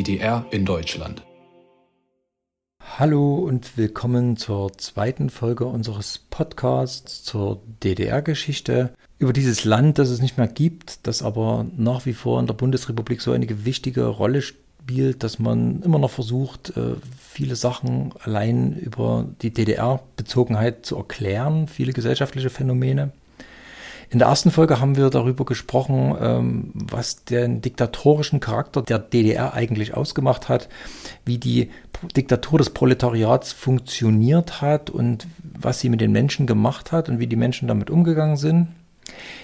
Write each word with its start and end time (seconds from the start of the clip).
DDR 0.00 0.46
in 0.50 0.64
Deutschland. 0.64 1.22
Hallo 2.98 3.34
und 3.34 3.76
willkommen 3.76 4.38
zur 4.38 4.72
zweiten 4.78 5.28
Folge 5.28 5.66
unseres 5.66 6.16
Podcasts 6.30 7.22
zur 7.22 7.60
DDR-Geschichte. 7.84 8.94
Über 9.18 9.34
dieses 9.34 9.66
Land, 9.66 9.98
das 9.98 10.08
es 10.08 10.22
nicht 10.22 10.38
mehr 10.38 10.48
gibt, 10.48 11.06
das 11.06 11.22
aber 11.22 11.66
nach 11.76 12.06
wie 12.06 12.14
vor 12.14 12.40
in 12.40 12.46
der 12.46 12.54
Bundesrepublik 12.54 13.20
so 13.20 13.32
eine 13.32 13.66
wichtige 13.66 14.06
Rolle 14.06 14.40
spielt, 14.40 15.22
dass 15.22 15.38
man 15.38 15.82
immer 15.82 15.98
noch 15.98 16.10
versucht, 16.10 16.74
äh, 16.78 16.94
viele 17.18 17.54
Sachen 17.54 18.14
allein 18.22 18.78
über 18.78 19.26
die 19.42 19.52
DDR-Bezogenheit 19.52 20.86
zu 20.86 20.96
erklären, 20.96 21.68
viele 21.68 21.92
gesellschaftliche 21.92 22.48
Phänomene. 22.48 23.12
In 24.10 24.18
der 24.18 24.26
ersten 24.26 24.50
Folge 24.50 24.80
haben 24.80 24.96
wir 24.96 25.08
darüber 25.08 25.44
gesprochen, 25.44 26.16
ähm, 26.20 26.72
was 26.74 27.24
den 27.24 27.60
diktatorischen 27.60 28.40
Charakter 28.40 28.82
der 28.82 28.98
DDR 28.98 29.54
eigentlich 29.54 29.94
ausgemacht 29.94 30.48
hat, 30.48 30.68
wie 31.24 31.38
die 31.38 31.70
Diktatur 32.16 32.58
des 32.58 32.70
Proletariats 32.70 33.52
funktioniert 33.52 34.60
hat 34.62 34.90
und 34.90 35.28
was 35.42 35.78
sie 35.78 35.88
mit 35.88 36.00
den 36.00 36.10
Menschen 36.10 36.48
gemacht 36.48 36.90
hat 36.90 37.08
und 37.08 37.20
wie 37.20 37.28
die 37.28 37.36
Menschen 37.36 37.68
damit 37.68 37.88
umgegangen 37.88 38.36
sind. 38.36 38.68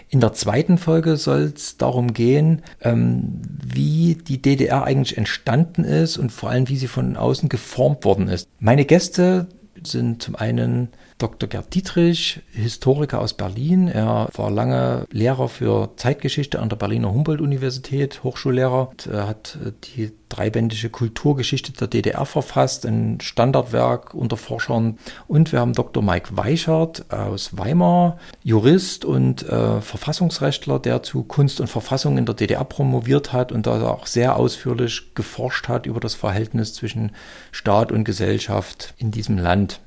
In 0.08 0.20
der 0.20 0.32
zweiten 0.32 0.78
Folge 0.78 1.16
soll 1.16 1.52
es 1.54 1.76
darum 1.76 2.12
gehen, 2.12 2.62
ähm, 2.80 3.40
wie 3.64 4.16
die 4.16 4.42
DDR 4.42 4.82
eigentlich 4.82 5.16
entstanden 5.16 5.84
ist 5.84 6.16
und 6.16 6.32
vor 6.32 6.51
allem, 6.51 6.68
wie 6.68 6.76
sie 6.76 6.88
von 6.88 7.16
außen 7.16 7.48
geformt 7.48 8.04
worden 8.04 8.26
ist. 8.26 8.48
Meine 8.58 8.84
Gäste 8.84 9.46
sind 9.84 10.23
zum 10.23 10.34
einen 10.34 10.88
Dr. 11.18 11.48
Gerd 11.48 11.74
Dietrich, 11.74 12.42
Historiker 12.52 13.20
aus 13.20 13.32
Berlin. 13.32 13.88
Er 13.88 14.28
war 14.34 14.50
lange 14.50 15.06
Lehrer 15.10 15.48
für 15.48 15.96
Zeitgeschichte 15.96 16.60
an 16.60 16.68
der 16.68 16.76
Berliner 16.76 17.10
Humboldt-Universität, 17.10 18.23
Hochschullehrer. 18.23 18.90
Er 19.10 19.26
hat 19.26 19.56
äh, 19.64 19.73
die 19.96 20.12
dreibändige 20.28 20.90
Kulturgeschichte 20.90 21.73
der 21.73 21.88
DDR 21.88 22.26
verfasst, 22.26 22.84
ein 22.84 23.18
Standardwerk 23.23 24.12
unter 24.12 24.36
Forschern. 24.36 24.98
Und 25.26 25.52
wir 25.52 25.60
haben 25.60 25.73
Dr. 25.73 26.02
Mike 26.02 26.36
Weichert 26.36 27.10
aus 27.10 27.56
Weimar, 27.56 28.18
Jurist 28.42 29.06
und 29.06 29.48
äh, 29.48 29.80
Verfassungsrechtler, 29.80 30.78
der 30.78 31.02
zu 31.02 31.23
Kunst 31.23 31.60
und 31.60 31.68
Verfassung 31.68 32.18
in 32.18 32.26
der 32.26 32.34
DDR 32.34 32.64
promoviert 32.64 33.32
hat 33.32 33.52
und 33.52 33.66
da 33.66 33.88
auch 33.88 34.06
sehr 34.06 34.36
ausführlich 34.36 35.14
geforscht 35.14 35.68
hat 35.68 35.86
über 35.86 36.01
das 36.01 36.14
Verhältnis 36.14 36.74
zwischen 36.74 37.12
Staat 37.52 37.90
und 37.90 38.04
Gesellschaft 38.04 38.92
in 38.98 39.12
diesem 39.12 39.38
Land. 39.38 39.80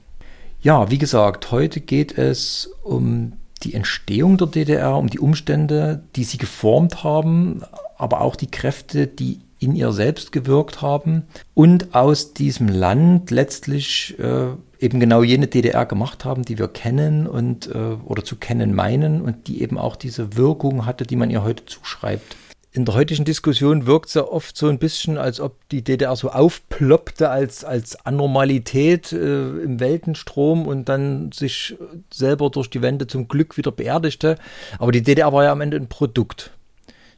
Ja, 0.61 0.91
wie 0.91 0.97
gesagt, 0.97 1.51
heute 1.51 1.79
geht 1.79 2.17
es 2.17 2.69
um 2.83 3.33
die 3.63 3.73
Entstehung 3.73 4.37
der 4.37 4.47
DDR, 4.47 4.97
um 4.97 5.07
die 5.07 5.19
Umstände, 5.19 6.03
die 6.17 6.25
sie 6.25 6.37
geformt 6.37 7.03
haben, 7.03 7.61
aber 7.97 8.19
auch 8.19 8.35
die 8.35 8.51
Kräfte, 8.51 9.07
die 9.07 9.39
in 9.59 9.73
ihr 9.75 9.93
selbst 9.93 10.33
gewirkt 10.33 10.81
haben 10.81 11.23
und 11.53 11.95
aus 11.95 12.33
diesem 12.33 12.67
Land 12.67 13.31
letztlich 13.31 14.17
äh, 14.19 14.47
eben 14.79 14.99
genau 14.99 15.23
jene 15.23 15.47
DDR 15.47 15.85
gemacht 15.85 16.25
haben, 16.25 16.43
die 16.43 16.57
wir 16.57 16.67
kennen 16.67 17.25
und 17.25 17.67
äh, 17.67 17.95
oder 18.05 18.23
zu 18.23 18.35
kennen 18.35 18.73
meinen 18.73 19.21
und 19.21 19.47
die 19.47 19.61
eben 19.61 19.77
auch 19.77 19.95
diese 19.95 20.35
Wirkung 20.35 20.85
hatte, 20.85 21.05
die 21.05 21.17
man 21.17 21.29
ihr 21.29 21.43
heute 21.43 21.65
zuschreibt 21.65 22.35
in 22.71 22.85
der 22.85 22.93
heutigen 22.93 23.25
Diskussion 23.25 23.87
wirkt 23.87 24.09
es 24.09 24.13
ja 24.13 24.23
oft 24.23 24.55
so 24.55 24.67
ein 24.67 24.77
bisschen, 24.77 25.17
als 25.17 25.39
ob 25.39 25.55
die 25.69 25.83
DDR 25.83 26.15
so 26.15 26.29
aufploppte 26.29 27.29
als, 27.29 27.63
als 27.63 28.05
Anormalität 28.05 29.11
äh, 29.11 29.49
im 29.59 29.79
Weltenstrom 29.79 30.67
und 30.67 30.87
dann 30.87 31.31
sich 31.31 31.75
selber 32.13 32.51
durch 32.51 32.69
die 32.69 32.83
Wände 32.83 33.07
zum 33.07 33.27
Glück 33.27 33.57
wieder 33.57 33.71
beerdigte. 33.71 34.37
Aber 34.77 34.91
die 34.91 35.01
DDR 35.01 35.33
war 35.33 35.45
ja 35.45 35.51
am 35.51 35.61
Ende 35.61 35.77
ein 35.77 35.87
Produkt. 35.87 36.51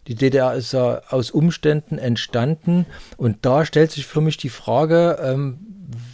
Die 0.08 0.16
DDR 0.16 0.54
ist 0.56 0.74
ja 0.74 1.02
aus 1.10 1.32
Umständen 1.32 1.98
entstanden 1.98 2.86
und 3.18 3.38
da 3.46 3.66
stellt 3.66 3.92
sich 3.92 4.06
für 4.06 4.22
mich 4.22 4.38
die 4.38 4.50
Frage, 4.50 5.20
ähm, 5.22 5.60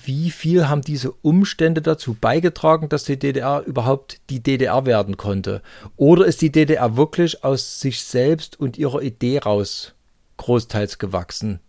wie 0.03 0.31
viel 0.31 0.67
haben 0.67 0.81
diese 0.81 1.11
Umstände 1.11 1.81
dazu 1.81 2.13
beigetragen, 2.13 2.89
dass 2.89 3.03
die 3.03 3.19
DDR 3.19 3.63
überhaupt 3.65 4.19
die 4.29 4.41
DDR 4.41 4.85
werden 4.85 5.17
konnte? 5.17 5.61
Oder 5.95 6.25
ist 6.25 6.41
die 6.41 6.51
DDR 6.51 6.97
wirklich 6.97 7.43
aus 7.43 7.79
sich 7.79 8.03
selbst 8.03 8.59
und 8.59 8.77
ihrer 8.77 9.01
Idee 9.01 9.39
raus 9.39 9.93
großteils 10.37 10.97
gewachsen? 10.97 11.59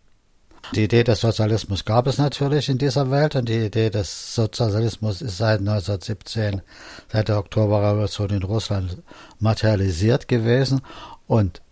Die 0.75 0.85
Idee 0.85 1.05
des 1.05 1.21
Sozialismus 1.21 1.85
gab 1.85 2.07
es 2.07 2.19
natürlich 2.19 2.69
in 2.69 2.79
dieser 2.79 3.11
Welt 3.11 3.37
und 3.37 3.49
die 3.49 3.67
Idee 3.67 3.91
des 3.91 4.35
Sozialismus 4.35 5.23
ist 5.23 5.39
seit 5.39 5.61
1917, 5.61 6.63
seit 7.11 7.29
der 7.29 7.39
Oktoberrevolution 7.39 8.31
in 8.31 8.43
Russland 8.43 8.99
materialisiert 9.39 10.29
gewesen 10.29 10.83
und 11.27 11.63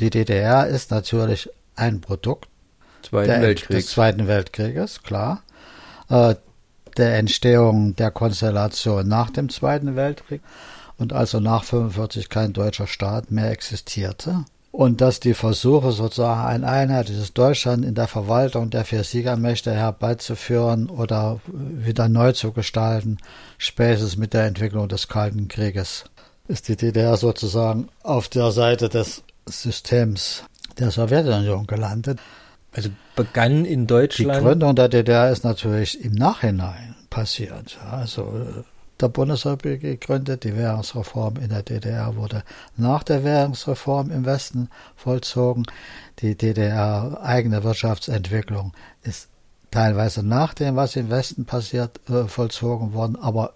die 0.00 0.10
DDR 0.10 0.66
ist 0.66 0.90
natürlich 0.90 1.48
ein 1.76 2.00
Produkt 2.00 2.48
der, 3.12 3.54
des 3.54 3.86
Zweiten 3.88 4.26
Weltkrieges, 4.26 5.02
klar. 5.02 5.42
Äh, 6.08 6.34
der 6.96 7.16
Entstehung 7.16 7.94
der 7.94 8.10
Konstellation 8.10 9.06
nach 9.06 9.30
dem 9.30 9.48
Zweiten 9.48 9.94
Weltkrieg 9.94 10.42
und 10.96 11.12
also 11.12 11.38
nach 11.38 11.62
45 11.62 12.28
kein 12.28 12.52
deutscher 12.52 12.88
Staat 12.88 13.30
mehr 13.30 13.50
existierte. 13.50 14.44
Und 14.72 15.00
dass 15.00 15.20
die 15.20 15.34
Versuche 15.34 15.92
sozusagen 15.92 16.46
ein 16.46 16.64
einheitliches 16.64 17.32
Deutschland 17.32 17.84
in 17.84 17.94
der 17.94 18.08
Verwaltung 18.08 18.70
der 18.70 18.84
vier 18.84 19.04
Siegermächte 19.04 19.72
herbeizuführen 19.72 20.90
oder 20.90 21.40
wieder 21.46 22.08
neu 22.08 22.32
zu 22.32 22.52
gestalten, 22.52 23.18
spätestens 23.56 24.16
mit 24.16 24.34
der 24.34 24.44
Entwicklung 24.44 24.88
des 24.88 25.08
Kalten 25.08 25.48
Krieges 25.48 26.04
ist 26.48 26.68
die 26.68 26.76
DDR 26.76 27.16
sozusagen 27.16 27.88
auf 28.02 28.28
der 28.28 28.50
Seite 28.50 28.88
des 28.88 29.22
Systems 29.50 30.44
der 30.78 30.90
Sowjetunion 30.90 31.66
gelandet. 31.66 32.20
Also 32.72 32.90
begann 33.16 33.64
in 33.64 33.86
Deutschland. 33.86 34.36
Die 34.36 34.42
Gründung 34.42 34.74
der 34.76 34.88
DDR 34.88 35.30
ist 35.30 35.44
natürlich 35.44 36.04
im 36.04 36.12
Nachhinein 36.12 36.94
passiert. 37.10 37.78
Also 37.90 38.22
äh, 38.22 38.62
der 39.00 39.08
Bundesrepublik 39.08 39.80
gegründet, 39.80 40.44
die 40.44 40.56
Währungsreform 40.56 41.36
in 41.36 41.50
der 41.50 41.62
DDR 41.62 42.16
wurde 42.16 42.42
nach 42.76 43.02
der 43.02 43.24
Währungsreform 43.24 44.10
im 44.10 44.26
Westen 44.26 44.70
vollzogen. 44.96 45.64
Die 46.18 46.36
DDR 46.36 47.20
eigene 47.22 47.62
Wirtschaftsentwicklung 47.62 48.72
ist 49.02 49.28
teilweise 49.70 50.22
nach 50.22 50.54
dem, 50.54 50.76
was 50.76 50.96
im 50.96 51.10
Westen 51.10 51.44
passiert, 51.44 52.00
äh, 52.08 52.24
vollzogen 52.24 52.92
worden, 52.92 53.16
aber 53.16 53.54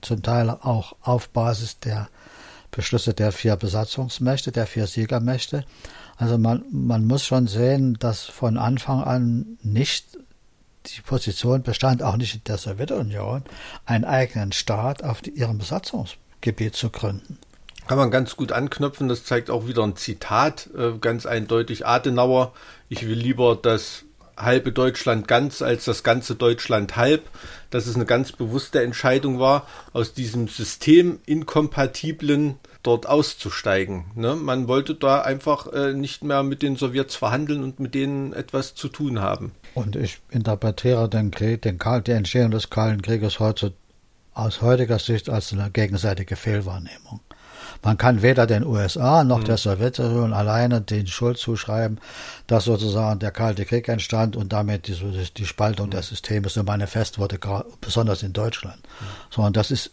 zum 0.00 0.22
Teil 0.22 0.50
auch 0.50 0.94
auf 1.02 1.28
Basis 1.30 1.80
der 1.80 2.08
Beschlüsse 2.70 3.14
der 3.14 3.32
vier 3.32 3.56
Besatzungsmächte, 3.56 4.52
der 4.52 4.66
vier 4.66 4.86
Siegermächte. 4.86 5.64
Also 6.16 6.38
man, 6.38 6.64
man 6.70 7.06
muss 7.06 7.24
schon 7.24 7.46
sehen, 7.46 7.96
dass 7.98 8.24
von 8.24 8.58
Anfang 8.58 9.02
an 9.02 9.58
nicht 9.62 10.18
die 10.86 11.00
Position 11.00 11.62
bestand, 11.62 12.02
auch 12.02 12.16
nicht 12.16 12.34
in 12.34 12.44
der 12.44 12.58
Sowjetunion, 12.58 13.42
einen 13.84 14.04
eigenen 14.04 14.52
Staat 14.52 15.04
auf 15.04 15.26
ihrem 15.26 15.58
Besatzungsgebiet 15.58 16.74
zu 16.74 16.90
gründen. 16.90 17.38
Kann 17.86 17.98
man 17.98 18.10
ganz 18.10 18.36
gut 18.36 18.52
anknüpfen, 18.52 19.08
das 19.08 19.24
zeigt 19.24 19.48
auch 19.48 19.66
wieder 19.66 19.82
ein 19.82 19.96
Zitat, 19.96 20.68
äh, 20.76 20.98
ganz 21.00 21.24
eindeutig 21.24 21.86
Adenauer. 21.86 22.52
Ich 22.90 23.06
will 23.06 23.16
lieber 23.16 23.56
das 23.56 24.04
halbe 24.38 24.72
Deutschland 24.72 25.28
ganz 25.28 25.62
als 25.62 25.84
das 25.84 26.02
ganze 26.02 26.34
Deutschland 26.34 26.96
halb, 26.96 27.28
dass 27.70 27.86
es 27.86 27.94
eine 27.94 28.06
ganz 28.06 28.32
bewusste 28.32 28.82
Entscheidung 28.82 29.38
war, 29.38 29.66
aus 29.92 30.14
diesem 30.14 30.48
System 30.48 31.20
inkompatiblen 31.26 32.56
dort 32.82 33.06
auszusteigen. 33.06 34.06
Ne? 34.14 34.36
Man 34.36 34.68
wollte 34.68 34.94
da 34.94 35.20
einfach 35.20 35.72
äh, 35.72 35.92
nicht 35.92 36.24
mehr 36.24 36.42
mit 36.42 36.62
den 36.62 36.76
Sowjets 36.76 37.16
verhandeln 37.16 37.62
und 37.62 37.80
mit 37.80 37.94
denen 37.94 38.32
etwas 38.32 38.74
zu 38.74 38.88
tun 38.88 39.20
haben. 39.20 39.52
Und 39.74 39.96
ich 39.96 40.20
interpretiere 40.30 41.08
den 41.08 41.30
Krieg, 41.30 41.62
den 41.62 41.78
Kal 41.78 42.02
die 42.02 42.12
Entstehung 42.12 42.50
des 42.50 42.70
Kalten 42.70 43.02
Krieges 43.02 43.40
heute 43.40 43.74
aus 44.32 44.62
heutiger 44.62 44.98
Sicht 44.98 45.28
als 45.28 45.52
eine 45.52 45.70
gegenseitige 45.70 46.36
Fehlwahrnehmung. 46.36 47.20
Man 47.82 47.96
kann 47.96 48.22
weder 48.22 48.46
den 48.46 48.66
USA 48.66 49.24
noch 49.24 49.40
mhm. 49.40 49.44
der 49.44 49.56
Sowjetunion 49.56 50.32
alleine 50.32 50.80
den 50.80 51.06
Schuld 51.06 51.38
zuschreiben, 51.38 51.98
dass 52.46 52.64
sozusagen 52.64 53.20
der 53.20 53.30
Kalte 53.30 53.64
Krieg 53.64 53.88
entstand 53.88 54.36
und 54.36 54.52
damit 54.52 54.88
die, 54.88 54.96
die 55.36 55.46
Spaltung 55.46 55.86
mhm. 55.86 55.92
der 55.92 56.02
Systeme 56.02 56.48
so 56.48 56.62
manifest 56.62 57.18
wurde, 57.18 57.38
besonders 57.80 58.22
in 58.22 58.32
Deutschland. 58.32 58.78
Mhm. 58.78 59.04
Sondern 59.30 59.52
das 59.52 59.70
ist 59.70 59.90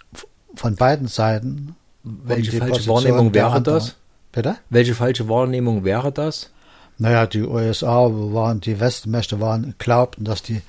von 0.56 0.76
beiden 0.76 1.08
Seiten 1.08 1.76
welche 2.06 2.52
falsche 2.58 2.88
Wahrnehmung 2.88 3.34
wäre 3.34 3.62
das? 3.62 3.96
Bitte? 4.32 4.58
Welche 4.70 4.94
falsche 4.94 5.28
Wahrnehmung 5.28 5.84
wäre 5.84 6.12
das? 6.12 6.52
Naja, 6.98 7.26
die 7.26 7.42
USA 7.42 8.08
waren, 8.10 8.62
die 8.62 8.80
Westmächte 8.80 9.42
waren, 9.42 9.76
glaubten, 9.80 10.24
dass 10.24 10.44
die 10.44 10.62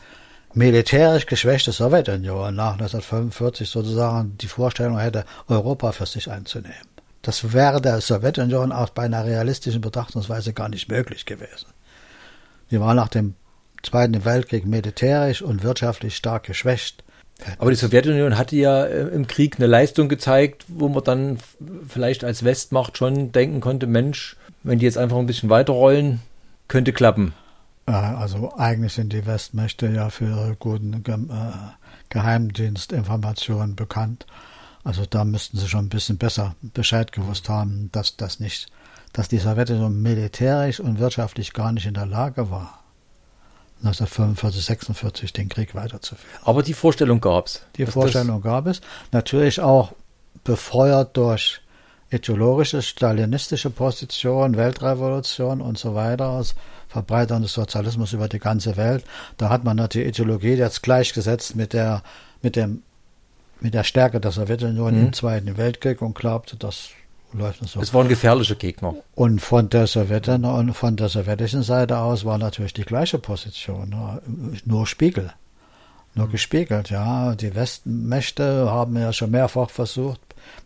militärisch 0.55 1.27
geschwächte 1.27 1.73
Sowjetunion 1.73 2.55
nach 2.55 2.73
1945 2.73 3.69
sozusagen 3.69 4.37
die 4.39 4.49
Vorstellung 4.49 4.99
hätte, 4.99 5.25
Europa 5.49 5.93
für 5.93 6.07
sich 6.07 6.31
einzunehmen. 6.31 6.96
Das 7.27 7.53
wäre 7.53 7.81
der 7.81 8.01
Sowjetunion 8.01 8.71
auch 8.71 8.91
bei 8.91 9.03
einer 9.03 9.25
realistischen 9.25 9.81
Betrachtungsweise 9.81 10.53
gar 10.53 10.69
nicht 10.69 10.89
möglich 10.89 11.27
gewesen. 11.27 11.67
Die 12.71 12.79
war 12.79 12.95
nach 12.95 13.09
dem 13.09 13.35
Zweiten 13.83 14.25
Weltkrieg 14.25 14.65
militärisch 14.65 15.43
und 15.43 15.65
wirtschaftlich 15.65 16.15
stark 16.15 16.45
geschwächt. 16.45 17.03
Aber 17.59 17.71
die 17.73 17.77
Sowjetunion 17.77 18.39
hatte 18.39 18.55
ja 18.55 18.85
äh, 18.85 19.09
im 19.09 19.27
Krieg 19.27 19.57
eine 19.57 19.67
Leistung 19.67 20.09
gezeigt, 20.09 20.67
wo 20.69 20.89
man 20.89 21.03
dann 21.03 21.39
vielleicht 21.89 22.23
als 22.23 22.45
Westmacht 22.45 22.97
schon 22.97 23.33
denken 23.33 23.61
konnte, 23.61 23.89
Mensch, 23.89 24.37
wenn 24.63 24.79
die 24.79 24.85
jetzt 24.85 24.97
einfach 24.97 25.19
ein 25.19 25.27
bisschen 25.27 25.51
weiterrollen, 25.51 26.21
könnte 26.69 26.93
klappen. 26.93 27.35
Also 27.87 28.55
eigentlich 28.57 28.93
sind 28.93 29.13
die 29.13 29.27
Westmächte 29.27 29.89
ja 29.89 30.11
für 30.11 30.27
ihre 30.27 30.57
guten 30.61 31.03
äh, 31.05 31.73
Geheimdienstinformationen 32.09 33.75
bekannt. 33.75 34.27
Also 34.87 35.05
da 35.05 35.25
müssten 35.25 35.59
sie 35.59 35.69
schon 35.69 35.87
ein 35.87 35.89
bisschen 35.89 36.17
besser 36.17 36.55
Bescheid 36.63 37.11
gewusst 37.11 37.49
haben, 37.49 37.91
dass 37.91 38.17
das 38.17 38.39
nicht, 38.39 38.69
dass 39.13 39.27
die 39.27 39.39
Sowjetunion 39.39 40.01
militärisch 40.01 40.79
und 40.79 41.01
wirtschaftlich 41.01 41.53
gar 41.53 41.73
nicht 41.73 41.87
in 41.87 41.95
der 41.95 42.07
Lage 42.07 42.53
war, 42.53 42.85
1945, 43.79 44.65
46 44.65 45.33
den 45.33 45.49
Krieg 45.49 45.75
weiterzuführen. 45.75 46.39
Aber 46.45 46.63
die 46.63 46.73
Vorstellung 46.73 47.21
gab 47.21 47.47
es. 47.47 47.63
Die 47.77 47.85
Vorstellung 47.85 48.41
gab 48.43 48.69
es. 48.69 48.81
Natürlich 49.11 49.61
auch 49.61 49.93
befeuert 50.45 51.17
durch 51.17 51.61
ideologische, 52.13 52.81
stalinistische 52.81 53.71
Position, 53.71 54.57
Weltrevolution 54.57 55.63
und 55.63 55.79
so 55.79 55.97
weiter, 55.97 56.45
Verbreiterung 56.87 57.43
des 57.43 57.55
Sozialismus 57.55 58.13
über 58.13 58.29
die 58.29 58.39
ganze 58.39 58.77
Welt. 58.77 59.05
Da 59.37 59.49
hat 59.49 59.65
man 59.65 59.85
die 59.89 60.05
Ideologie 60.05 60.55
jetzt 60.55 60.85
gleichgesetzt 60.85 61.57
mit 61.57 61.73
der, 61.73 62.05
mit 62.41 62.55
dem, 62.55 62.85
mit 63.61 63.75
der 63.75 63.85
Stärke 63.85 64.21
der 64.21 64.33
Sowjetunion 64.33 64.95
mhm. 64.95 65.07
im 65.07 65.13
Zweiten 65.13 65.57
Weltkrieg 65.57 66.03
und 66.03 66.15
glaubte, 66.15 66.57
das 66.57 66.91
läuft 67.33 67.67
so. 67.69 67.81
Es 67.81 67.95
waren 67.95 68.09
gefährliche 68.09 68.57
Gegner. 68.57 68.95
Und 69.15 69.41
von 69.41 69.69
der 69.69 69.87
Sowjetunion, 69.87 70.75
von 70.75 70.97
der 70.97 71.09
sowjetischen 71.09 71.63
Seite 71.63 71.99
aus 71.99 72.25
war 72.25 72.39
natürlich 72.39 72.75
die 72.75 72.85
gleiche 72.85 73.19
Position, 73.19 74.21
nur 74.65 74.87
Spiegel. 74.87 75.33
Nur 76.17 76.31
gespiegelt, 76.31 76.89
ja. 76.89 77.35
Die 77.35 77.55
Westmächte 77.55 78.71
haben 78.71 78.97
ja 78.97 79.13
schon 79.13 79.31
mehrfach 79.31 79.69
versucht, 79.69 80.19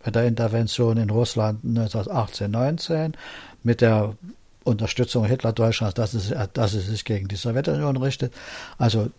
bei 0.04 0.12
der 0.12 0.26
Intervention 0.26 0.96
in 0.96 1.10
Russland 1.10 1.64
1918, 1.64 2.50
19, 2.52 3.16
mit 3.64 3.80
der 3.80 4.14
Unterstützung 4.62 5.24
Hitler-Deutschlands, 5.24 5.94
dass 5.94 6.14
es, 6.14 6.32
dass 6.52 6.74
es 6.74 6.86
sich 6.86 7.04
gegen 7.04 7.26
die 7.26 7.34
Sowjetunion 7.34 7.96
richtet. 7.96 8.32
Also, 8.78 9.10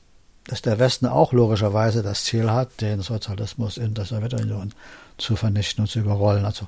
dass 0.48 0.62
der 0.62 0.80
Westen 0.80 1.06
auch 1.06 1.34
logischerweise 1.34 2.04
das 2.04 2.24
Ziel 2.24 2.52
hat, 2.52 2.82
den 2.82 3.02
Sozialismus 3.02 3.78
in 3.78 3.94
der 3.94 4.06
Sowjetunion 4.06 4.74
zu 5.18 5.36
vernichten 5.36 5.84
und 5.84 5.88
zu 5.88 6.00
überrollen. 6.00 6.46
Also, 6.46 6.68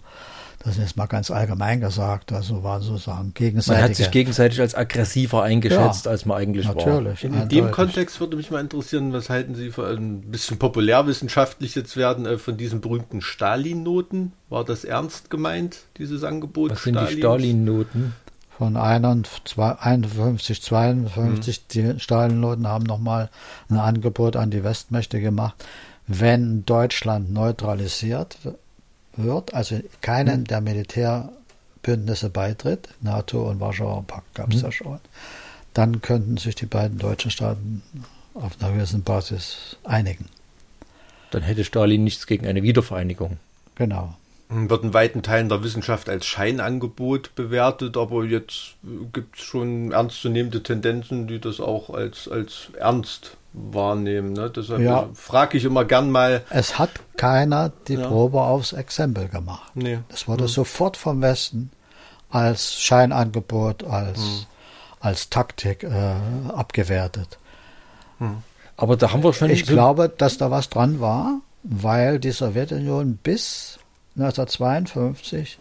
das 0.60 0.76
ist 0.76 0.82
jetzt 0.82 0.98
mal 0.98 1.08
ganz 1.08 1.30
allgemein 1.30 1.82
gesagt. 1.82 2.32
Also 2.32 2.64
waren 2.64 2.82
sozusagen 2.82 3.34
gegenseitig. 3.34 3.82
Man 3.82 3.90
hat 3.90 3.96
sich 3.98 4.12
gegenseitig 4.12 4.62
als 4.62 4.76
aggressiver 4.76 5.44
eingeschätzt, 5.44 6.06
ja, 6.06 6.12
als 6.12 6.26
man 6.26 6.38
eigentlich 6.38 6.66
natürlich, 6.66 7.30
war. 7.30 7.42
In 7.42 7.50
dem 7.50 7.72
Kontext 7.72 8.20
würde 8.22 8.38
mich 8.38 8.50
mal 8.50 8.62
interessieren, 8.62 9.12
was 9.12 9.30
halten 9.30 9.56
Sie 9.56 9.72
für 9.72 9.88
ein 9.88 10.22
bisschen 10.22 10.60
populärwissenschaftlich 10.60 11.76
jetzt 11.76 11.98
werden 11.98 12.26
äh, 12.26 12.38
von 12.38 12.56
diesen 12.56 12.80
berühmten 12.80 13.22
Stalin-Noten? 13.22 14.32
War 14.50 14.64
das 14.64 14.86
ernst 14.86 15.30
gemeint, 15.30 15.80
dieses 15.98 16.24
Angebot? 16.24 16.72
Was 16.72 16.84
sind 16.84 16.98
die 16.98 17.18
Stalin-Noten? 17.18 18.14
Von 18.64 18.78
51, 18.78 20.62
52, 20.62 21.60
mhm. 21.60 21.64
die 21.74 22.00
Stalin-Noten 22.00 22.66
haben 22.66 22.86
nochmal 22.86 23.30
ein 23.68 23.76
Angebot 23.76 24.38
an 24.38 24.52
die 24.52 24.64
Westmächte 24.64 25.20
gemacht. 25.20 25.56
Wenn 26.08 26.64
Deutschland 26.64 27.30
neutralisiert 27.30 28.38
wird, 29.18 29.54
also 29.54 29.82
keinen 30.00 30.40
mhm. 30.40 30.46
der 30.46 30.62
Militärbündnisse 30.62 32.30
beitritt, 32.30 32.88
NATO 33.02 33.50
und 33.50 33.60
Warschauer 33.60 34.06
Pakt 34.08 34.34
gab 34.34 34.54
es 34.54 34.60
mhm. 34.60 34.64
ja 34.64 34.72
schon, 34.72 35.00
dann 35.74 36.02
könnten 36.02 36.38
sich 36.38 36.56
die 36.56 36.66
beiden 36.66 37.00
deutschen 37.00 37.32
Staaten 37.32 37.84
auf 38.34 38.54
einer 38.62 38.72
gewissen 38.72 39.04
Basis 39.04 39.76
einigen. 39.84 40.30
Dann 41.32 41.44
hätte 41.44 41.66
Stalin 41.66 42.06
nichts 42.06 42.28
gegen 42.28 42.48
eine 42.48 42.64
Wiedervereinigung. 42.64 43.40
Genau. 43.76 44.16
Wird 44.54 44.84
in 44.84 44.94
weiten 44.94 45.24
Teilen 45.24 45.50
der 45.50 45.64
Wissenschaft 45.64 46.10
als 46.10 46.26
Scheinangebot 46.26 47.36
bewertet, 47.36 47.98
aber 47.98 48.24
jetzt 48.24 48.76
gibt 49.12 49.38
es 49.38 49.44
schon 49.44 49.92
ernstzunehmende 49.92 50.62
Tendenzen, 50.62 51.28
die 51.28 51.40
das 51.40 51.60
auch 51.60 51.90
als, 51.90 52.28
als 52.28 52.70
ernst 52.80 53.38
wahrnehmen. 53.54 54.34
Ne? 54.34 54.50
Deshalb 54.50 54.82
ja. 54.82 55.10
frage 55.14 55.58
ich 55.58 55.66
immer 55.66 55.86
gern 55.86 56.12
mal. 56.12 56.44
Es 56.50 56.78
hat 56.80 56.92
keiner 57.18 57.72
die 57.88 57.96
ja. 57.96 58.08
Probe 58.08 58.42
aufs 58.42 58.74
Exempel 58.74 59.28
gemacht. 59.28 59.72
Nee. 59.76 60.00
Das 60.10 60.28
wurde 60.28 60.44
hm. 60.44 60.50
sofort 60.50 60.98
vom 60.98 61.22
Westen 61.22 61.72
als 62.30 62.80
Scheinangebot, 62.80 63.84
als, 63.84 64.20
hm. 64.20 64.46
als 65.00 65.30
Taktik 65.30 65.84
äh, 65.84 66.16
abgewertet. 66.50 67.38
Hm. 68.18 68.38
Aber 68.76 68.98
da 68.98 69.14
haben 69.14 69.24
wir 69.24 69.34
schon. 69.34 69.52
Ich 69.52 69.66
so 69.66 69.74
glaube, 69.74 70.10
dass 70.10 70.38
da 70.38 70.50
was 70.50 70.70
dran 70.70 71.00
war, 71.00 71.42
weil 71.64 72.20
die 72.20 72.32
Sowjetunion 72.32 73.18
bis 73.18 73.80
1952 74.16 75.60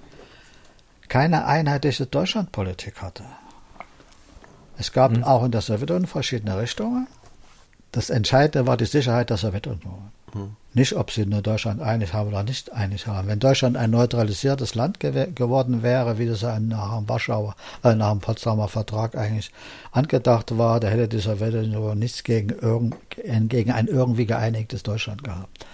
keine 1.09 1.47
einheitliche 1.47 2.07
Deutschlandpolitik 2.07 3.03
hatte. 3.03 3.25
Es 4.79 4.93
gab 4.93 5.15
hm. 5.15 5.25
auch 5.25 5.45
in 5.45 5.51
der 5.51 5.61
Sowjetunion 5.61 6.07
verschiedene 6.07 6.59
Richtungen. 6.59 7.07
Das 7.93 8.09
Entscheidende 8.09 8.67
war 8.67 8.77
die 8.77 8.87
Sicherheit 8.87 9.31
der 9.31 9.37
Sowjetunion. 9.37 10.11
Hm. 10.33 10.57
Nicht, 10.75 10.95
ob 10.95 11.11
sie 11.11 11.27
nur 11.27 11.43
Deutschland 11.43 11.83
einig 11.83 12.15
haben 12.15 12.29
oder 12.29 12.43
nicht 12.43 12.73
einig 12.73 13.07
haben. 13.07 13.29
Wenn 13.29 13.39
Deutschland 13.39 13.77
ein 13.77 13.91
neutralisiertes 13.91 14.75
Land 14.75 15.01
gew 15.01 15.27
geworden 15.35 15.83
wäre, 15.83 16.19
wie 16.19 16.27
das 16.27 16.43
nach 16.43 16.97
dem 16.97 17.09
Warschauer, 17.09 17.55
äh, 17.85 17.95
nach 17.95 18.11
dem 18.11 18.21
Potsdamer 18.21 18.69
Vertrag 18.69 19.15
eigentlich 19.15 19.51
angedacht 19.91 20.57
war, 20.57 20.81
da 20.81 20.89
hätte 20.89 21.09
die 21.09 21.19
Sowjetunion 21.19 21.99
nichts 21.99 22.25
gegen, 22.25 22.49
irgend, 22.49 22.97
gegen 23.51 23.71
ein 23.71 23.87
irgendwie 23.87 24.25
geeinigtes 24.25 24.83
Deutschland 24.83 25.23
gehabt. 25.23 25.67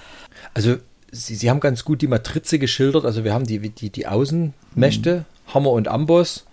Also 0.55 0.79
Sie, 1.11 1.35
Sie 1.35 1.51
haben 1.51 1.61
ganz 1.61 1.85
gut 1.85 2.03
die 2.03 2.07
Matrize 2.07 2.59
geschildert. 2.59 3.05
Also 3.05 3.25
wir 3.25 3.33
haben 3.33 3.47
die, 3.47 3.71
die, 3.71 3.91
die 3.91 4.07
Außenmächte, 4.07 5.17
hm. 5.17 5.55
Hammer 5.55 5.71
und 5.71 5.89
Amboss, 5.89 6.45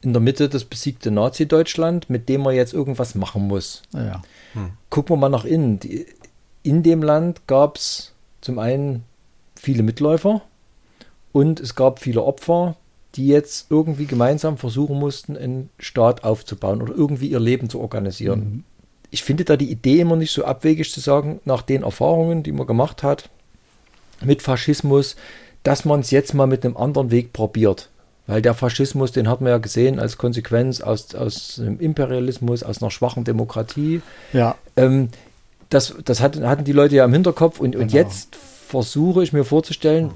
in 0.00 0.12
der 0.12 0.22
Mitte 0.22 0.48
das 0.48 0.64
besiegte 0.64 1.10
Nazi-Deutschland, 1.10 2.08
mit 2.08 2.28
dem 2.28 2.42
man 2.42 2.54
jetzt 2.54 2.72
irgendwas 2.72 3.14
machen 3.14 3.46
muss. 3.48 3.82
Ja. 3.92 4.22
Hm. 4.54 4.70
Gucken 4.90 5.16
wir 5.16 5.20
mal 5.20 5.28
nach 5.28 5.44
innen. 5.44 5.80
In 6.62 6.82
dem 6.82 7.02
Land 7.02 7.46
gab 7.46 7.76
es 7.76 8.12
zum 8.40 8.58
einen 8.58 9.04
viele 9.56 9.82
Mitläufer 9.82 10.42
und 11.32 11.60
es 11.60 11.74
gab 11.74 11.98
viele 11.98 12.22
Opfer, 12.22 12.76
die 13.14 13.26
jetzt 13.26 13.70
irgendwie 13.70 14.06
gemeinsam 14.06 14.58
versuchen 14.58 14.98
mussten, 14.98 15.36
einen 15.36 15.70
Staat 15.78 16.24
aufzubauen 16.24 16.82
oder 16.82 16.94
irgendwie 16.94 17.28
ihr 17.28 17.40
Leben 17.40 17.68
zu 17.68 17.80
organisieren. 17.80 18.40
Mhm. 18.40 18.64
Ich 19.10 19.24
finde 19.24 19.44
da 19.44 19.56
die 19.56 19.70
Idee 19.70 20.00
immer 20.00 20.16
nicht 20.16 20.30
so 20.30 20.44
abwegig 20.44 20.92
zu 20.92 21.00
sagen, 21.00 21.40
nach 21.44 21.62
den 21.62 21.82
Erfahrungen, 21.82 22.42
die 22.42 22.52
man 22.52 22.66
gemacht 22.66 23.02
hat 23.02 23.30
mit 24.22 24.42
Faschismus, 24.42 25.16
dass 25.62 25.84
man 25.84 26.00
es 26.00 26.10
jetzt 26.10 26.34
mal 26.34 26.46
mit 26.46 26.64
einem 26.64 26.76
anderen 26.76 27.10
Weg 27.10 27.32
probiert. 27.32 27.88
Weil 28.26 28.42
der 28.42 28.54
Faschismus, 28.54 29.10
den 29.10 29.26
hat 29.26 29.40
man 29.40 29.50
ja 29.50 29.58
gesehen 29.58 29.98
als 29.98 30.18
Konsequenz 30.18 30.82
aus, 30.82 31.14
aus 31.14 31.58
einem 31.58 31.80
Imperialismus, 31.80 32.62
aus 32.62 32.82
einer 32.82 32.90
schwachen 32.90 33.24
Demokratie. 33.24 34.02
Ja. 34.34 34.54
Ähm, 34.76 35.08
das 35.70 35.94
das 36.04 36.20
hatten, 36.20 36.46
hatten 36.46 36.64
die 36.64 36.72
Leute 36.72 36.96
ja 36.96 37.04
im 37.06 37.12
Hinterkopf 37.12 37.58
und, 37.58 37.72
genau. 37.72 37.82
und 37.82 37.92
jetzt 37.92 38.36
versuche 38.36 39.22
ich 39.22 39.32
mir 39.32 39.44
vorzustellen, 39.44 40.12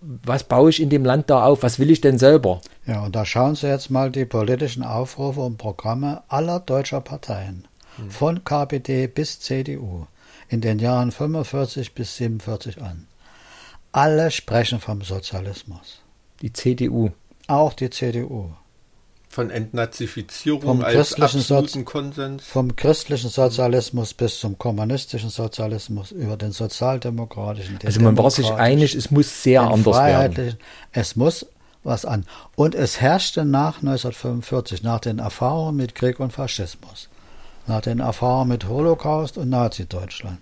was 0.00 0.42
baue 0.42 0.70
ich 0.70 0.82
in 0.82 0.90
dem 0.90 1.04
Land 1.04 1.30
da 1.30 1.44
auf? 1.44 1.62
Was 1.62 1.78
will 1.78 1.90
ich 1.90 2.00
denn 2.00 2.18
selber? 2.18 2.60
Ja, 2.86 3.04
und 3.04 3.14
da 3.14 3.24
schauen 3.24 3.54
Sie 3.54 3.68
jetzt 3.68 3.90
mal 3.90 4.10
die 4.10 4.24
politischen 4.24 4.82
Aufrufe 4.82 5.40
und 5.40 5.56
Programme 5.56 6.22
aller 6.28 6.58
deutscher 6.58 7.00
Parteien, 7.00 7.68
hm. 7.96 8.10
von 8.10 8.44
KPD 8.44 9.06
bis 9.06 9.38
CDU, 9.38 10.06
in 10.48 10.60
den 10.60 10.80
Jahren 10.80 11.12
45 11.12 11.94
bis 11.94 12.16
47 12.16 12.82
an. 12.82 13.06
Alle 13.92 14.30
sprechen 14.30 14.80
vom 14.80 15.02
Sozialismus. 15.02 16.00
Die 16.40 16.52
CDU. 16.52 17.10
Auch 17.46 17.74
die 17.74 17.90
CDU. 17.90 18.50
Von 19.28 19.50
Entnazifizierung 19.50 20.62
vom 20.62 20.82
als 20.82 21.14
absoluten 21.14 21.84
Konsens. 21.84 22.44
Vom 22.44 22.76
christlichen 22.76 23.30
Sozialismus 23.30 24.12
bis 24.12 24.40
zum 24.40 24.58
kommunistischen 24.58 25.30
Sozialismus 25.30 26.10
über 26.10 26.36
den 26.36 26.52
sozialdemokratischen. 26.52 27.78
Den 27.78 27.86
also 27.86 28.00
man 28.00 28.16
war 28.16 28.30
sich 28.30 28.50
einig, 28.50 28.94
es 28.94 29.10
muss 29.10 29.42
sehr 29.42 29.62
anders 29.62 29.96
werden. 29.96 30.58
Es 30.92 31.16
muss 31.16 31.46
was 31.84 32.04
an. 32.04 32.26
Und 32.56 32.74
es 32.74 33.00
herrschte 33.00 33.44
nach 33.44 33.78
1945, 33.78 34.82
nach 34.82 35.00
den 35.00 35.18
Erfahrungen 35.18 35.76
mit 35.76 35.94
Krieg 35.94 36.20
und 36.20 36.32
Faschismus, 36.32 37.08
nach 37.66 37.80
den 37.80 38.00
Erfahrungen 38.00 38.48
mit 38.48 38.68
Holocaust 38.68 39.38
und 39.38 39.48
Nazi-Deutschland, 39.50 40.38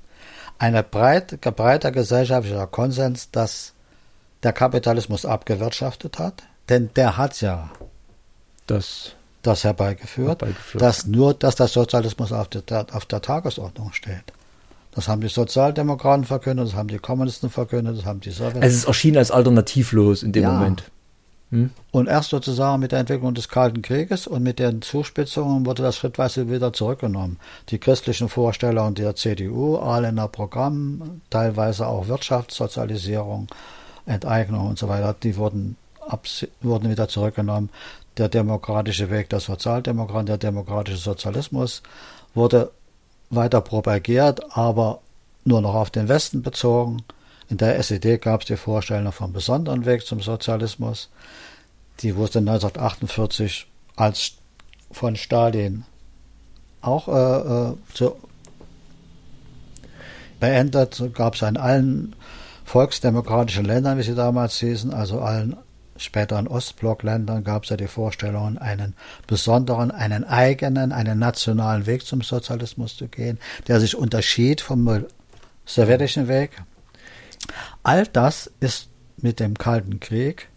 ein 0.61 0.85
breit, 0.91 1.41
breiter 1.41 1.91
gesellschaftlicher 1.91 2.67
Konsens, 2.67 3.31
dass 3.31 3.73
der 4.43 4.53
Kapitalismus 4.53 5.25
abgewirtschaftet 5.25 6.19
hat, 6.19 6.43
denn 6.69 6.91
der 6.95 7.17
hat 7.17 7.41
ja 7.41 7.71
das, 8.67 9.13
das 9.43 9.65
herbeigeführt, 9.65 10.43
herbeigeführt, 10.43 10.83
dass 10.83 11.07
nur, 11.07 11.33
dass 11.33 11.57
der 11.57 11.67
Sozialismus 11.67 12.31
auf 12.31 12.49
der, 12.49 12.87
auf 12.93 13.07
der 13.07 13.23
Tagesordnung 13.23 13.93
steht. 13.95 14.35
Das 14.93 15.09
haben 15.09 15.23
die 15.23 15.29
Sozialdemokraten 15.29 16.25
verkündet, 16.25 16.69
das 16.69 16.75
haben 16.75 16.89
die 16.89 16.99
Kommunisten 16.99 17.49
verkündet, 17.49 17.97
das 17.97 18.05
haben 18.05 18.21
die 18.21 18.31
Sowjets. 18.31 18.57
Also 18.57 18.77
es 18.77 18.85
erschien 18.85 19.17
als 19.17 19.31
alternativlos 19.31 20.23
in 20.23 20.33
dem 20.33 20.43
ja. 20.43 20.53
Moment. 20.53 20.91
Hm? 21.51 21.71
Und 21.91 22.09
erst 22.09 22.31
sozusagen 22.31 22.81
mit 22.81 22.93
der 22.93 23.01
Entwicklung 23.01 23.35
des 23.35 23.49
Kalten 23.49 23.83
Krieges 23.83 24.27
und 24.27 24.43
mit 24.43 24.59
den 24.59 24.83
Zuspitzungen 24.83 25.67
wurde 25.67 25.83
das 25.83 25.97
schrittweise 25.97 26.51
wieder 26.51 26.73
zurückgenommen. 26.73 27.39
Die 27.71 27.79
christlichen 27.79 28.29
Vorstellungen 28.29 28.95
der 28.95 29.17
CDU, 29.17 29.77
Ahlener 29.77 30.29
Programm, 30.29 31.21
teilweise 31.29 31.87
auch 31.87 32.07
Wirtschaftssozialisierung, 32.07 33.49
Enteignung 34.07 34.69
und 34.69 34.79
so 34.79 34.89
weiter, 34.89 35.15
die 35.23 35.37
wurden 35.37 35.77
wurden 36.61 36.91
wieder 36.91 37.09
zurückgenommen. 37.09 37.71
Der 38.17 38.29
demokratische 38.29 39.11
Weg 39.11 39.29
der 39.29 39.41
Sozialdemokraten, 39.41 40.27
der 40.27 40.39
demokratische 40.39 40.99
Sozialismus 40.99 41.83
wurde 42.35 42.71
weiter 43.31 43.61
propagiert, 43.61 44.57
aber 44.57 45.01
nur 45.45 45.61
noch 45.61 45.75
auf 45.75 45.91
den 45.91 46.09
Westen 46.09 46.43
bezogen. 46.43 47.03
In 47.51 47.57
der 47.57 47.79
SED 47.83 48.19
gab 48.19 48.43
es 48.43 48.47
die 48.47 48.57
Vorstellung 48.57 49.13
vom 49.13 49.33
besonderen 49.33 49.85
Weg 49.85 50.07
zum 50.07 50.21
Sozialismus. 50.21 51.11
Die 51.99 52.15
wurde 52.15 52.39
1948 52.39 53.67
als 53.97 54.35
von 54.93 55.17
Stalin 55.17 55.85
auch 56.81 57.09
äh, 57.09 57.71
äh, 57.71 57.75
zu 57.93 58.17
beendet. 60.39 61.03
Gab 61.13 61.35
es 61.35 61.43
in 61.43 61.57
allen 61.57 62.15
volksdemokratischen 62.65 63.65
Ländern, 63.65 63.99
wie 63.99 64.05
sie 64.05 64.15
damals 64.15 64.59
hießen, 64.61 64.95
also 64.95 65.21
allen 65.21 65.57
späteren 65.97 66.47
Ostblockländern, 66.47 67.43
gab 67.43 67.65
es 67.65 67.71
ja 67.71 67.77
die 67.77 67.89
Vorstellung, 67.89 68.59
einen 68.59 68.95
besonderen, 69.27 69.91
einen 69.91 70.25
eigenen, 70.25 70.93
einen 70.93 71.19
nationalen 71.19 71.87
Weg 71.87 72.07
zum 72.07 72.23
Sozialismus 72.23 72.97
zu 72.97 73.09
gehen, 73.09 73.39
der 73.67 73.81
sich 73.81 73.97
unterschied 73.97 74.61
vom 74.61 75.05
sowjetischen 75.67 76.29
Weg. 76.29 76.53
All 77.83 78.07
das 78.07 78.51
ist 78.61 78.91
mit 79.17 79.41
dem 79.41 79.57
Kalten 79.57 80.01
Krieg 80.01 80.49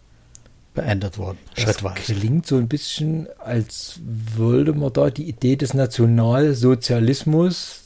beendet 0.74 1.16
worden, 1.18 1.38
das 1.54 1.64
schrittweise. 1.64 2.14
Klingt 2.14 2.46
so 2.46 2.56
ein 2.56 2.68
bisschen, 2.68 3.26
als 3.38 4.00
würde 4.02 4.72
man 4.72 4.90
da 4.92 5.10
die 5.10 5.28
Idee 5.28 5.56
des 5.56 5.74
Nationalsozialismus, 5.74 7.83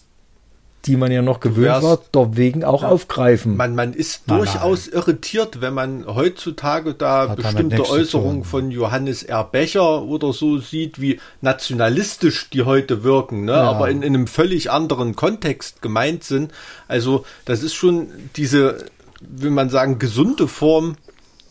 die 0.86 0.96
man 0.96 1.10
ja 1.10 1.22
noch 1.22 1.40
gewöhnt 1.40 1.82
wärst, 1.82 1.82
war, 1.82 2.00
deswegen 2.14 2.64
auch 2.64 2.82
ja, 2.82 2.88
aufgreifen. 2.88 3.56
Man, 3.56 3.74
man 3.74 3.92
ist 3.92 4.26
nein, 4.26 4.38
durchaus 4.38 4.86
nein. 4.86 4.94
irritiert, 4.94 5.60
wenn 5.60 5.74
man 5.74 6.06
heutzutage 6.06 6.94
da 6.94 7.28
Hat 7.28 7.36
bestimmte 7.36 7.88
Äußerungen 7.88 8.44
von 8.44 8.70
Johannes 8.70 9.22
R. 9.22 9.44
Becher 9.44 10.02
oder 10.02 10.32
so 10.32 10.58
sieht, 10.58 11.00
wie 11.00 11.20
nationalistisch 11.40 12.48
die 12.50 12.62
heute 12.62 13.02
wirken, 13.02 13.44
ne? 13.44 13.52
Ja. 13.52 13.62
aber 13.62 13.90
in, 13.90 14.02
in 14.02 14.14
einem 14.14 14.26
völlig 14.26 14.70
anderen 14.70 15.16
Kontext 15.16 15.82
gemeint 15.82 16.24
sind. 16.24 16.52
Also 16.86 17.24
das 17.44 17.62
ist 17.62 17.74
schon 17.74 18.08
diese, 18.36 18.86
will 19.20 19.50
man 19.50 19.70
sagen, 19.70 19.98
gesunde 19.98 20.48
Form 20.48 20.96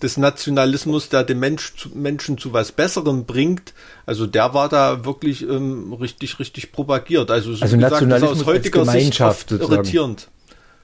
des 0.01 0.17
Nationalismus, 0.17 1.09
der 1.09 1.23
den 1.23 1.39
Mensch 1.39 1.75
zu, 1.75 1.89
Menschen 1.89 2.37
zu 2.37 2.53
was 2.53 2.71
Besserem 2.71 3.25
bringt, 3.25 3.73
also 4.05 4.27
der 4.27 4.53
war 4.53 4.69
da 4.69 5.05
wirklich 5.05 5.43
ähm, 5.43 5.93
richtig, 5.93 6.39
richtig 6.39 6.71
propagiert. 6.71 7.31
Also, 7.31 7.53
so 7.53 7.63
also 7.63 7.75
gesagt, 7.75 7.93
Nationalismus 7.93 8.41
aus 8.41 8.45
heutiger 8.45 8.79
als 8.79 8.89
Gemeinschaft 8.89 9.49
Sicht 9.49 9.61
irritierend. 9.61 10.27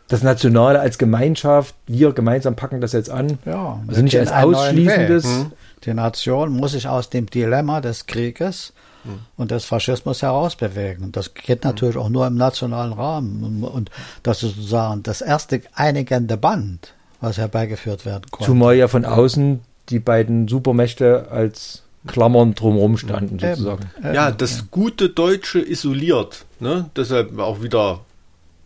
Das 0.07 0.21
Nationale 0.21 0.79
als 0.79 0.97
Gemeinschaft, 0.97 1.75
wir 1.87 2.11
gemeinsam 2.11 2.55
packen 2.55 2.81
das 2.81 2.91
jetzt 2.91 3.09
an. 3.09 3.39
Ja, 3.45 3.81
also 3.87 4.01
nicht 4.01 4.17
als 4.19 4.31
Ausschließendes. 4.31 5.23
Hm. 5.23 5.51
Die 5.85 5.93
Nation 5.93 6.51
muss 6.51 6.73
sich 6.73 6.87
aus 6.87 7.09
dem 7.09 7.27
Dilemma 7.27 7.81
des 7.81 8.05
Krieges 8.05 8.73
hm. 9.03 9.19
und 9.37 9.51
des 9.51 9.65
Faschismus 9.65 10.21
herausbewegen. 10.21 11.11
Das 11.11 11.33
geht 11.33 11.63
natürlich 11.63 11.95
hm. 11.95 12.01
auch 12.01 12.09
nur 12.09 12.27
im 12.27 12.35
nationalen 12.35 12.93
Rahmen. 12.93 13.63
Und 13.63 13.91
das 14.23 14.43
ist 14.43 14.55
sozusagen 14.55 15.03
das 15.03 15.21
erste 15.21 15.61
einigende 15.73 16.37
Band 16.37 16.93
was 17.23 17.37
herbeigeführt 17.37 18.05
werden 18.05 18.25
konnte. 18.29 18.45
Zumal 18.45 18.75
ja 18.75 18.87
von 18.87 19.05
außen 19.05 19.61
die 19.89 19.99
beiden 19.99 20.47
Supermächte 20.47 21.29
als 21.31 21.83
Klammern 22.05 22.53
drumherum 22.53 22.97
standen, 22.97 23.39
sozusagen. 23.39 23.89
Ja, 24.03 24.29
das 24.31 24.69
gute 24.71 25.09
Deutsche 25.09 25.59
isoliert. 25.59 26.45
Ne? 26.59 26.89
Deshalb 26.97 27.39
auch 27.39 27.61
wieder 27.61 28.01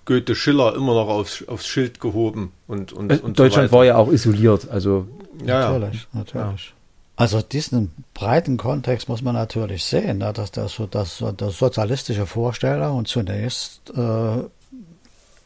Goethe 0.05 0.33
Schiller 0.35 0.75
immer 0.75 0.95
noch 0.95 1.07
aufs, 1.07 1.47
aufs 1.47 1.67
Schild 1.67 1.99
gehoben. 1.99 2.51
Und, 2.67 2.93
und, 2.93 3.11
äh, 3.11 3.19
und 3.19 3.37
Deutschland 3.37 3.69
so 3.69 3.75
war 3.75 3.85
ja 3.85 3.95
auch 3.95 4.11
isoliert. 4.11 4.67
Also 4.69 5.07
ja, 5.45 5.71
natürlich, 5.71 6.07
ja. 6.13 6.19
natürlich. 6.19 6.73
Also 7.15 7.41
diesen 7.41 7.91
breiten 8.15 8.57
Kontext 8.57 9.07
muss 9.07 9.21
man 9.21 9.35
natürlich 9.35 9.85
sehen, 9.85 10.19
ne? 10.19 10.33
dass 10.33 10.51
das, 10.51 10.81
das, 10.89 11.23
das 11.37 11.57
sozialistische 11.57 12.25
Vorstellung 12.25 12.97
und 12.97 13.07
zunächst 13.07 13.91
äh, 13.95 14.37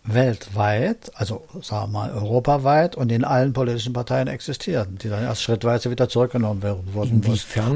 weltweit, 0.03 1.11
also 1.13 1.43
sagen 1.61 1.91
wir 1.91 1.99
mal 1.99 2.11
europaweit 2.11 2.95
und 2.95 3.11
in 3.11 3.23
allen 3.23 3.53
politischen 3.53 3.93
Parteien 3.93 4.27
existierten, 4.27 4.97
die 4.97 5.09
dann 5.09 5.23
erst 5.23 5.43
schrittweise 5.43 5.91
wieder 5.91 6.09
zurückgenommen 6.09 6.63
werden 6.63 6.81
wurden. 6.93 7.21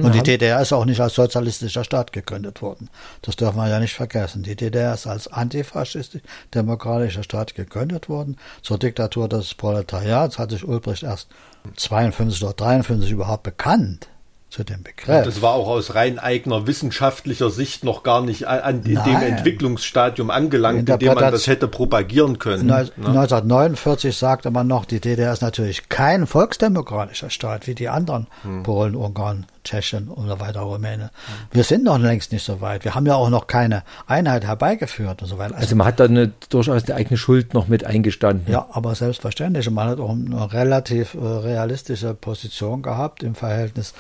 Und 0.04 0.16
die 0.16 0.24
DDR 0.24 0.60
ist 0.62 0.74
auch 0.74 0.86
nicht 0.86 1.00
als 1.00 1.14
sozialistischer 1.14 1.84
Staat 1.84 2.14
gegründet 2.14 2.64
worden. 2.64 2.90
Das 3.22 3.36
darf 3.36 3.56
man 3.56 3.70
ja 3.70 3.80
nicht 3.80 3.94
vergessen. 3.94 4.42
Die 4.42 4.56
DDR 4.56 4.96
ist 4.96 5.06
als 5.06 5.28
antifaschistisch 5.28 6.24
demokratischer 6.54 7.24
Staat 7.24 7.54
gegründet 7.54 8.10
worden. 8.10 8.38
Zur 8.64 8.80
Diktatur 8.80 9.30
des 9.30 9.54
Proletariats 9.54 10.40
hat 10.40 10.50
sich 10.50 10.68
Ulbricht 10.68 11.04
erst 11.04 11.28
52 11.76 12.44
oder 12.44 12.54
53 12.54 13.12
überhaupt 13.12 13.44
bekannt 13.44 14.08
zu 14.56 14.64
dem 14.64 14.84
Begriff. 14.84 15.26
Das 15.26 15.42
war 15.42 15.52
auch 15.52 15.68
aus 15.68 15.96
rein 15.96 16.18
eigener 16.18 16.66
wissenschaftlicher 16.66 17.50
Sicht 17.50 17.84
noch 17.84 18.04
gar 18.04 18.22
nicht 18.22 18.48
an, 18.48 18.84
in 18.84 19.04
dem 19.04 19.22
Entwicklungsstadium 19.22 20.30
angelangt, 20.30 20.88
in, 20.88 20.94
in 20.94 21.00
dem 21.00 21.14
man 21.14 21.32
das 21.32 21.48
hätte 21.48 21.68
propagieren 21.68 22.40
können. 22.40 22.68
Ne? 22.68 22.90
1949 22.96 24.16
sagte 24.16 24.52
man 24.52 24.68
noch, 24.68 24.86
die 24.86 25.02
DDR 25.02 25.34
ist 25.34 25.42
natürlich 25.42 25.90
kein 25.90 26.26
volksdemokratischer 26.26 27.30
Staat 27.30 27.68
wie 27.68 27.76
die 27.76 27.90
anderen 27.90 28.28
hm. 28.44 28.64
Polen, 28.64 28.96
Ungarn, 28.96 29.46
Tschechien 29.66 30.08
und 30.08 30.28
so 30.30 30.40
weiter, 30.40 30.62
Rumänien. 30.62 31.10
Hm. 31.10 31.36
Wir 31.52 31.64
sind 31.64 31.84
noch 31.84 32.00
längst 32.00 32.32
nicht 32.32 32.46
so 32.46 32.62
weit. 32.62 32.86
Wir 32.86 32.96
haben 32.96 33.06
ja 33.06 33.16
auch 33.16 33.30
noch 33.30 33.48
keine 33.48 33.84
Einheit 34.08 34.46
herbeigeführt 34.46 35.22
und 35.22 35.28
so 35.28 35.38
weiter. 35.38 35.56
Also, 35.56 35.66
also 35.66 35.76
man 35.76 35.88
hat 35.88 36.00
da 36.00 36.06
eine, 36.06 36.32
durchaus 36.50 36.86
eine 36.86 36.96
eigene 36.96 37.18
Schuld 37.18 37.54
noch 37.54 37.68
mit 37.68 37.84
eingestanden. 37.84 38.52
Ja, 38.52 38.68
aber 38.72 38.96
selbstverständlich. 38.96 39.68
Und 39.68 39.74
man 39.74 39.90
hat 39.90 40.00
auch 40.00 40.12
eine 40.12 40.54
relativ 40.54 41.16
äh, 41.16 41.18
realistische 41.18 42.14
Position 42.14 42.82
gehabt 42.82 43.24
im 43.24 43.36
Verhältnis 43.36 43.94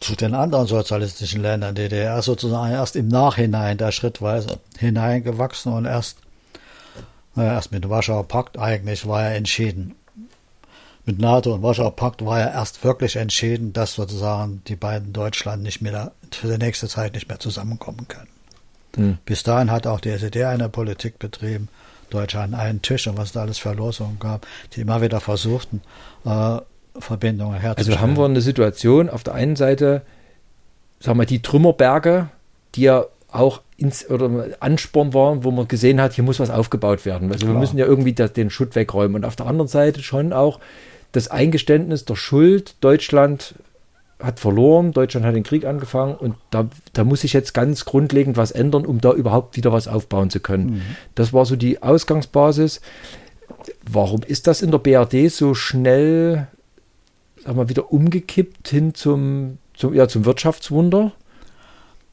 zu 0.00 0.14
den 0.14 0.34
anderen 0.34 0.66
sozialistischen 0.66 1.42
Ländern 1.42 1.74
DDR 1.74 2.22
sozusagen 2.22 2.72
erst 2.72 2.96
im 2.96 3.08
Nachhinein 3.08 3.78
der 3.78 3.92
schrittweise 3.92 4.58
hineingewachsen 4.78 5.72
und 5.72 5.86
erst, 5.86 6.18
naja, 7.34 7.54
erst 7.54 7.72
mit 7.72 7.84
dem 7.84 7.90
Warschauer 7.90 8.26
Pakt 8.28 8.58
eigentlich 8.58 9.06
war 9.06 9.24
er 9.24 9.34
entschieden. 9.34 9.96
Mit 11.08 11.20
NATO 11.20 11.54
und 11.54 11.62
Warschauer 11.62 11.96
Pakt 11.96 12.22
war 12.22 12.38
er 12.38 12.52
erst 12.52 12.84
wirklich 12.84 13.16
entschieden, 13.16 13.72
dass 13.72 13.94
sozusagen 13.94 14.60
die 14.68 14.76
beiden 14.76 15.14
Deutschland 15.14 15.62
nicht 15.62 15.80
mehr 15.80 16.12
für 16.30 16.48
die 16.48 16.58
nächste 16.58 16.86
Zeit 16.86 17.14
nicht 17.14 17.30
mehr 17.30 17.40
zusammenkommen 17.40 18.06
können. 18.08 18.28
Hm. 18.94 19.18
Bis 19.24 19.42
dahin 19.42 19.70
hat 19.70 19.86
auch 19.86 20.00
die 20.00 20.10
SED 20.10 20.44
eine 20.44 20.68
Politik 20.68 21.18
betrieben, 21.18 21.68
Deutschland 22.10 22.54
einen 22.54 22.82
Tisch 22.82 23.06
und 23.06 23.16
was 23.16 23.32
da 23.32 23.40
alles 23.40 23.56
für 23.56 23.72
Losungen 23.72 24.18
gab, 24.18 24.46
die 24.74 24.82
immer 24.82 25.00
wieder 25.00 25.20
versuchten, 25.20 25.80
äh, 26.26 26.58
Verbindungen 26.98 27.58
herzustellen. 27.58 27.98
Also 27.98 28.06
haben 28.06 28.18
wir 28.18 28.26
eine 28.26 28.42
Situation, 28.42 29.08
auf 29.08 29.24
der 29.24 29.32
einen 29.32 29.56
Seite, 29.56 30.02
sagen 31.00 31.18
wir, 31.18 31.24
die 31.24 31.40
Trümmerberge, 31.40 32.28
die 32.74 32.82
ja 32.82 33.06
auch 33.32 33.62
ins, 33.78 34.10
oder 34.10 34.48
Ansporn 34.60 35.14
waren, 35.14 35.42
wo 35.42 35.52
man 35.52 35.68
gesehen 35.68 36.02
hat, 36.02 36.12
hier 36.12 36.24
muss 36.24 36.38
was 36.38 36.50
aufgebaut 36.50 37.06
werden. 37.06 37.32
Also 37.32 37.46
Klar. 37.46 37.56
wir 37.56 37.60
müssen 37.60 37.78
ja 37.78 37.86
irgendwie 37.86 38.12
das, 38.12 38.34
den 38.34 38.50
Schutt 38.50 38.74
wegräumen. 38.74 39.16
Und 39.16 39.24
auf 39.24 39.36
der 39.36 39.46
anderen 39.46 39.68
Seite 39.68 40.02
schon 40.02 40.34
auch 40.34 40.60
das 41.12 41.28
Eingeständnis 41.28 42.04
der 42.04 42.16
Schuld. 42.16 42.76
Deutschland 42.80 43.54
hat 44.20 44.40
verloren, 44.40 44.92
Deutschland 44.92 45.24
hat 45.24 45.34
den 45.34 45.44
Krieg 45.44 45.64
angefangen 45.64 46.16
und 46.16 46.34
da, 46.50 46.68
da 46.92 47.04
muss 47.04 47.20
sich 47.20 47.32
jetzt 47.32 47.54
ganz 47.54 47.84
grundlegend 47.84 48.36
was 48.36 48.50
ändern, 48.50 48.84
um 48.84 49.00
da 49.00 49.12
überhaupt 49.12 49.56
wieder 49.56 49.72
was 49.72 49.86
aufbauen 49.86 50.30
zu 50.30 50.40
können. 50.40 50.70
Mhm. 50.70 50.82
Das 51.14 51.32
war 51.32 51.44
so 51.44 51.54
die 51.56 51.82
Ausgangsbasis. 51.82 52.80
Warum 53.88 54.22
ist 54.26 54.46
das 54.46 54.60
in 54.62 54.70
der 54.70 54.78
BRD 54.78 55.30
so 55.30 55.54
schnell 55.54 56.48
sag 57.44 57.56
mal, 57.56 57.68
wieder 57.68 57.92
umgekippt 57.92 58.68
hin 58.68 58.94
zum, 58.94 59.58
zum, 59.74 59.94
ja, 59.94 60.08
zum 60.08 60.24
Wirtschaftswunder? 60.24 61.12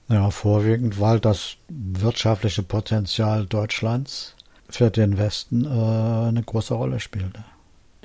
Ja, 0.08 0.30
vorwiegend, 0.30 1.00
weil 1.00 1.20
das 1.20 1.58
wirtschaftliche 1.68 2.64
Potenzial 2.64 3.46
Deutschlands 3.46 4.36
für 4.70 4.92
den 4.92 5.18
Westen 5.18 5.66
äh, 5.66 6.28
eine 6.28 6.44
große 6.44 6.74
Rolle 6.74 7.00
spielte. 7.00 7.44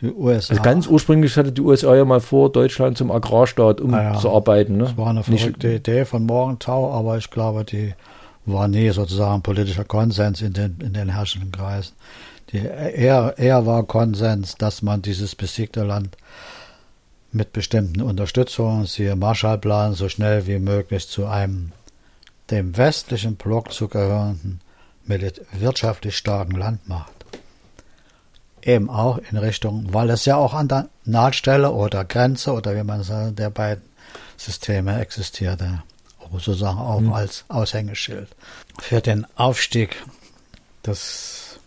Die 0.00 0.12
USA. 0.12 0.52
Also 0.52 0.62
ganz 0.62 0.86
ursprünglich 0.86 1.36
hatte 1.36 1.52
die 1.52 1.60
USA 1.60 1.94
ja 1.94 2.04
mal 2.04 2.20
vor, 2.20 2.50
Deutschland 2.50 2.96
zum 2.96 3.10
Agrarstaat 3.10 3.80
umzuarbeiten. 3.80 4.74
Ja, 4.74 4.78
ne? 4.78 4.84
Das 4.84 4.96
war 4.96 5.08
eine 5.08 5.22
verrückte 5.22 5.68
Nicht, 5.68 5.88
Idee 5.88 6.04
von 6.04 6.24
Morgenthau, 6.24 6.92
aber 6.92 7.18
ich 7.18 7.30
glaube, 7.30 7.64
die 7.64 7.94
war 8.46 8.68
nie 8.68 8.90
sozusagen 8.90 9.42
politischer 9.42 9.84
Konsens 9.84 10.40
in 10.40 10.52
den, 10.52 10.78
in 10.80 10.92
den 10.92 11.10
herrschenden 11.10 11.52
Kreisen. 11.52 11.94
Die, 12.52 12.58
eher, 12.58 13.34
eher 13.36 13.66
war 13.66 13.84
Konsens, 13.84 14.56
dass 14.56 14.82
man 14.82 15.02
dieses 15.02 15.34
besiegte 15.34 15.84
Land 15.84 16.16
mit 17.32 17.52
bestimmten 17.52 18.00
Unterstützungen, 18.00 18.86
siehe 18.86 19.14
Marshallplan, 19.14 19.94
so 19.94 20.08
schnell 20.08 20.46
wie 20.46 20.58
möglich 20.58 21.06
zu 21.08 21.26
einem 21.26 21.72
dem 22.50 22.76
westlichen 22.76 23.36
Block 23.36 23.72
zugehörenden 23.72 24.60
wirtschaftlich 25.52 26.16
starken 26.16 26.56
Land 26.56 26.88
macht. 26.88 27.19
Eben 28.62 28.90
auch 28.90 29.18
in 29.30 29.36
Richtung, 29.36 29.88
weil 29.92 30.10
es 30.10 30.24
ja 30.24 30.36
auch 30.36 30.54
an 30.54 30.68
der 30.68 30.88
Nahtstelle 31.04 31.70
oder 31.70 32.04
Grenze 32.04 32.52
oder 32.52 32.76
wie 32.76 32.82
man 32.82 33.02
sagt, 33.02 33.38
der 33.38 33.50
beiden 33.50 33.84
Systeme 34.36 35.00
existierte, 35.00 35.82
sozusagen 36.32 36.78
auch 36.78 37.00
mhm. 37.00 37.12
als 37.12 37.44
Aushängeschild. 37.48 38.28
Für 38.78 39.00
den 39.00 39.26
Aufstieg 39.36 40.02
des 40.86 41.58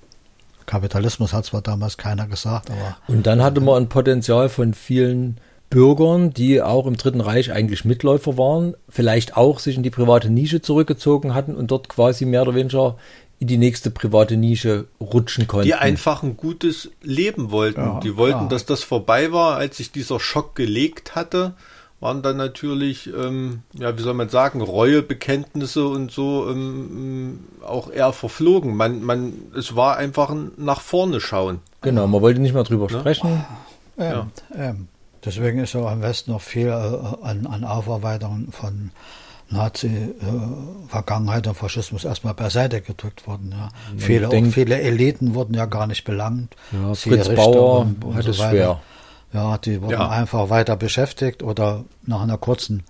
Kapitalismus 0.65 1.33
hat 1.33 1.45
zwar 1.45 1.61
damals 1.61 1.97
keiner 1.97 2.27
gesagt, 2.27 2.71
aber. 2.71 2.97
Und 3.07 3.27
dann 3.27 3.43
hatte 3.43 3.61
man 3.61 3.83
ein 3.83 3.89
Potenzial 3.89 4.49
von 4.49 4.73
vielen 4.73 5.37
Bürgern, 5.69 6.31
die 6.31 6.61
auch 6.61 6.85
im 6.85 6.97
Dritten 6.97 7.19
Reich 7.19 7.51
eigentlich 7.51 7.83
Mitläufer 7.83 8.37
waren, 8.37 8.75
vielleicht 8.89 9.35
auch 9.35 9.57
sich 9.57 9.75
in 9.75 9.81
die 9.81 9.89
private 9.89 10.29
Nische 10.29 10.61
zurückgezogen 10.61 11.33
hatten 11.33 11.55
und 11.55 11.71
dort 11.71 11.89
quasi 11.89 12.25
mehr 12.25 12.43
oder 12.43 12.53
weniger 12.53 12.95
in 13.39 13.47
die 13.47 13.57
nächste 13.57 13.91
private 13.91 14.37
Nische 14.37 14.85
rutschen 15.01 15.47
konnten. 15.47 15.65
Die 15.65 15.73
einfach 15.73 16.23
ein 16.23 16.37
gutes 16.37 16.91
Leben 17.01 17.51
wollten. 17.51 17.81
Ja, 17.81 17.99
die 17.99 18.15
wollten, 18.15 18.43
ja. 18.43 18.47
dass 18.47 18.65
das 18.65 18.83
vorbei 18.83 19.31
war, 19.31 19.57
als 19.57 19.77
sich 19.77 19.91
dieser 19.91 20.19
Schock 20.19 20.55
gelegt 20.55 21.15
hatte, 21.15 21.53
waren 21.99 22.21
dann 22.21 22.37
natürlich, 22.37 23.07
ähm, 23.07 23.63
ja, 23.73 23.97
wie 23.97 24.01
soll 24.01 24.13
man 24.13 24.29
sagen, 24.29 24.61
Reuebekenntnisse 24.61 25.87
und 25.87 26.11
so 26.11 26.49
ähm, 26.49 27.39
auch 27.65 27.89
eher 27.89 28.11
verflogen. 28.11 28.75
Man, 28.75 29.01
man, 29.03 29.33
es 29.57 29.75
war 29.75 29.97
einfach 29.97 30.29
ein 30.29 30.51
nach 30.57 30.81
vorne 30.81 31.21
schauen. 31.21 31.59
Genau, 31.81 32.05
man 32.07 32.21
wollte 32.21 32.41
nicht 32.41 32.53
mehr 32.53 32.63
drüber 32.63 32.89
sprechen. 32.89 33.45
Ähm, 33.97 34.31
ähm. 34.55 34.87
Deswegen 35.25 35.59
ist 35.59 35.75
auch 35.75 35.89
am 35.89 36.01
Westen 36.01 36.31
noch 36.31 36.41
viel 36.41 36.67
äh, 36.67 36.71
an, 36.71 37.47
an 37.47 37.63
Aufarbeitung 37.63 38.49
von 38.51 38.91
Nazi-Vergangenheit 39.53 41.47
und 41.47 41.55
Faschismus 41.55 42.03
erstmal 42.05 42.33
beiseite 42.33 42.81
gedrückt 42.81 43.27
worden. 43.27 43.53
Ja. 43.57 43.69
Viele, 43.97 44.27
auch 44.27 44.31
denkt- 44.31 44.53
viele 44.53 44.79
Eliten 44.81 45.33
wurden 45.35 45.53
ja 45.53 45.65
gar 45.65 45.87
nicht 45.87 46.03
belangt. 46.03 46.55
Ja, 46.71 46.93
Fritz 46.93 47.29
Richter 47.29 47.35
Bauer 47.35 47.79
und- 47.81 48.03
und 48.03 48.15
hat 48.15 48.23
so 48.23 48.31
es 48.31 48.39
weiter. 48.39 48.49
schwer. 48.51 48.81
Ja, 49.33 49.57
die 49.57 49.81
wurden 49.81 49.93
Ja. 49.93 50.09
einfach 50.09 50.49
weiter 50.49 50.75
beschäftigt 50.75 51.41
oder 51.41 51.85
nach 52.05 52.21
einer 52.21 52.37
kurzen 52.37 52.83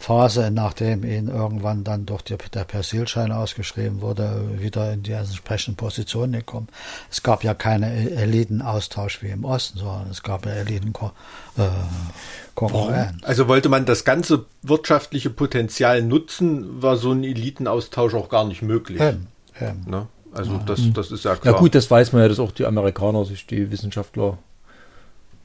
Phase, 0.00 0.50
nachdem 0.50 1.04
ihnen 1.04 1.28
irgendwann 1.28 1.84
dann 1.84 2.06
durch 2.06 2.22
die, 2.22 2.34
der 2.54 2.64
Persilschein 2.64 3.32
ausgeschrieben 3.32 4.00
wurde, 4.00 4.58
wieder 4.58 4.90
in 4.94 5.02
die 5.02 5.12
entsprechenden 5.12 5.76
Positionen 5.76 6.32
gekommen. 6.32 6.68
Es 7.10 7.22
gab 7.22 7.44
ja 7.44 7.52
keinen 7.52 7.82
Elitenaustausch 7.84 9.22
wie 9.22 9.28
im 9.28 9.44
Osten, 9.44 9.78
sondern 9.78 10.08
es 10.10 10.22
gab 10.22 10.46
ja 10.46 10.52
Elitenkonkurrenz. 10.52 13.22
Also 13.22 13.46
wollte 13.46 13.68
man 13.68 13.84
das 13.84 14.06
ganze 14.06 14.46
wirtschaftliche 14.62 15.28
Potenzial 15.28 16.02
nutzen, 16.02 16.80
war 16.82 16.96
so 16.96 17.12
ein 17.12 17.22
Elitenaustausch 17.22 18.14
auch 18.14 18.30
gar 18.30 18.46
nicht 18.46 18.62
möglich. 18.62 19.02
Ähm, 19.02 19.26
ähm. 19.60 19.82
Ne? 19.86 20.06
Also 20.32 20.58
das, 20.64 20.80
das 20.94 21.10
ist 21.10 21.26
ja 21.26 21.32
Ja 21.32 21.36
klar. 21.36 21.56
gut, 21.56 21.74
das 21.74 21.90
weiß 21.90 22.14
man 22.14 22.22
ja, 22.22 22.28
dass 22.28 22.38
auch 22.38 22.52
die 22.52 22.64
Amerikaner 22.64 23.26
sich 23.26 23.46
die 23.46 23.70
Wissenschaftler 23.70 24.38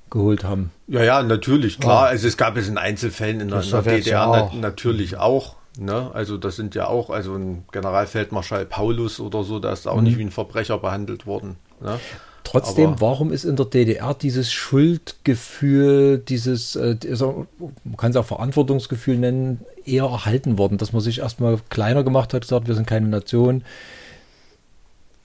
geholt 0.09 0.43
haben. 0.43 0.71
Ja, 0.87 1.03
ja, 1.03 1.23
natürlich, 1.23 1.79
klar. 1.79 2.05
Ja. 2.05 2.09
Also 2.09 2.27
es 2.27 2.37
gab 2.37 2.57
es 2.57 2.67
in 2.67 2.77
Einzelfällen 2.77 3.41
in 3.41 3.49
der, 3.49 3.61
in 3.63 3.69
der 3.69 3.81
DDR 3.81 4.27
auch. 4.27 4.53
natürlich 4.53 5.17
auch. 5.17 5.55
Ne? 5.77 6.09
Also 6.13 6.37
das 6.37 6.55
sind 6.55 6.73
ja 6.75 6.87
auch, 6.87 7.09
also 7.09 7.35
ein 7.35 7.65
Generalfeldmarschall 7.71 8.65
Paulus 8.65 9.19
oder 9.19 9.43
so, 9.43 9.59
da 9.59 9.73
ist 9.73 9.87
auch 9.87 10.01
nicht 10.01 10.17
wie 10.17 10.23
ein 10.23 10.31
Verbrecher 10.31 10.77
behandelt 10.77 11.25
worden. 11.25 11.57
Ne? 11.81 11.99
Trotzdem, 12.45 12.91
Aber- 12.91 13.01
warum 13.01 13.33
ist 13.33 13.43
in 13.43 13.55
der 13.55 13.65
DDR 13.65 14.13
dieses 14.13 14.51
Schuldgefühl, 14.51 16.19
dieses, 16.19 16.75
äh, 16.75 16.95
also, 17.09 17.47
man 17.83 17.97
kann 17.97 18.11
es 18.11 18.17
auch 18.17 18.25
Verantwortungsgefühl 18.25 19.17
nennen, 19.17 19.61
eher 19.83 20.03
erhalten 20.05 20.57
worden, 20.57 20.77
dass 20.77 20.93
man 20.93 21.01
sich 21.01 21.19
erstmal 21.19 21.59
kleiner 21.69 22.03
gemacht 22.03 22.33
hat, 22.33 22.43
gesagt, 22.43 22.67
wir 22.67 22.75
sind 22.75 22.87
keine 22.87 23.07
Nation, 23.07 23.63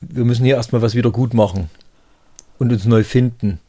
wir 0.00 0.25
müssen 0.25 0.44
hier 0.44 0.56
erstmal 0.56 0.82
was 0.82 0.94
wieder 0.94 1.10
gut 1.10 1.34
machen 1.34 1.68
und 2.58 2.72
uns 2.72 2.87
neu 2.87 3.04
finden. 3.04 3.60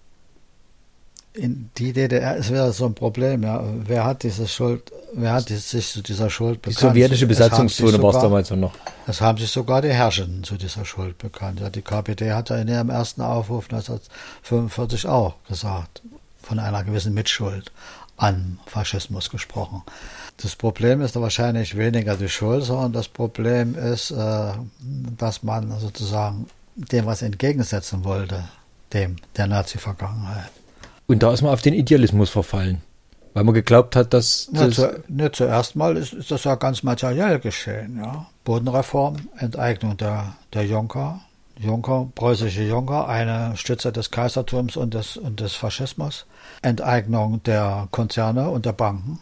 In 1.33 1.69
die 1.77 1.93
DDR 1.93 2.35
ist 2.35 2.49
wieder 2.49 2.73
so 2.73 2.85
ein 2.85 2.93
Problem, 2.93 3.43
ja. 3.43 3.63
Wer 3.85 4.03
hat 4.03 4.23
diese 4.23 4.47
Schuld, 4.49 4.91
wer 5.13 5.31
hat 5.33 5.47
die- 5.47 5.55
sich 5.55 5.89
zu 5.89 6.01
dieser 6.01 6.29
Schuld 6.29 6.55
Die 6.65 6.69
bekannt? 6.71 6.79
sowjetische 6.79 7.25
haben 7.25 7.29
sich 7.29 7.37
Besatzungszone 7.37 8.03
war 8.03 8.13
es 8.15 8.21
damals 8.21 8.49
noch. 8.51 8.73
Es 9.07 9.21
haben 9.21 9.37
sich 9.37 9.49
sogar 9.49 9.81
die 9.81 9.93
Herrschenden 9.93 10.43
zu 10.43 10.55
dieser 10.57 10.83
Schuld 10.83 11.17
bekannt. 11.17 11.61
Ja, 11.61 11.69
die 11.69 11.81
KPD 11.81 12.33
hat 12.33 12.49
ja 12.49 12.57
in 12.57 12.67
ihrem 12.67 12.89
ersten 12.89 13.21
Aufruf 13.21 13.69
1945 13.71 15.07
auch 15.07 15.35
gesagt, 15.47 16.01
von 16.41 16.59
einer 16.59 16.83
gewissen 16.83 17.13
Mitschuld 17.13 17.71
an 18.17 18.59
Faschismus 18.65 19.29
gesprochen. 19.29 19.83
Das 20.43 20.55
Problem 20.57 21.01
ist 21.01 21.15
wahrscheinlich 21.15 21.77
weniger 21.77 22.17
die 22.17 22.29
Schuld, 22.29 22.65
sondern 22.65 22.91
das 22.93 23.07
Problem 23.07 23.75
ist, 23.75 24.11
äh, 24.11 24.51
dass 25.17 25.43
man 25.43 25.79
sozusagen 25.79 26.47
dem 26.75 27.05
was 27.05 27.21
entgegensetzen 27.21 28.03
wollte, 28.03 28.43
dem 28.93 29.15
der 29.37 29.47
Nazi-Vergangenheit. 29.47 30.51
Und 31.11 31.21
da 31.21 31.33
ist 31.33 31.41
man 31.41 31.51
auf 31.51 31.61
den 31.61 31.73
Idealismus 31.73 32.29
verfallen, 32.29 32.81
weil 33.33 33.43
man 33.43 33.53
geglaubt 33.53 33.97
hat, 33.97 34.13
dass 34.13 34.49
Ja, 34.53 34.67
das, 34.67 34.75
zu, 34.75 35.03
ne, 35.09 35.29
zuerst 35.29 35.75
mal 35.75 35.97
ist, 35.97 36.13
ist 36.13 36.31
das 36.31 36.45
ja 36.45 36.55
ganz 36.55 36.83
materiell 36.83 37.37
geschehen. 37.39 37.97
Ja. 37.97 38.27
Bodenreform, 38.45 39.17
Enteignung 39.37 39.97
der, 39.97 40.37
der 40.53 40.65
Junker, 40.65 41.19
Junker, 41.59 42.07
preußische 42.15 42.63
Junker, 42.63 43.09
eine 43.09 43.57
Stütze 43.57 43.91
des 43.91 44.09
Kaisertums 44.09 44.77
und 44.77 44.93
des, 44.93 45.17
und 45.17 45.41
des 45.41 45.53
Faschismus, 45.53 46.27
Enteignung 46.61 47.43
der 47.43 47.89
Konzerne 47.91 48.49
und 48.49 48.65
der 48.65 48.71
Banken, 48.71 49.19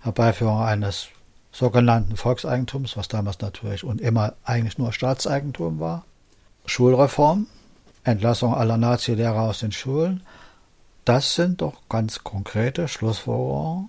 Herbeiführung 0.00 0.62
eines 0.62 1.08
sogenannten 1.52 2.16
Volkseigentums, 2.16 2.96
was 2.96 3.08
damals 3.08 3.38
natürlich 3.40 3.84
und 3.84 4.00
immer 4.00 4.32
eigentlich 4.44 4.78
nur 4.78 4.94
Staatseigentum 4.94 5.78
war, 5.78 6.06
Schulreform, 6.64 7.48
Entlassung 8.02 8.54
aller 8.54 8.78
Nazi-Lehrer 8.78 9.42
aus 9.42 9.58
den 9.58 9.72
Schulen, 9.72 10.22
das 11.10 11.34
sind 11.34 11.60
doch 11.60 11.74
ganz 11.88 12.22
konkrete 12.24 12.88
Schlussfolgerungen 12.88 13.88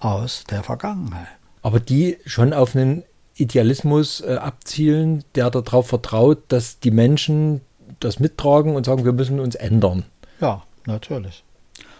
aus 0.00 0.44
der 0.50 0.62
Vergangenheit. 0.62 1.26
aber 1.62 1.80
die 1.80 2.18
schon 2.26 2.52
auf 2.52 2.74
einen 2.76 3.02
Idealismus 3.36 4.20
äh, 4.20 4.36
abzielen, 4.36 5.24
der 5.34 5.50
darauf 5.50 5.88
vertraut, 5.88 6.38
dass 6.48 6.80
die 6.80 6.90
Menschen 6.90 7.60
das 8.00 8.18
mittragen 8.20 8.74
und 8.76 8.84
sagen, 8.86 9.04
wir 9.04 9.12
müssen 9.12 9.40
uns 9.40 9.54
ändern. 9.54 10.04
Ja, 10.40 10.62
natürlich. 10.86 11.44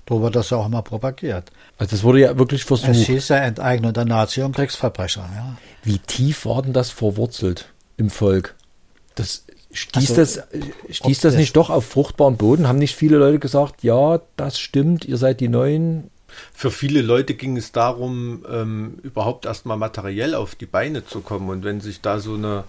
So 0.09 0.23
wird 0.23 0.37
das 0.37 0.51
ja 0.51 0.57
auch 0.57 0.67
immer 0.67 0.83
propagiert. 0.83 1.53
Also 1.77 1.91
das 1.91 2.03
wurde 2.03 2.21
ja 2.21 2.39
wirklich 2.39 2.63
Es 2.63 2.67
versucht. 2.67 2.95
hieß 2.97 3.29
ja 3.29 3.37
Enteignung 3.37 3.93
der 3.93 4.05
Nazi- 4.07 4.43
und 4.43 4.57
Kriegsverbrecher. 4.57 5.29
Ja. 5.35 5.57
Wie 5.85 5.99
tief 5.99 6.47
war 6.47 6.63
denn 6.63 6.73
das 6.73 6.91
verwurzelt 6.91 7.73
im 7.99 8.09
Volk? 8.11 8.55
Das 9.17 9.45
stieß 9.73 10.11
Also, 10.11 10.15
das, 10.17 10.37
äh, 10.37 10.61
stieß 10.91 11.01
ob 11.01 11.11
das 11.13 11.21
das- 11.21 11.35
nicht 11.37 11.57
doch 11.57 11.71
auf 11.71 11.85
fruchtbaren 11.87 12.37
Boden? 12.37 12.69
Haben 12.69 12.79
nicht 12.79 12.97
viele 12.97 13.19
Leute 13.19 13.39
gesagt, 13.39 13.83
ja, 13.83 14.21
das 14.37 14.59
stimmt, 14.59 15.05
ihr 15.05 15.17
seid 15.17 15.41
die 15.41 15.49
Neuen? 15.49 16.11
Für 16.55 16.71
viele 16.71 17.03
Leute 17.03 17.35
ging 17.35 17.57
es 17.57 17.73
darum, 17.73 18.45
ähm, 18.51 18.99
überhaupt 19.03 19.47
erstmal 19.47 19.77
materiell 19.77 20.35
auf 20.35 20.55
die 20.55 20.67
Beine 20.67 21.05
zu 21.05 21.21
kommen. 21.21 21.49
Und 21.49 21.65
wenn 21.65 21.81
sich 21.81 22.01
da 22.01 22.19
so 22.21 22.35
eine, 22.35 22.65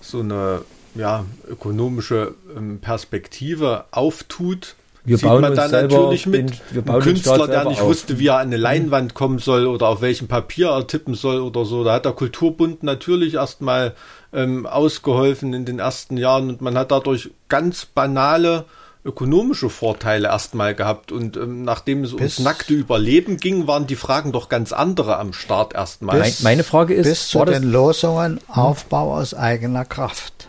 so 0.00 0.20
eine 0.20 0.62
ja, 0.96 1.24
ökonomische 1.48 2.34
ähm, 2.56 2.78
Perspektive 2.80 3.84
auftut, 3.90 4.76
Wir 5.04 5.16
sieht 5.18 5.26
bauen 5.28 5.40
man 5.42 5.54
da 5.56 5.68
natürlich 5.68 6.26
mit. 6.26 6.50
den- 6.50 6.56
wir 6.70 6.82
Ein 6.82 6.84
bauen 6.84 7.02
Künstler, 7.02 7.46
der 7.48 7.64
nicht 7.68 7.80
auf. 7.80 7.88
wusste, 7.88 8.18
wie 8.18 8.28
er 8.28 8.36
an 8.38 8.46
eine 8.48 8.56
Leinwand 8.56 9.14
kommen 9.14 9.38
soll 9.38 9.66
oder 9.66 9.88
auf 9.88 10.00
welchem 10.02 10.28
Papier 10.28 10.68
er 10.68 10.86
tippen 10.86 11.14
soll 11.14 11.40
oder 11.40 11.64
so. 11.64 11.82
Da 11.84 11.94
hat 11.94 12.04
der 12.04 12.12
Kulturbund 12.12 12.82
natürlich 12.82 13.34
erstmal 13.34 13.94
ähm, 14.34 14.66
ausgeholfen 14.66 15.54
in 15.54 15.64
den 15.64 15.78
ersten 15.78 16.16
Jahren 16.16 16.48
und 16.48 16.60
man 16.60 16.76
hat 16.76 16.90
dadurch 16.90 17.30
ganz 17.48 17.86
banale 17.86 18.64
ökonomische 19.06 19.68
Vorteile 19.68 20.28
erstmal 20.28 20.74
gehabt 20.74 21.12
und 21.12 21.36
ähm, 21.36 21.62
nachdem 21.62 22.04
es 22.04 22.14
ums 22.14 22.36
Bis- 22.36 22.38
nackte 22.44 22.72
Überleben 22.72 23.36
ging, 23.36 23.66
waren 23.66 23.86
die 23.86 23.96
Fragen 23.96 24.32
doch 24.32 24.48
ganz 24.48 24.72
andere 24.72 25.18
am 25.18 25.32
Start 25.34 25.74
erstmal. 25.74 26.18
Mein, 26.20 26.32
meine 26.42 26.64
Frage 26.64 26.94
ist, 26.94 27.06
Bis 27.06 27.28
zu 27.28 27.38
war 27.40 27.46
das, 27.46 27.60
den 27.60 27.70
Losungen 27.70 28.40
Aufbau 28.48 29.14
aus 29.14 29.34
eigener 29.34 29.84
Kraft. 29.84 30.48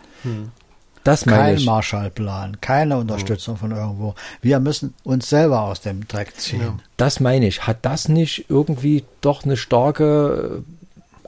das 1.03 1.25
meine 1.25 1.37
Kein 1.37 1.57
ich. 1.57 1.65
Marshallplan, 1.65 2.61
keine 2.61 2.97
Unterstützung 2.97 3.57
von 3.57 3.71
irgendwo. 3.71 4.15
Wir 4.41 4.59
müssen 4.61 4.93
uns 5.03 5.29
selber 5.29 5.61
aus 5.63 5.81
dem 5.81 6.07
Dreck 6.07 6.39
ziehen. 6.39 6.81
Das 6.97 7.19
meine 7.19 7.47
ich. 7.47 7.67
Hat 7.67 7.79
das 7.83 8.07
nicht 8.07 8.45
irgendwie 8.49 9.03
doch 9.19 9.43
eine 9.43 9.57
starke 9.57 10.63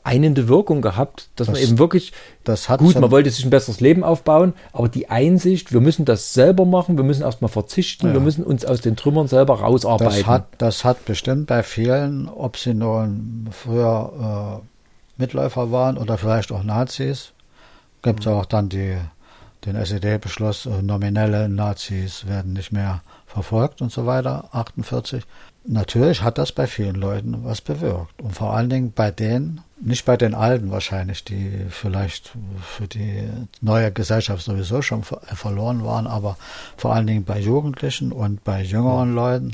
einende 0.07 0.47
Wirkung 0.47 0.81
gehabt, 0.81 1.29
dass 1.35 1.47
man 1.47 1.55
Das- 1.55 1.63
eben 1.65 1.77
wirklich, 1.77 2.13
das 2.43 2.69
hat 2.69 2.79
gut, 2.79 2.99
man 2.99 3.11
wollte 3.11 3.29
sich 3.29 3.43
ein 3.45 3.49
besseres 3.51 3.79
Leben 3.81 4.03
aufbauen, 4.03 4.53
aber 4.73 4.87
die 4.89 5.09
Einsicht, 5.09 5.73
wir 5.73 5.81
müssen 5.81 6.05
das 6.05 6.33
selber 6.33 6.65
machen, 6.65 6.97
wir 6.97 7.03
müssen 7.03 7.21
erstmal 7.23 7.49
verzichten, 7.49 8.07
Ja. 8.07 8.13
wir 8.13 8.19
müssen 8.21 8.43
uns 8.43 8.65
aus 8.65 8.81
den 8.81 8.95
Trümmern 8.95 9.27
selber 9.27 9.59
rausarbeiten. 9.59 10.15
Das 10.17 10.25
hat, 10.27 10.45
das 10.57 10.83
hat 10.85 11.05
bestimmt 11.05 11.47
bei 11.47 11.61
vielen, 11.61 12.29
ob 12.29 12.57
sie 12.57 12.73
nun 12.73 13.49
früher 13.51 14.61
äh, 14.63 15.21
Mitläufer 15.21 15.71
waren 15.71 15.97
oder 15.97 16.17
vielleicht 16.17 16.51
auch 16.51 16.63
Nazis, 16.63 17.33
gibt 18.01 18.21
es 18.21 18.25
Mhm. 18.25 18.31
auch 18.33 18.45
dann 18.45 18.69
die, 18.69 18.95
den 19.65 19.75
SED-Beschluss, 19.75 20.65
äh, 20.67 20.81
nominelle 20.81 21.49
Nazis 21.49 22.25
werden 22.27 22.53
nicht 22.53 22.71
mehr 22.71 23.01
verfolgt 23.25 23.81
und 23.81 23.91
so 23.91 24.05
weiter, 24.05 24.49
48. 24.53 25.23
Natürlich 25.65 26.21
hat 26.23 26.37
das 26.37 26.53
bei 26.53 26.65
vielen 26.65 26.95
Leuten 26.95 27.43
was 27.43 27.59
bewirkt. 27.59 28.21
Und 28.21 28.33
vor 28.33 28.53
allen 28.53 28.69
Dingen 28.69 28.93
bei 28.95 29.11
denen, 29.11 29.61
nicht 29.79 30.05
bei 30.05 30.17
den 30.17 30.33
Alten 30.33 30.71
wahrscheinlich, 30.71 31.23
die 31.23 31.65
vielleicht 31.69 32.31
für 32.61 32.87
die 32.87 33.23
neue 33.61 33.91
Gesellschaft 33.91 34.43
sowieso 34.43 34.81
schon 34.81 35.03
ver 35.03 35.21
verloren 35.21 35.83
waren, 35.85 36.07
aber 36.07 36.37
vor 36.77 36.93
allen 36.93 37.07
Dingen 37.07 37.23
bei 37.25 37.39
Jugendlichen 37.39 38.11
und 38.11 38.43
bei 38.43 38.61
jüngeren 38.63 39.13
Leuten. 39.13 39.51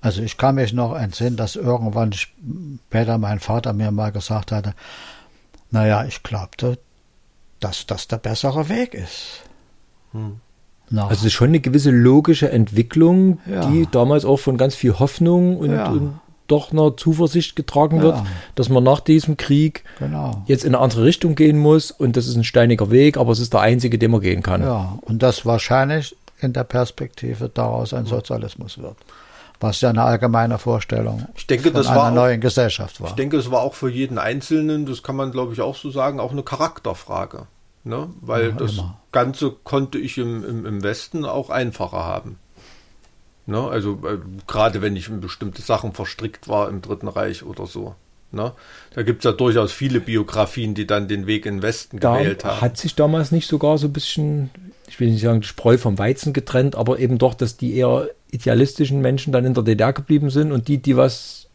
Also 0.00 0.22
ich 0.22 0.36
kann 0.36 0.56
mich 0.56 0.72
noch 0.72 0.94
entsinnen, 0.96 1.36
dass 1.36 1.54
irgendwann 1.56 2.12
später 2.12 3.18
mein 3.18 3.40
Vater 3.40 3.72
mir 3.72 3.90
mal 3.90 4.10
gesagt 4.10 4.50
hatte, 4.52 4.74
naja, 5.70 6.04
ich 6.04 6.22
glaubte, 6.22 6.78
dass 7.60 7.86
das 7.86 8.08
der 8.08 8.16
bessere 8.18 8.68
Weg 8.68 8.94
ist. 8.94 9.42
nach. 10.90 11.08
Also 11.08 11.20
es 11.20 11.24
ist 11.26 11.32
schon 11.32 11.48
eine 11.48 11.60
gewisse 11.60 11.90
logische 11.90 12.50
Entwicklung, 12.50 13.38
Ja. 13.46 13.64
die 13.70 13.86
damals 13.90 14.24
auch 14.26 14.38
von 14.38 14.58
ganz 14.58 14.74
viel 14.74 14.98
Hoffnung 14.98 15.56
und, 15.56 15.72
Ja. 15.72 15.88
und 15.90 16.20
doch 16.52 16.70
einer 16.70 16.96
Zuversicht 16.96 17.56
getragen 17.56 18.00
wird, 18.02 18.16
Ja. 18.16 18.26
dass 18.54 18.68
man 18.68 18.84
nach 18.84 19.00
diesem 19.00 19.36
Krieg 19.36 19.82
genau. 19.98 20.42
jetzt 20.46 20.64
in 20.64 20.74
eine 20.74 20.84
andere 20.84 21.04
Richtung 21.04 21.34
gehen 21.34 21.58
muss 21.58 21.90
und 21.90 22.16
das 22.16 22.26
ist 22.28 22.36
ein 22.36 22.44
steiniger 22.44 22.90
Weg, 22.90 23.16
aber 23.16 23.32
es 23.32 23.40
ist 23.40 23.52
der 23.52 23.60
einzige, 23.62 23.98
den 23.98 24.10
man 24.12 24.20
gehen 24.20 24.42
kann. 24.42 24.62
Ja, 24.62 24.98
und 25.02 25.22
das 25.22 25.44
wahrscheinlich 25.46 26.14
in 26.40 26.52
der 26.52 26.64
Perspektive 26.64 27.48
daraus 27.48 27.94
ein 27.94 28.06
Sozialismus 28.06 28.78
wird. 28.78 28.96
Was 29.60 29.80
ja 29.80 29.90
eine 29.90 30.02
allgemeine 30.02 30.58
Vorstellung 30.58 31.26
Ich 31.36 31.46
denke, 31.46 31.66
von 31.70 31.74
das 31.74 31.86
einer 31.86 31.96
war 31.96 32.10
auch- 32.10 32.14
neuen 32.14 32.40
Gesellschaft 32.40 33.00
war. 33.00 33.08
Ich 33.08 33.14
denke, 33.14 33.36
es 33.36 33.50
war 33.50 33.60
auch 33.62 33.74
für 33.74 33.88
jeden 33.88 34.18
Einzelnen, 34.18 34.86
das 34.86 35.02
kann 35.04 35.14
man 35.16 35.30
glaube 35.30 35.52
ich 35.52 35.60
auch 35.60 35.76
so 35.76 35.90
sagen, 35.92 36.18
auch 36.20 36.32
eine 36.32 36.42
Charakterfrage. 36.42 37.46
Ne? 37.84 38.10
Weil 38.20 38.50
Ja, 38.50 38.52
das 38.52 38.72
immer. 38.74 38.98
Ganze 39.12 39.52
konnte 39.64 39.98
ich 39.98 40.18
im, 40.18 40.44
im, 40.44 40.66
im 40.66 40.82
Westen 40.82 41.24
auch 41.24 41.48
einfacher 41.50 42.04
haben. 42.04 42.38
Ne? 43.46 43.58
Also 43.58 44.00
äh, 44.06 44.18
gerade 44.46 44.82
wenn 44.82 44.96
ich 44.96 45.08
in 45.08 45.20
bestimmte 45.20 45.62
Sachen 45.62 45.92
verstrickt 45.92 46.48
war 46.48 46.68
im 46.68 46.80
Dritten 46.80 47.08
Reich 47.08 47.42
oder 47.42 47.66
so. 47.66 47.94
Ne? 48.30 48.52
Da 48.94 49.02
gibt 49.02 49.18
es 49.20 49.24
ja 49.24 49.32
durchaus 49.32 49.72
viele 49.72 50.00
Biografien, 50.00 50.74
die 50.74 50.86
dann 50.86 51.06
den 51.06 51.26
Weg 51.26 51.44
in 51.44 51.56
den 51.56 51.62
Westen 51.62 52.00
Da 52.00 52.18
gewählt 52.18 52.44
haben. 52.44 52.60
hat 52.60 52.78
sich 52.78 52.94
damals 52.94 53.30
nicht 53.30 53.46
sogar 53.46 53.76
so 53.76 53.88
ein 53.88 53.92
bisschen, 53.92 54.50
ich 54.88 54.98
will 55.00 55.10
nicht 55.10 55.20
sagen, 55.20 55.42
die 55.42 55.46
Spreu 55.46 55.76
vom 55.76 55.98
Weizen 55.98 56.32
getrennt, 56.32 56.74
aber 56.74 56.98
eben 56.98 57.18
doch, 57.18 57.34
dass 57.34 57.56
die 57.56 57.76
eher 57.76 58.08
idealistischen 58.30 59.00
Menschen 59.02 59.32
dann 59.32 59.44
in 59.44 59.52
der 59.54 59.64
DDR 59.64 59.92
geblieben 59.92 60.30
sind 60.30 60.52
und 60.52 60.68
die, 60.68 60.78
die 60.78 60.96
was 60.96 61.48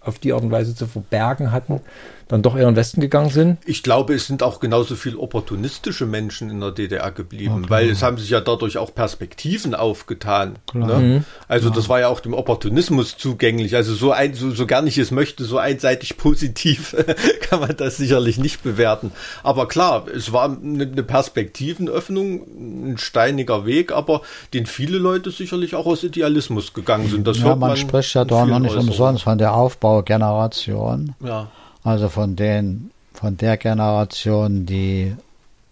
auf 0.00 0.18
die 0.18 0.32
Art 0.32 0.42
und 0.42 0.50
Weise 0.50 0.74
zu 0.74 0.86
verbergen 0.86 1.50
hatten, 1.50 1.80
dann 2.28 2.42
doch 2.42 2.54
eher 2.54 2.68
in 2.68 2.74
den 2.74 2.76
Westen 2.76 3.00
gegangen 3.00 3.30
sind. 3.30 3.58
Ich 3.64 3.82
glaube, 3.82 4.14
es 4.14 4.26
sind 4.26 4.42
auch 4.42 4.60
genauso 4.60 4.94
viel 4.94 5.16
opportunistische 5.16 6.06
Menschen 6.06 6.50
in 6.50 6.60
der 6.60 6.70
DDR 6.70 7.10
geblieben, 7.10 7.64
Ja, 7.64 7.70
weil 7.70 7.90
es 7.90 8.02
haben 8.02 8.18
sich 8.18 8.30
ja 8.30 8.40
dadurch 8.40 8.78
auch 8.78 8.94
Perspektiven 8.94 9.74
aufgetan. 9.74 10.56
Ne? 10.74 11.24
Also 11.48 11.70
das 11.70 11.88
war 11.88 12.00
ja 12.00 12.08
auch 12.08 12.20
dem 12.20 12.34
Opportunismus 12.34 13.16
zugänglich. 13.16 13.74
Also 13.74 13.94
so 13.94 14.12
ein, 14.12 14.34
so, 14.34 14.50
so 14.50 14.66
gern 14.66 14.86
ich 14.86 14.98
es 14.98 15.10
möchte, 15.10 15.44
so 15.44 15.58
einseitig 15.58 16.16
positiv 16.18 16.94
kann 17.40 17.60
man 17.60 17.76
das 17.76 17.96
sicherlich 17.96 18.38
nicht 18.38 18.62
bewerten. 18.62 19.12
Aber 19.42 19.66
klar, 19.66 20.06
es 20.14 20.32
war 20.32 20.50
eine, 20.50 20.86
Perspektivenöffnung, 21.02 22.92
ein 22.92 22.98
steiniger 22.98 23.64
Weg, 23.64 23.92
aber 23.92 24.20
den 24.52 24.66
viele 24.66 24.98
Leute 24.98 25.30
sicherlich 25.30 25.74
auch 25.74 25.86
aus 25.86 26.04
Idealismus 26.04 26.74
gegangen 26.74 27.08
sind. 27.08 27.26
Das 27.26 27.38
ja, 27.38 27.44
hört 27.44 27.58
man, 27.58 27.70
man 27.70 27.76
spricht 27.78 28.14
ja 28.14 28.24
doch 28.24 28.44
noch 28.46 28.58
nicht 28.58 28.70
Äußerungen. 28.72 28.90
umsonst 28.90 29.22
von 29.22 29.38
der 29.38 29.54
Aufbaugeneration. 29.54 31.14
Ja. 31.24 31.48
Also 31.84 32.08
von 32.08 32.34
den, 32.36 32.90
von 33.14 33.36
der 33.36 33.56
Generation, 33.56 34.66
die 34.66 35.14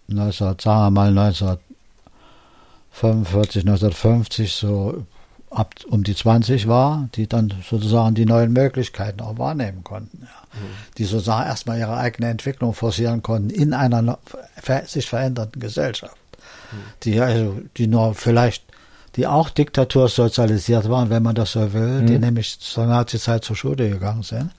19, 0.07 0.55
sagen 0.59 0.81
wir 0.81 0.91
mal 0.91 1.09
1945, 1.09 3.63
1950 3.63 4.53
so 4.53 5.03
ab 5.49 5.75
um 5.89 6.03
die 6.03 6.15
20 6.15 6.67
war, 6.67 7.07
die 7.15 7.27
dann 7.27 7.53
sozusagen 7.67 8.13
die 8.15 8.25
neuen 8.25 8.51
Möglichkeiten 8.53 9.21
auch 9.21 9.37
wahrnehmen 9.37 9.83
konnten. 9.83 10.23
Ja. 10.23 10.29
Die 10.97 11.05
sozusagen 11.05 11.47
erstmal 11.47 11.79
ihre 11.79 11.97
eigene 11.97 12.29
Entwicklung 12.29 12.73
forcieren 12.73 13.23
konnten 13.23 13.49
in 13.49 13.73
einer 13.73 14.19
sich 14.85 15.07
verändernden 15.07 15.61
Gesellschaft. 15.61 16.17
Die 17.03 17.21
also, 17.21 17.61
die 17.77 17.87
nur 17.87 18.13
vielleicht, 18.13 18.63
die 19.15 19.25
auch 19.25 19.49
diktatursozialisiert 19.49 20.89
waren, 20.89 21.09
wenn 21.09 21.23
man 21.23 21.35
das 21.35 21.53
so 21.53 21.71
will, 21.73 22.05
die 22.05 22.19
nämlich 22.19 22.59
zur 22.59 22.85
Nazizeit 22.85 23.45
zur 23.45 23.55
Schule 23.55 23.89
gegangen 23.89 24.23
sind 24.23 24.51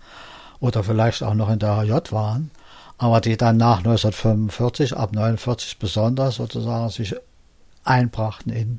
oder 0.60 0.82
vielleicht 0.82 1.22
auch 1.22 1.34
noch 1.34 1.50
in 1.50 1.58
der 1.58 1.76
HJ 1.82 2.12
waren, 2.12 2.50
aber 2.98 3.20
die 3.20 3.36
dann 3.36 3.56
nach 3.56 3.78
1945, 3.78 4.96
ab 4.96 5.12
49 5.12 5.78
besonders 5.78 6.36
sozusagen 6.36 6.88
sich 6.90 7.14
einbrachten 7.84 8.52
in 8.52 8.78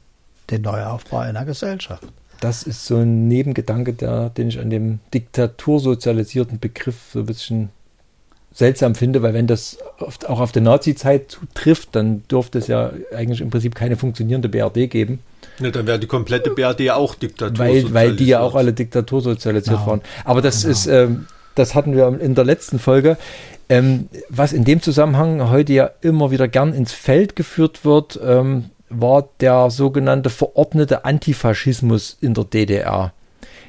den 0.50 0.62
Neuaufbau 0.64 1.20
einer 1.20 1.46
Gesellschaft. 1.46 2.04
Das 2.42 2.64
ist 2.64 2.86
so 2.86 2.98
ein 2.98 3.28
Nebengedanke, 3.28 3.94
der, 3.94 4.30
den 4.30 4.48
ich 4.50 4.60
an 4.60 4.70
dem 4.70 5.00
diktatursozialisierten 5.14 6.60
Begriff 6.60 6.96
so 7.14 7.20
ein 7.20 7.26
bisschen 7.26 7.70
seltsam 8.54 8.96
finde, 8.96 9.22
weil 9.22 9.34
wenn 9.34 9.48
das 9.48 9.78
oft 10.00 10.28
auch 10.28 10.40
auf 10.40 10.52
die 10.52 10.62
Nazi-Zeit 10.62 11.32
zutrifft, 11.32 11.90
dann 11.96 12.24
dürfte 12.30 12.58
es 12.58 12.68
ja 12.68 12.92
eigentlich 13.16 13.42
im 13.42 13.50
Prinzip 13.50 13.76
keine 13.76 13.96
funktionierende 13.96 14.50
BRD 14.50 14.90
geben, 14.90 15.20
Ne, 15.60 15.72
dann 15.72 15.88
wäre 15.88 16.00
die 16.00 16.08
komplette 16.08 16.52
BRD 16.52 16.90
auch 16.92 17.16
Diktatur. 17.16 17.60
weil, 17.60 17.94
weil 17.94 18.16
die 18.16 18.28
ja 18.28 18.40
auch 18.40 18.56
alle 18.56 18.72
diktatursozialisiert 18.72 19.80
Ja, 19.82 19.86
waren. 19.86 20.02
Aber 20.24 20.42
das 20.42 20.62
genau. 20.62 20.72
ist, 20.72 20.88
ähm, 20.88 21.28
das 21.60 21.76
hatten 21.76 21.96
wir 21.96 22.20
in 22.20 22.36
der 22.36 22.46
letzten 22.46 22.80
Folge. 22.80 23.18
Ähm, 23.68 24.10
was 24.30 24.54
in 24.54 24.64
dem 24.64 24.82
Zusammenhang 24.82 25.50
heute 25.50 25.74
ja 25.74 25.92
immer 26.02 26.32
wieder 26.32 26.48
gern 26.48 26.74
ins 26.74 26.92
Feld 26.92 27.36
geführt 27.36 27.86
wird, 27.86 28.20
ähm, 28.24 28.72
war 28.90 29.30
der 29.40 29.70
sogenannte 29.70 30.32
verordnete 30.32 31.06
Antifaschismus 31.06 32.18
in 32.22 32.34
der 32.34 32.46
DDR, 32.46 33.14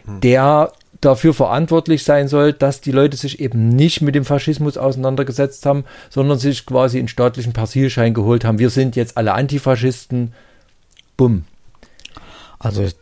der 0.07 0.73
dafür 1.01 1.35
verantwortlich 1.35 2.05
sein 2.05 2.29
soll, 2.29 2.53
dass 2.53 2.81
die 2.81 2.93
Leute 2.93 3.17
sich 3.17 3.41
eben 3.41 3.69
nicht 3.69 4.01
mit 4.01 4.15
dem 4.15 4.25
Faschismus 4.25 4.79
auseinandergesetzt 4.79 5.67
haben, 5.67 5.85
sondern 6.09 6.39
sich 6.39 6.65
quasi 6.65 6.99
einen 6.99 7.09
staatlichen 7.09 7.53
Persilschein 7.53 8.15
geholt 8.15 8.45
haben. 8.45 8.59
Wir 8.59 8.71
sind 8.71 8.97
jetzt 8.97 9.17
alle 9.17 9.35
Antifaschisten. 9.35 10.33
Bumm. 11.17 11.45
Also 12.59 12.83
ich 12.83 12.95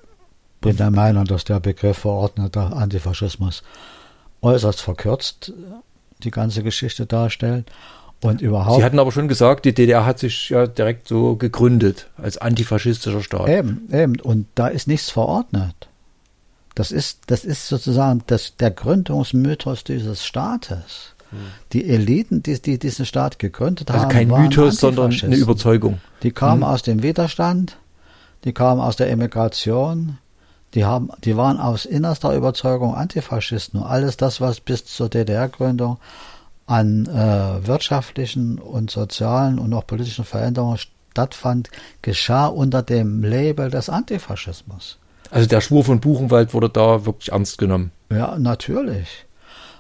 bin 0.61 0.77
der 0.77 0.91
Meinung, 0.91 1.25
dass 1.25 1.45
der 1.45 1.61
Begriff 1.61 1.99
verordneter 1.99 2.77
Antifaschismus 2.77 3.63
äußerst 4.43 4.81
verkürzt 4.81 5.53
die 6.23 6.31
ganze 6.31 6.63
Geschichte 6.63 7.07
darstellt 7.07 7.71
und 8.21 8.41
überhaupt 8.41 8.79
Sie 8.79 8.85
hatten 8.85 8.99
aber 8.99 9.13
schon 9.13 9.29
gesagt, 9.29 9.65
die 9.65 9.75
DDR 9.75 10.05
hat 10.05 10.19
sich 10.19 10.49
ja 10.49 10.67
direkt 10.67 11.07
so 11.07 11.37
gegründet 11.37 12.09
als 12.17 12.39
antifaschistischer 12.39 13.23
Staat. 13.23 13.49
Eben, 13.49 13.89
eben. 13.93 14.19
Und 14.21 14.47
da 14.57 14.67
ist 14.67 14.89
nichts 14.89 15.11
verordnet. 15.11 15.89
Das 16.75 16.91
ist, 16.91 17.23
das 17.29 17.45
ist 17.45 17.69
sozusagen 17.69 18.23
das, 18.27 18.57
der 18.57 18.71
Gründungsmythos 18.71 19.85
dieses 19.85 20.25
Staates. 20.25 21.15
Die 21.73 21.89
Eliten, 21.89 22.43
die, 22.43 22.61
die 22.61 22.79
diesen 22.79 23.05
Staat 23.05 23.39
gegründet 23.39 23.91
also 23.91 24.05
haben, 24.05 24.11
kein 24.11 24.31
waren 24.31 24.45
Mythos, 24.45 24.79
sondern 24.79 25.13
eine. 25.13 25.37
Überzeugung. 25.37 26.01
Die 26.23 26.31
kamen 26.31 26.63
aus 26.63 26.83
dem 26.83 27.03
Widerstand, 27.03 27.77
die 28.45 28.53
kamen 28.53 28.81
aus 28.81 28.97
der 28.97 29.11
Emigration, 29.11 30.19
die, 30.75 30.85
haben, 30.85 31.11
die 31.25 31.37
waren 31.37 31.59
aus 31.59 31.85
innerster 31.85 32.35
Überzeugung 32.35 32.95
Antifaschisten. 32.95 33.81
Und 33.81 33.87
alles 33.87 34.17
das, 34.17 34.41
was 34.41 34.61
bis 34.61 34.85
zur 34.85 35.09
DDR-Gründung 35.09 35.99
an 36.67 37.07
äh, 37.07 37.67
wirtschaftlichen 37.67 38.59
und 38.59 38.91
sozialen 38.91 39.59
und 39.59 39.73
auch 39.73 39.87
politischen 39.87 40.25
Veränderungen 40.25 40.79
stattfand, 40.79 41.71
geschah 42.03 42.47
unter 42.47 42.83
dem 42.83 43.25
Label 43.25 43.71
des 43.71 43.89
Antifaschismus. 43.89 44.99
Also 45.31 45.49
der 45.49 45.61
Schwur 45.61 45.85
von 45.85 46.01
Buchenwald 46.01 46.55
wurde 46.55 46.69
da 46.69 47.05
wirklich 47.07 47.33
ernst 47.33 47.59
genommen. 47.59 47.91
Ja, 48.11 48.39
natürlich. 48.39 49.27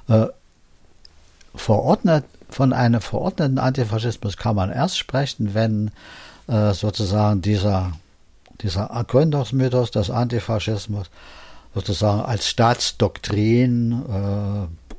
Äh, 0.09 0.27
verordnet, 1.55 2.24
von 2.51 2.72
einem 2.72 3.01
verordneten 3.01 3.59
Antifaschismus 3.59 4.37
kann 4.37 4.57
man 4.57 4.70
erst 4.70 4.98
sprechen, 4.98 5.55
wenn 5.55 5.90
äh, 6.46 6.72
sozusagen 6.72 7.42
dieser, 7.42 7.92
dieser 8.61 8.88
Gründungsmythos 9.07 9.90
des 9.90 10.11
Antifaschismus 10.11 11.11
sozusagen 11.75 12.23
als 12.23 12.49
Staatsdoktrin 12.49 14.03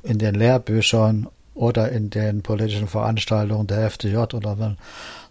äh, 0.04 0.08
in 0.10 0.18
den 0.18 0.36
Lehrbüchern 0.36 1.28
oder 1.56 1.92
in 1.92 2.10
den 2.10 2.42
politischen 2.42 2.88
Veranstaltungen 2.88 3.68
der 3.68 3.86
FDJ 3.90 4.16
oder 4.18 4.58
wenn 4.60 4.78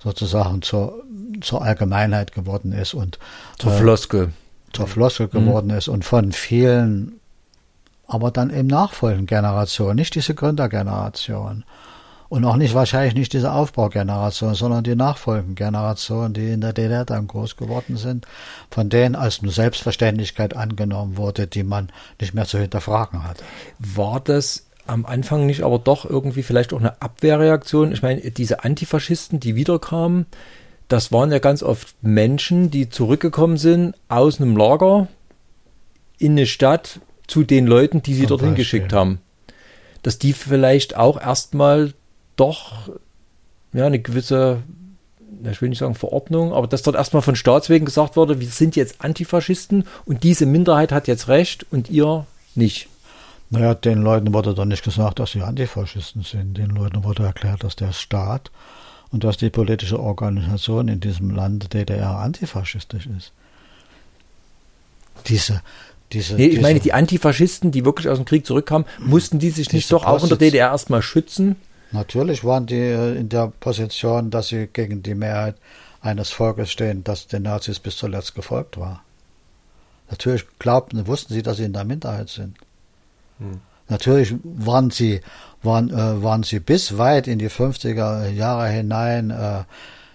sozusagen 0.03 0.63
zur, 0.63 1.03
zur 1.41 1.63
Allgemeinheit 1.63 2.33
geworden 2.33 2.73
ist 2.73 2.95
und 2.95 3.19
Zur 3.59 3.73
äh, 3.73 3.79
Floskel. 3.79 4.33
zur 4.73 4.87
Floskel 4.87 5.29
geworden 5.29 5.71
ist 5.71 5.89
und 5.89 6.05
von 6.05 6.33
vielen, 6.33 7.19
aber 8.07 8.31
dann 8.31 8.51
im 8.51 8.67
nachfolgenden 8.67 9.27
Generation, 9.27 9.97
nicht 9.97 10.15
diese 10.15 10.35
Gründergeneration 10.35 11.65
und 12.29 12.45
auch 12.45 12.57
nicht 12.57 12.75
wahrscheinlich 12.75 13.15
nicht 13.15 13.33
diese 13.33 13.53
Aufbaugeneration, 13.53 14.55
sondern 14.55 14.85
die 14.85 14.95
nachfolgenden 14.95 15.55
Generationen, 15.55 16.35
die 16.35 16.51
in 16.53 16.61
der 16.61 16.73
DDR 16.73 17.05
dann 17.05 17.27
groß 17.27 17.57
geworden 17.57 17.97
sind, 17.97 18.27
von 18.71 18.91
denen 18.91 19.15
als 19.15 19.41
eine 19.43 19.51
Selbstverständlichkeit 19.51 20.55
angenommen 20.55 21.17
wurde, 21.17 21.47
die 21.47 21.63
man 21.63 21.91
nicht 22.21 22.35
mehr 22.35 22.45
zu 22.45 22.59
hinterfragen 22.59 23.25
hatte. 23.25 23.45
War 23.79 24.21
das 24.21 24.67
am 24.87 25.07
Anfang 25.07 25.47
nicht 25.47 25.63
aber 25.63 25.79
doch 25.79 26.05
irgendwie 26.09 26.43
vielleicht 26.43 26.73
auch 26.73 26.81
eine 26.81 27.01
Abwehrreaktion? 27.01 27.93
Ich 27.93 28.03
meine, 28.03 28.21
diese 28.21 28.63
Antifaschisten, 28.65 29.41
die 29.41 29.55
wiederkamen, 29.55 30.27
das 30.89 31.13
waren 31.13 31.31
ja 31.33 31.39
ganz 31.39 31.63
oft 31.63 31.95
Menschen, 32.03 32.71
die 32.71 32.89
zurückgekommen 32.89 33.59
sind 33.59 33.95
aus 34.09 34.41
einem 34.41 34.57
Lager 34.57 35.09
in 36.19 36.33
eine 36.33 36.47
Stadt 36.47 37.01
zu 37.27 37.45
den 37.45 37.67
Leuten, 37.67 38.03
die 38.03 38.15
sie 38.15 38.23
Zum 38.23 38.29
dorthin 38.29 38.49
Beispiel. 38.49 38.65
geschickt 38.65 38.93
haben. 38.93 39.21
Dass 40.03 40.19
die 40.19 40.33
vielleicht 40.33 40.97
auch 40.97 41.21
erstmal 41.21 41.93
doch 42.41 42.89
ja, 43.73 43.87
eine 43.87 43.99
gewisse, 43.99 44.63
ich 45.51 45.61
will 45.61 45.69
nicht 45.69 45.79
sagen 45.79 45.95
Verordnung, 45.95 46.53
aber 46.53 46.67
dass 46.67 46.83
dort 46.83 46.97
erstmal 46.97 47.23
von 47.23 47.37
Staatswegen 47.37 47.85
gesagt 47.85 48.17
wurde, 48.17 48.41
wir 48.41 48.49
sind 48.49 48.77
jetzt 48.77 48.97
Antifaschisten 49.01 49.85
und 50.07 50.23
diese 50.25 50.47
Minderheit 50.47 50.93
hat 50.93 51.07
jetzt 51.07 51.29
Recht 51.29 51.67
und 51.71 51.91
ihr 51.91 52.27
nicht. 52.55 52.89
Naja, 53.51 53.75
den 53.75 54.03
Leuten 54.03 54.33
wurde 54.35 54.55
doch 54.55 54.65
nicht 54.65 54.85
gesagt, 54.85 55.19
dass 55.19 55.33
sie 55.33 55.43
Antifaschisten 55.43 56.23
sind. 56.23 56.59
Den 56.59 56.71
Leuten 56.71 57.03
wurde 57.05 57.23
erklärt, 57.23 57.65
dass 57.65 57.77
der 57.77 57.93
Staat 57.93 58.51
und 59.11 59.25
dass 59.25 59.39
die 59.39 59.49
politische 59.49 60.01
Organisation 60.01 60.89
in 60.89 61.01
diesem 61.01 61.31
Land 61.31 61.73
DDR 61.73 62.19
antifaschistisch 62.19 63.07
ist. 63.17 63.33
Diese, 65.27 65.63
diese, 66.13 66.35
Nee, 66.37 66.45
ich 66.45 66.51
diese, 66.51 66.63
meine, 66.63 66.81
die 66.81 66.93
Antifaschisten, 66.93 67.71
die 67.71 67.85
wirklich 67.85 68.09
aus 68.09 68.19
dem 68.19 68.25
Krieg 68.25 68.47
zurückkamen, 68.47 68.87
mussten 68.99 69.39
die 69.39 69.51
sich 69.51 69.73
nicht 69.73 69.91
doch 69.93 70.05
auch 70.05 70.23
in 70.23 70.29
der 70.29 70.37
Posits- 70.37 70.39
DDR 70.39 70.71
erstmal 70.71 71.03
schützen? 71.03 71.57
Natürlich 71.91 72.45
waren 72.45 72.67
die 72.67 72.77
äh, 72.77 73.17
in 73.17 73.29
der 73.29 73.53
Position, 73.61 74.31
dass 74.31 74.49
sie 74.49 74.67
gegen 74.67 75.03
die 75.03 75.15
Mehrheit 75.15 75.57
eines 76.01 76.31
Volkes 76.31 76.71
stehen, 76.71 77.05
das 77.05 77.27
den 77.27 77.43
Nazis 77.43 77.81
bis 77.81 77.97
zuletzt 77.97 78.35
gefolgt 78.35 78.79
war. 78.79 79.03
Natürlich 80.11 80.47
glaubten, 80.59 81.07
wussten 81.07 81.35
sie, 81.35 81.43
dass 81.43 81.59
sie 81.59 81.65
in 81.65 81.73
der 81.73 81.85
Minderheit 81.85 82.29
sind. 82.29 82.57
Natürlich 83.89 84.35
waren 84.43 84.91
sie, 84.91 85.21
waren, 85.63 85.91
äh, 85.91 86.23
waren 86.23 86.43
sie 86.43 86.61
bis 86.61 86.99
weit 86.99 87.27
in 87.27 87.39
die 87.39 87.51
50er 87.51 88.29
Jahre 88.29 88.69
hinein 88.69 89.31
äh, 89.31 89.65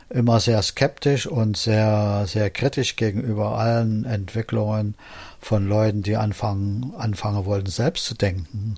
immer 0.09 0.39
sehr 0.39 0.61
skeptisch 0.61 1.25
und 1.25 1.57
sehr, 1.57 2.25
sehr 2.27 2.49
kritisch 2.51 2.95
gegenüber 2.95 3.57
allen 3.57 4.05
Entwicklungen 4.05 4.95
von 5.39 5.67
Leuten, 5.67 6.03
die 6.03 6.17
anfangen, 6.17 6.93
anfangen 6.97 7.45
wollten, 7.45 7.69
selbst 7.69 8.05
zu 8.05 8.13
denken. 8.13 8.75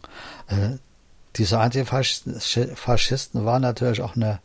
Äh, 0.48 0.78
diese 1.38 1.60
Antifaschisten 1.60 2.40
Faschisten 2.76 3.46
waren 3.46 3.62
natürlich 3.62 4.02
auch 4.02 4.16
eine, 4.16 4.40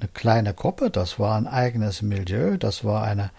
eine 0.00 0.08
kleine 0.14 0.54
Gruppe, 0.54 0.90
das 0.90 1.18
war 1.18 1.36
ein 1.36 1.46
eigenes 1.46 2.02
Milieu, 2.02 2.56
das 2.56 2.84
war 2.84 3.02
eine, 3.02 3.30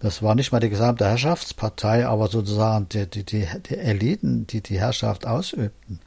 das 0.00 0.22
war 0.22 0.34
nicht 0.34 0.52
mal 0.52 0.60
die 0.60 0.70
gesamte 0.70 1.06
Herrschaftspartei, 1.06 2.06
aber 2.06 2.28
sozusagen 2.28 2.88
die, 2.88 3.06
die, 3.06 3.24
die, 3.24 3.46
die 3.68 3.76
Eliten, 3.76 4.46
die 4.46 4.60
die 4.60 4.78
Herrschaft 4.78 5.26
ausübten. 5.26 6.00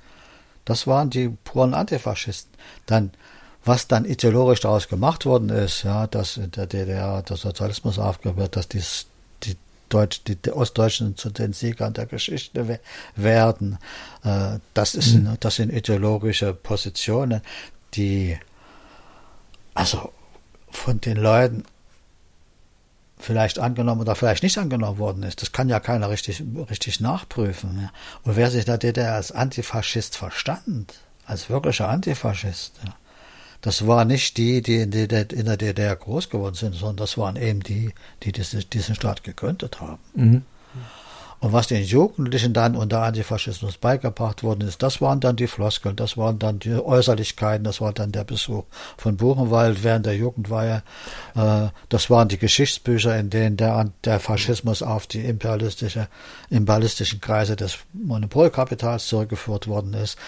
Das 0.66 0.88
waren 0.88 1.10
die 1.10 1.30
puren 1.30 1.74
Antifaschisten. 1.74 2.54
Dann, 2.86 3.12
was 3.66 3.88
dann 3.88 4.06
ideologisch 4.06 4.62
daraus 4.62 4.88
gemacht 4.88 5.26
worden 5.26 5.50
ist, 5.50 5.84
ja, 5.84 6.08
dass 6.08 6.38
in 6.38 6.52
der 6.52 6.68
DDR 6.68 7.22
der 7.22 7.38
Sozialismus 7.38 8.00
aufgehört 8.00 8.38
wird, 8.38 8.56
dass 8.56 8.68
die, 8.68 8.80
die, 8.80 8.86
Deutsch, 9.94 10.24
die, 10.26 10.36
die 10.36 10.52
Ostdeutschen 10.52 11.18
zu 11.18 11.30
den 11.30 11.54
Siegern 11.54 11.94
der 11.94 12.06
Geschichte 12.06 12.68
we 12.68 12.80
werden, 13.16 13.78
äh, 14.24 14.60
das, 14.74 14.96
ist, 14.96 15.14
Mhm. 15.14 15.38
das 15.40 15.56
sind 15.56 15.72
ideologische 15.72 16.54
Positionen, 16.54 17.42
die 17.94 18.38
also 19.74 20.12
von 20.70 21.00
den 21.02 21.18
Leuten 21.18 21.64
vielleicht 23.20 23.60
angenommen 23.60 24.02
oder 24.02 24.16
vielleicht 24.16 24.44
nicht 24.44 24.58
angenommen 24.58 24.98
worden 24.98 25.24
ist. 25.24 25.42
Das 25.42 25.52
kann 25.52 25.70
ja 25.70 25.80
keiner 25.80 26.10
richtig, 26.10 26.44
richtig 26.70 27.00
nachprüfen. 27.00 27.80
Ja. 27.84 27.92
Und 28.24 28.36
wer 28.36 28.50
sich 28.50 28.66
der 28.66 28.78
DDR 28.78 29.16
als 29.16 29.32
Antifaschist 29.32 30.18
verstand, 30.18 30.96
als 31.26 31.50
wirklicher 31.50 31.88
Antifaschist, 31.88 32.74
ja, 32.84 32.96
das 33.62 33.86
war 33.86 34.06
nicht 34.06 34.38
die, 34.38 34.62
die 34.62 34.78
in 34.78 34.92
der, 34.92 35.26
DDR 35.58 35.96
groß 35.96 36.30
geworden 36.30 36.56
sind, 36.56 36.74
sondern 36.74 36.98
das 36.98 37.18
waren 37.18 37.36
eben 37.36 37.62
die, 37.62 37.94
die 38.24 38.32
diese, 38.32 38.66
diesen 38.66 38.96
Staat 38.96 39.24
gegründet 39.24 39.80
haben. 39.80 40.00
Mhm. 40.16 40.42
Und 41.42 41.54
was 41.54 41.66
den 41.66 41.84
Jugendlichen 41.84 42.54
dann 42.54 42.76
unter 42.76 43.02
Antifaschismus 43.02 43.78
beigebracht 43.78 44.44
worden 44.44 44.68
ist, 44.68 44.84
das 44.84 45.02
waren 45.02 45.20
dann 45.20 45.36
die 45.36 45.48
Floskeln, 45.48 45.96
das 45.96 46.16
waren 46.16 46.38
dann 46.38 46.60
die 46.60 46.74
Äußerlichkeiten, 46.74 47.64
das 47.64 47.82
war 47.82 47.94
dann 47.94 48.12
der 48.12 48.24
Besuch 48.24 48.66
von 48.96 49.18
Buchenwald 49.18 49.84
während 49.84 50.06
der 50.06 50.16
Jugendweihe, 50.16 50.84
äh, 51.36 51.70
das 51.90 52.12
waren 52.12 52.28
die 52.28 52.38
Geschichtsbücher, 52.38 53.18
in 53.18 53.32
denen 53.32 53.58
der, 53.58 53.90
der 54.06 54.20
Faschismus 54.20 54.84
auf 54.84 55.08
die 55.08 55.26
imperialistische, 55.26 56.08
imperialistischen 56.52 57.22
Kreise 57.22 57.56
des 57.56 57.80
Monopolkapitals 57.92 59.08
zurückgeführt 59.08 59.68
worden 59.68 59.96
ist. 59.96 60.20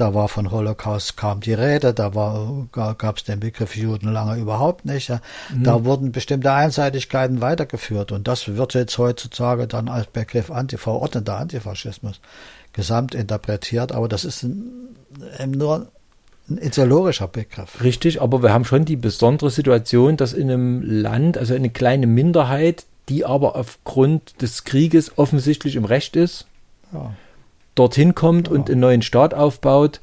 Da 0.00 0.14
war 0.14 0.28
von 0.28 0.50
Holocaust 0.50 1.18
kaum 1.18 1.40
die 1.40 1.52
Rede, 1.52 1.92
da 1.92 2.08
gab 2.72 3.18
es 3.18 3.24
den 3.24 3.38
Begriff 3.38 3.76
Juden 3.76 4.10
lange 4.10 4.40
überhaupt 4.40 4.86
nicht. 4.86 5.10
Ja. 5.10 5.20
Da 5.62 5.84
wurden 5.84 6.10
bestimmte 6.10 6.50
Einseitigkeiten 6.52 7.42
weitergeführt 7.42 8.10
und 8.10 8.26
das 8.26 8.56
wird 8.56 8.72
jetzt 8.72 8.96
heutzutage 8.96 9.66
dann 9.66 9.88
als 9.88 10.06
Begriff 10.06 10.50
anti, 10.50 10.78
verordneter 10.78 11.36
Antifaschismus 11.36 12.20
gesamt 12.72 13.14
interpretiert, 13.14 13.92
aber 13.92 14.08
das 14.08 14.24
ist 14.24 14.42
ein, 14.42 14.70
eben 15.38 15.52
nur 15.52 15.88
ein 16.48 16.56
ideologischer 16.56 17.28
Begriff. 17.28 17.82
Richtig, 17.82 18.22
aber 18.22 18.42
wir 18.42 18.54
haben 18.54 18.64
schon 18.64 18.86
die 18.86 18.96
besondere 18.96 19.50
Situation, 19.50 20.16
dass 20.16 20.32
in 20.32 20.50
einem 20.50 20.80
Land, 20.82 21.36
also 21.36 21.52
eine 21.54 21.68
kleine 21.68 22.06
Minderheit, 22.06 22.86
die 23.10 23.26
aber 23.26 23.54
aufgrund 23.54 24.40
des 24.40 24.64
Krieges 24.64 25.18
offensichtlich 25.18 25.76
im 25.76 25.84
Recht 25.84 26.16
ist, 26.16 26.46
Ja. 26.90 27.12
Dorthin 27.80 28.14
kommt 28.14 28.48
und 28.50 28.68
einen 28.70 28.80
neuen 28.80 29.00
Staat 29.00 29.32
aufbaut, 29.32 30.00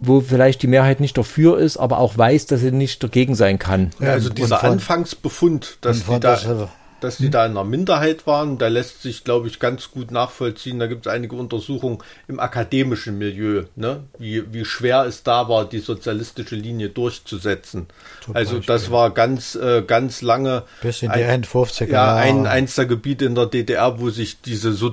wo 0.00 0.20
vielleicht 0.20 0.62
die 0.62 0.66
Mehrheit 0.66 0.98
nicht 0.98 1.16
dafür 1.16 1.58
ist, 1.58 1.76
aber 1.76 1.98
auch 1.98 2.18
weiß, 2.18 2.46
dass 2.46 2.60
sie 2.60 2.72
nicht 2.72 3.00
dagegen 3.02 3.36
sein 3.36 3.58
kann. 3.60 3.90
Ja, 4.00 4.10
also 4.12 4.28
dieser 4.28 4.58
von- 4.58 4.72
Anfangsbefund, 4.72 5.78
dass 5.82 6.04
die 6.04 6.18
da, 6.20 6.68
dass 7.00 7.18
die 7.18 7.30
da 7.30 7.46
in 7.46 7.52
einer 7.52 7.62
Minderheit 7.62 8.26
waren, 8.26 8.58
da 8.58 8.66
lässt 8.66 9.02
sich, 9.02 9.22
glaube 9.22 9.46
ich, 9.46 9.60
ganz 9.60 9.92
gut 9.92 10.10
nachvollziehen. 10.10 10.80
Da 10.80 10.88
gibt 10.88 11.06
es 11.06 11.12
einige 11.12 11.36
Untersuchungen 11.36 11.98
im 12.26 12.40
akademischen 12.40 13.18
Milieu, 13.18 13.64
ne? 13.76 14.02
wie, 14.18 14.52
wie 14.52 14.64
schwer 14.64 15.04
es 15.04 15.22
da 15.22 15.48
war, 15.48 15.64
die 15.68 15.78
sozialistische 15.78 16.56
Linie 16.56 16.88
durchzusetzen. 16.88 17.86
Zum 18.24 18.34
also 18.34 18.56
Beispiel. 18.56 18.74
das 18.74 18.90
war 18.90 19.10
ganz, 19.12 19.54
äh, 19.54 19.82
ganz 19.86 20.22
lange 20.22 20.64
Bis 20.82 21.02
in 21.02 21.10
die 21.12 21.14
ein- 21.22 21.28
End 21.30 21.46
50er 21.46 21.88
ja, 21.88 22.16
ein, 22.16 22.46
eins 22.48 22.74
der 22.74 22.86
Gebiete 22.86 23.26
in 23.26 23.36
der 23.36 23.46
DDR, 23.46 24.00
wo 24.00 24.10
sich 24.10 24.40
diese 24.42 24.72
so 24.72 24.92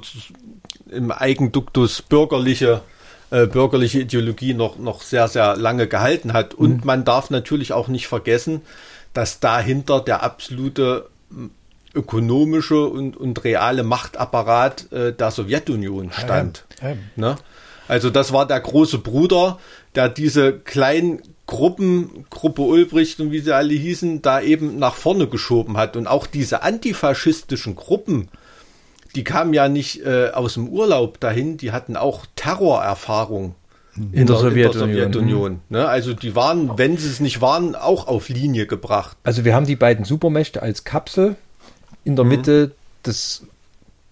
im 0.91 1.11
Eigenduktus 1.11 2.01
bürgerliche 2.01 2.81
äh, 3.31 3.47
bürgerliche 3.47 4.01
Ideologie 4.01 4.53
noch, 4.53 4.77
noch 4.77 5.01
sehr, 5.01 5.27
sehr 5.27 5.55
lange 5.55 5.87
gehalten 5.87 6.33
hat. 6.33 6.53
Und 6.53 6.85
man 6.85 7.05
darf 7.05 7.29
natürlich 7.29 7.73
auch 7.73 7.87
nicht 7.87 8.07
vergessen, 8.07 8.61
dass 9.13 9.39
dahinter 9.39 9.99
der 9.99 10.23
absolute 10.23 11.09
ökonomische 11.93 12.85
und, 12.85 13.17
und 13.17 13.43
reale 13.43 13.83
Machtapparat 13.83 14.91
äh, 14.91 15.13
der 15.13 15.31
Sowjetunion 15.31 16.11
stand. 16.11 16.65
eben, 16.81 16.91
eben. 16.91 17.11
Ne? 17.15 17.35
Also 17.87 18.09
das 18.09 18.31
war 18.33 18.45
der 18.45 18.59
große 18.59 18.99
Bruder, 18.99 19.59
der 19.95 20.09
diese 20.09 20.53
kleinen 20.53 21.21
Gruppen, 21.47 22.25
Gruppe 22.29 22.63
Ulbricht 22.63 23.19
und 23.19 23.31
wie 23.31 23.39
sie 23.39 23.53
alle 23.53 23.73
hießen, 23.73 24.21
da 24.21 24.41
eben 24.41 24.79
nach 24.79 24.95
vorne 24.95 25.27
geschoben 25.27 25.77
hat. 25.77 25.95
Und 25.95 26.07
auch 26.07 26.27
diese 26.27 26.63
antifaschistischen 26.63 27.75
Gruppen, 27.75 28.29
die 29.15 29.23
kamen 29.23 29.53
ja 29.53 29.69
nicht 29.69 30.05
äh, 30.05 30.29
aus 30.29 30.55
dem 30.55 30.67
Urlaub 30.67 31.19
dahin, 31.19 31.57
die 31.57 31.71
hatten 31.71 31.95
auch 31.95 32.25
Terrorerfahrung. 32.35 33.55
In 34.11 34.27
der 34.27 34.35
Sowjetunion. 34.35 34.89
Sowjetunion, 34.89 35.59
ne? 35.69 35.87
Also 35.87 36.13
die 36.13 36.35
waren, 36.35 36.77
wenn 36.77 36.97
sie 36.97 37.07
es 37.07 37.21
nicht 37.21 37.39
waren, 37.39 37.75
auch 37.75 38.07
auf 38.07 38.27
Linie 38.27 38.67
gebracht. 38.67 39.15
Also 39.23 39.45
wir 39.45 39.55
haben 39.55 39.65
die 39.65 39.77
beiden 39.77 40.03
Supermächte 40.03 40.61
als 40.61 40.83
Kapsel 40.83 41.37
in 42.03 42.17
der 42.17 42.25
Mitte 42.25 42.71
das 43.03 43.43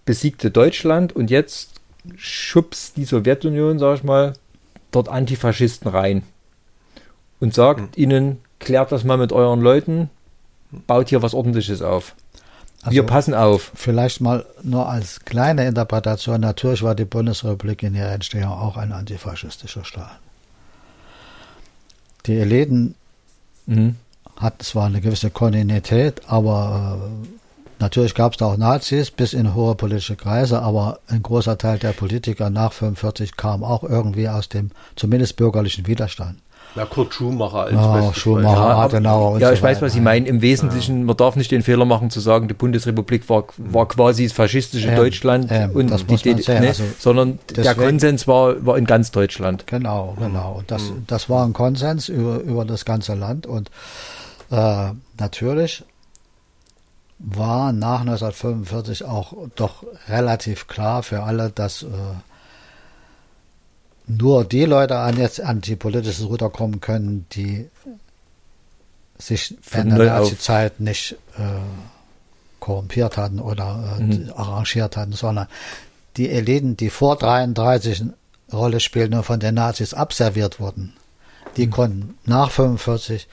besiegte 0.06 0.50
Deutschland 0.50 1.14
und 1.14 1.30
jetzt 1.30 1.80
schubst 2.16 2.96
die 2.96 3.04
Sowjetunion, 3.04 3.78
sag 3.78 3.96
ich 3.96 4.04
mal, 4.04 4.32
dort 4.90 5.08
Antifaschisten 5.08 5.90
rein 5.90 6.22
und 7.40 7.52
sagt 7.52 7.98
ihnen, 7.98 8.40
klärt 8.60 8.90
das 8.90 9.04
mal 9.04 9.18
mit 9.18 9.32
euren 9.32 9.60
Leuten, 9.60 10.08
baut 10.86 11.10
hier 11.10 11.22
was 11.22 11.34
ordentliches 11.34 11.82
auf. 11.82 12.14
Wir 12.90 13.02
Also- 13.02 13.12
passen 13.12 13.34
auf. 13.34 13.72
Vielleicht 13.74 14.20
mal 14.20 14.44
nur 14.62 14.88
als 14.88 15.20
kleine 15.20 15.66
Interpretation. 15.66 16.40
Natürlich 16.40 16.82
war 16.82 16.94
die 16.94 17.04
Bundesrepublik 17.04 17.82
in 17.82 17.94
ihrer 17.94 18.12
Entstehung 18.12 18.52
auch 18.52 18.76
ein 18.76 18.92
antifaschistischer 18.92 19.84
Staat. 19.84 20.18
Die 22.26 22.36
Eliten 22.38 22.94
Mhm. 23.66 23.96
hatten 24.36 24.62
zwar 24.64 24.86
eine 24.86 25.00
gewisse 25.00 25.30
Kontinuität, 25.30 26.22
aber 26.26 26.98
äh, 27.02 27.28
natürlich 27.80 28.14
gab 28.14 28.32
es 28.32 28.38
da 28.38 28.46
auch 28.46 28.56
Nazis 28.56 29.10
bis 29.10 29.32
in 29.32 29.54
hohe 29.54 29.74
politische 29.74 30.16
Kreise, 30.16 30.60
aber 30.62 31.00
ein 31.08 31.22
großer 31.22 31.56
Teil 31.58 31.78
der 31.78 31.92
Politiker 31.92 32.50
nach 32.50 32.72
45 32.72 33.36
kam 33.36 33.62
auch 33.64 33.82
irgendwie 33.82 34.28
aus 34.28 34.48
dem 34.48 34.70
zumindest 34.96 35.36
bürgerlichen 35.36 35.86
Widerstand. 35.86 36.38
Ja, 36.76 36.84
Kurt 36.86 37.14
Schumacher 37.14 37.64
als 37.64 37.72
Ja, 37.74 37.92
bestes 38.00 38.16
Schumacher, 38.18 38.56
aber- 38.58 38.82
Adenauer 38.84 39.38
ja, 39.38 39.48
so 39.48 39.54
ich 39.54 39.62
weiß, 39.62 39.76
weiter. 39.76 39.86
was 39.86 39.92
Sie 39.92 40.00
meinen. 40.00 40.26
Im 40.26 40.42
Wesentlichen, 40.42 41.04
man 41.04 41.16
darf 41.16 41.36
nicht 41.36 41.50
den 41.52 41.62
Fehler 41.62 41.84
machen 41.84 42.10
zu 42.10 42.18
sagen, 42.20 42.48
die 42.48 42.54
Bundesrepublik 42.54 43.28
war, 43.28 43.44
war 43.58 43.86
quasi 43.86 44.24
das 44.24 44.32
faschistische 44.32 44.88
Ähm, 44.88 44.96
Deutschland 44.96 45.46
ähm, 45.50 45.70
und 45.72 45.90
das 45.90 46.04
die 46.04 46.14
ne, 46.34 46.68
also 46.68 46.82
sondern 46.98 47.38
der 47.54 47.74
Konsens 47.76 48.26
war, 48.26 48.66
war 48.66 48.76
in 48.76 48.86
ganz 48.86 49.12
Deutschland. 49.12 49.66
Genau, 49.68 50.16
genau. 50.18 50.56
Und 50.58 50.70
das, 50.70 50.92
das 51.06 51.30
war 51.30 51.46
ein 51.46 51.52
Konsens 51.52 52.08
über, 52.08 52.38
über 52.40 52.64
das 52.64 52.84
ganze 52.84 53.14
Land. 53.14 53.46
Und 53.46 53.70
äh, 54.50 54.90
natürlich 55.18 55.84
war 57.18 57.72
nach 57.72 58.00
1945 58.00 59.04
auch 59.04 59.32
doch 59.54 59.84
relativ 60.08 60.66
klar 60.66 61.02
für 61.02 61.22
alle, 61.22 61.50
dass 61.50 61.84
äh, 61.84 61.86
nur 64.06 64.44
die 64.44 64.64
Leute 64.64 64.96
an 64.98 65.16
jetzt 65.18 65.40
an 65.40 65.60
die 65.60 65.76
politisches 65.76 66.26
Ruder 66.26 66.50
kommen 66.50 66.80
können, 66.80 67.26
die 67.32 67.68
sich 69.18 69.56
in 69.72 69.90
der. 69.90 69.98
Nazi-Zeit 70.20 70.80
nicht 70.80 71.16
äh, 71.38 71.42
korrumpiert 72.60 73.16
hatten 73.16 73.40
oder 73.40 73.96
äh, 73.98 74.02
Mhm. 74.02 74.32
arrangiert 74.34 74.96
hatten, 74.96 75.12
sondern 75.12 75.46
die 76.16 76.30
Eliten, 76.30 76.76
die 76.76 76.90
vor 76.90 77.16
33 77.16 78.00
eine 78.02 78.14
Rolle 78.52 78.80
spielten 78.80 79.14
und 79.14 79.24
von 79.24 79.40
den 79.40 79.54
Nazis 79.54 79.94
abserviert 79.94 80.60
wurden, 80.60 80.94
die 81.56 81.68
konnten 81.68 82.14
nach 82.24 82.50
45 82.50 83.26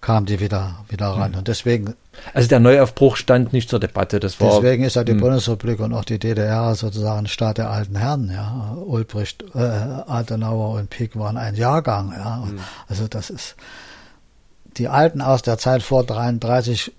kamen 0.00 0.26
die 0.26 0.40
wieder, 0.40 0.76
wieder 0.88 1.08
ran. 1.08 1.34
Und 1.34 1.48
deswegen. 1.48 1.94
Also 2.32 2.48
der 2.48 2.60
Neuaufbruch 2.60 3.16
stand 3.16 3.52
nicht 3.52 3.68
zur 3.68 3.80
Debatte. 3.80 4.20
Das 4.20 4.40
war, 4.40 4.60
deswegen 4.60 4.84
ist 4.84 4.96
ja 4.96 5.04
die 5.04 5.12
hm. 5.12 5.20
Bundesrepublik 5.20 5.80
und 5.80 5.92
auch 5.92 6.04
die 6.04 6.18
DDR 6.18 6.74
sozusagen 6.74 7.26
Staat 7.26 7.58
der 7.58 7.70
alten 7.70 7.96
Herren, 7.96 8.30
ja. 8.30 8.76
Ulbricht, 8.84 9.44
äh, 9.54 9.58
Adenauer 9.58 10.78
und 10.78 10.90
Pieck 10.90 11.16
waren 11.16 11.36
ein 11.36 11.54
Jahrgang, 11.54 12.12
ja. 12.12 12.44
Hm. 12.44 12.58
Also 12.88 13.08
das 13.08 13.30
ist, 13.30 13.56
die 14.76 14.88
Alten 14.88 15.20
aus 15.20 15.42
der 15.42 15.58
Zeit 15.58 15.82
vor 15.82 16.04
33 16.04 16.92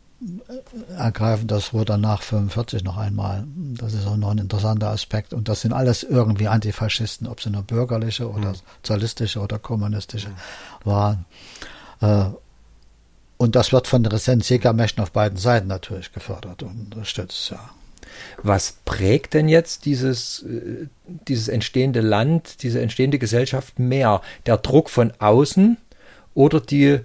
ergreifen 0.97 1.47
das 1.47 1.73
wurde 1.73 1.97
nach 1.97 2.21
45 2.21 2.83
noch 2.83 2.97
einmal. 2.97 3.43
Das 3.47 3.93
ist 3.93 4.05
auch 4.05 4.17
noch 4.17 4.29
ein 4.29 4.37
interessanter 4.37 4.89
Aspekt. 4.89 5.33
Und 5.33 5.47
das 5.47 5.61
sind 5.61 5.73
alles 5.73 6.03
irgendwie 6.03 6.47
Antifaschisten, 6.47 7.27
ob 7.27 7.41
sie 7.41 7.49
nur 7.49 7.63
bürgerliche 7.63 8.29
oder 8.29 8.49
mhm. 8.49 8.55
sozialistische 8.83 9.39
oder 9.39 9.57
kommunistische 9.57 10.29
mhm. 10.29 10.35
waren. 10.83 11.25
Und 13.41 13.55
das 13.55 13.73
wird 13.73 13.87
von 13.87 14.03
den 14.03 14.11
Ressentsjägermächten 14.11 15.01
auf 15.01 15.09
beiden 15.09 15.39
Seiten 15.39 15.65
natürlich 15.65 16.13
gefördert 16.13 16.61
und 16.61 16.93
unterstützt, 16.93 17.49
ja. 17.49 17.71
Was 18.43 18.75
prägt 18.85 19.33
denn 19.33 19.49
jetzt 19.49 19.85
dieses, 19.85 20.43
äh, 20.43 20.85
dieses 21.27 21.47
entstehende 21.47 22.01
Land, 22.01 22.61
diese 22.61 22.79
entstehende 22.79 23.17
Gesellschaft 23.17 23.79
mehr? 23.79 24.21
Der 24.45 24.57
Druck 24.57 24.91
von 24.91 25.11
außen 25.17 25.77
oder 26.35 26.59
die, 26.59 26.99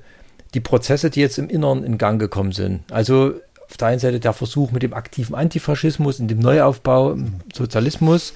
die 0.53 0.61
Prozesse, 0.61 1.09
die 1.09 1.21
jetzt 1.21 1.39
im 1.39 1.49
Inneren 1.49 1.85
in 1.85 1.97
Gang 1.97 2.21
gekommen 2.21 2.53
sind. 2.53 2.83
Also 2.93 3.33
auf 3.67 3.79
der 3.79 3.89
einen 3.89 4.01
Seite 4.01 4.21
der 4.21 4.35
Versuch 4.35 4.73
mit 4.73 4.83
dem 4.83 4.93
aktiven 4.93 5.35
Antifaschismus, 5.35 6.21
in 6.21 6.29
dem 6.29 6.41
Neuaufbau, 6.41 7.13
im 7.13 7.41
Sozialismus. 7.51 8.35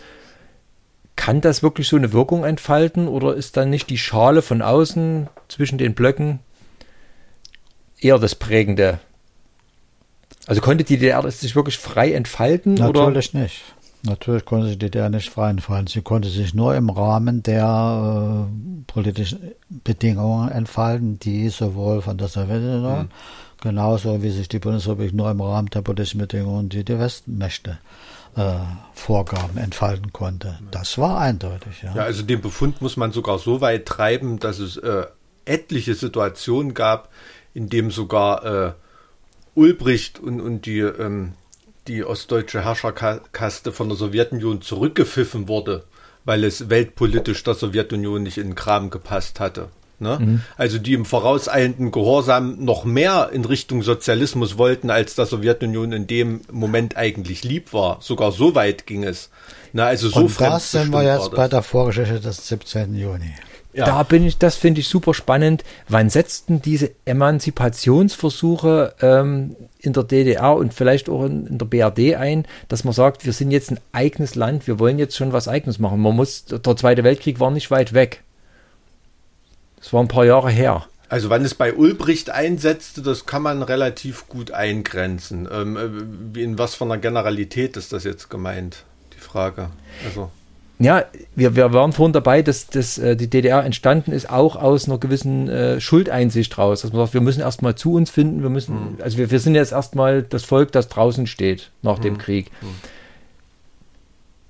Kann 1.17 1.43
das 1.43 1.63
wirklich 1.63 1.87
so 1.87 1.97
eine 1.97 2.15
Wirkung 2.15 2.45
entfalten 2.45 3.09
oder 3.09 3.35
ist 3.35 3.59
dann 3.59 3.69
nicht 3.69 3.91
die 3.91 3.99
Schale 3.99 4.41
von 4.41 4.63
außen 4.63 5.29
zwischen 5.49 5.77
den 5.77 5.93
Blöcken 5.93 6.39
eher 8.01 8.19
das 8.19 8.35
Prägende? 8.35 9.01
Also 10.47 10.61
konnte 10.61 10.85
die 10.85 10.97
DDR 10.97 11.31
sich 11.31 11.55
wirklich 11.55 11.79
frei 11.79 12.13
entfalten? 12.13 12.75
Natürlich 12.75 13.35
oder? 13.35 13.43
nicht. 13.43 13.63
Natürlich 14.03 14.47
konnte 14.47 14.69
sich 14.69 14.79
die 14.79 14.87
DDR 14.87 15.11
nicht 15.11 15.31
frei 15.31 15.51
entfalten. 15.51 15.87
Sie 15.87 16.01
konnte 16.01 16.29
sich 16.29 16.55
nur 16.55 16.75
im 16.75 16.89
Rahmen 16.89 17.43
der 17.43 18.49
äh, 18.49 18.83
politischen 18.87 19.53
Bedingungen 19.69 20.51
entfalten, 20.51 21.19
die 21.19 21.51
sowohl 21.51 22.01
von 22.01 22.17
der 22.17 22.29
Sowjetunion, 22.29 23.03
mhm. 23.03 23.09
genauso 23.61 24.23
wie 24.23 24.31
sich 24.31 24.49
die 24.49 24.59
Bundesrepublik 24.59 25.13
nur 25.13 25.31
im 25.31 25.41
Rahmen 25.43 25.69
der 25.69 25.83
politischen 25.83 26.19
Bedingungen, 26.19 26.71
die 26.71 26.83
die 26.83 26.99
Westmächte 26.99 27.79
äh, 28.37 28.55
Vorgaben 28.95 29.59
entfalten 29.59 30.13
konnte. 30.13 30.59
Das 30.71 30.97
war 30.97 31.21
eindeutig. 31.21 31.83
Ja. 31.83 31.95
ja, 31.95 32.03
also 32.05 32.23
den 32.23 32.41
Befund 32.41 32.81
muss 32.81 32.97
man 32.97 33.13
sogar 33.13 33.39
so 33.39 33.61
weit 33.61 33.85
treiben, 33.85 34.39
dass 34.39 34.61
es 34.61 34.79
äh, 34.79 35.05
etliche 35.45 35.95
Situationen 35.95 36.73
gab, 36.73 37.11
in 37.55 37.69
dem 37.69 37.91
sogar 37.91 38.45
äh, 38.45 38.73
Ulbricht 39.55 40.19
und, 40.19 40.41
und 40.41 40.67
die 40.67 40.81
ähm, 40.81 41.35
die 41.89 42.05
ostdeutsche 42.05 42.65
Herrscherkaste 42.65 43.73
von 43.73 43.89
der 43.89 43.99
Sowjetunion 43.99 44.63
zurückgepfiffen 44.63 45.49
wurde, 45.49 45.85
weil 46.25 46.45
es 46.45 46.71
weltpolitisch 46.71 47.43
der 47.43 47.55
Sowjetunion 47.55 48.23
nicht 48.23 48.39
in 48.39 48.49
den 48.49 48.55
Kram 48.55 48.91
gepasst 48.91 49.41
hatte. 49.41 49.69
Ne? 49.99 50.19
Mhm. 50.19 50.41
Also 50.57 50.79
die 50.79 50.95
im 50.95 51.05
vorauseilenden 51.05 51.91
Gehorsam 51.91 52.65
noch 52.65 52.85
mehr 52.85 53.31
in 53.33 53.45
Richtung 53.45 53.83
Sozialismus 53.83 54.57
wollten, 54.57 54.89
als 54.89 55.15
der 55.15 55.27
Sowjetunion 55.27 55.93
in 55.93 56.07
dem 56.07 56.41
Moment 56.51 56.97
eigentlich 56.97 57.45
lieb 57.45 57.73
war. 57.75 57.99
Sogar 58.01 58.33
so 58.33 58.55
weit 58.55 58.87
ging 58.87 59.05
es. 59.05 59.29
Na, 59.73 59.87
also 59.87 60.09
so 60.09 60.21
Und 60.21 60.41
das 60.41 60.71
sind 60.71 60.91
wir 60.91 61.03
jetzt 61.03 61.33
bei 61.33 61.49
der 61.49 61.63
Vorgeschichte 61.63 62.19
des 62.19 62.49
17. 62.49 62.95
Juni. 62.95 63.35
Ja. 63.73 63.87
Da 63.87 64.03
bin 64.03 64.27
ich, 64.27 64.39
das 64.39 64.57
finde 64.57 64.81
ich 64.81 64.89
super 64.89 65.15
spannend. 65.15 65.63
Wann 65.89 66.11
setzten 66.11 66.61
diese 66.61 66.91
Emanzipationsversuche 67.05 68.95
ähm, 69.01 69.55
in 69.79 69.93
der 69.93 70.03
DDR 70.03 70.57
und 70.57 70.75
vielleicht 70.75 71.09
auch 71.09 71.25
in, 71.25 71.47
in, 71.47 71.59
der 71.59 71.67
BRD 71.67 72.17
ein, 72.17 72.47
dass 72.69 72.83
man 72.83 72.93
sagt, 72.93 73.25
wir 73.25 73.33
sind 73.33 73.53
jetzt 73.53 73.71
ein 73.71 73.79
eigenes 73.93 74.35
Land, 74.35 74.67
wir 74.67 74.81
wollen 74.81 74.99
jetzt 74.99 75.17
schon 75.17 75.33
was 75.33 75.47
Eigenes 75.47 75.79
machen. 75.79 76.01
Man 76.01 76.17
muss, 76.17 76.47
der 76.47 76.77
Zweite 76.77 77.05
Weltkrieg 77.05 77.39
war 77.39 77.51
nicht 77.51 77.71
weit 77.71 77.93
weg. 77.93 78.23
Das 79.77 79.93
war 79.93 80.03
ein 80.03 80.09
paar 80.09 80.25
Jahre 80.25 80.51
her. 80.51 80.87
Also 81.09 81.31
wann 81.31 81.45
es 81.45 81.55
bei 81.55 81.75
Ulbricht 81.75 82.31
einsetzte, 82.31 83.03
das 83.03 83.27
kann 83.27 83.43
man 83.43 83.63
relativ 83.63 84.29
gut 84.29 84.51
eingrenzen. 84.51 85.49
Ähm, 85.51 86.35
äh, 86.35 86.41
in 86.41 86.59
was 86.59 86.75
von 86.75 86.91
einer 86.91 87.01
Generalität 87.01 87.77
ist 87.77 87.93
das 87.93 88.05
jetzt 88.05 88.31
gemeint? 88.31 88.85
Die 89.15 89.21
Frage. 89.21 89.71
Also 90.05 90.31
ja, 90.81 91.05
wir, 91.37 91.57
wir 91.57 91.75
waren 91.75 91.93
vorhin 91.93 92.15
dabei, 92.15 92.41
dass, 92.41 92.67
dass 92.67 92.97
äh, 92.97 93.15
die 93.15 93.29
DDR 93.29 93.63
entstanden 93.65 94.13
ist, 94.13 94.31
auch 94.31 94.57
aus 94.57 94.89
einer 94.89 94.97
gewissen 94.97 95.47
äh, 95.47 95.79
Schuldeinsicht 95.79 96.57
raus. 96.57 96.81
Dass 96.81 96.93
man 96.93 97.03
sagt, 97.03 97.13
wir 97.13 97.21
müssen 97.21 97.41
erstmal 97.41 97.75
zu 97.75 97.93
uns 97.93 98.09
finden, 98.09 98.43
wir 98.43 98.49
müssen, 98.49 98.75
mhm. 98.75 98.99
also 99.03 99.19
wir, 99.19 99.31
wir 99.31 99.41
sind 99.41 99.55
jetzt 99.55 99.73
erstmal 99.73 100.23
das 100.23 100.45
Volk, 100.45 100.73
das 100.73 100.89
draußen 100.89 101.27
steht 101.27 101.71
nach 101.83 101.99
dem 101.99 102.17
Krieg. 102.17 102.51
Mhm. 102.63 102.67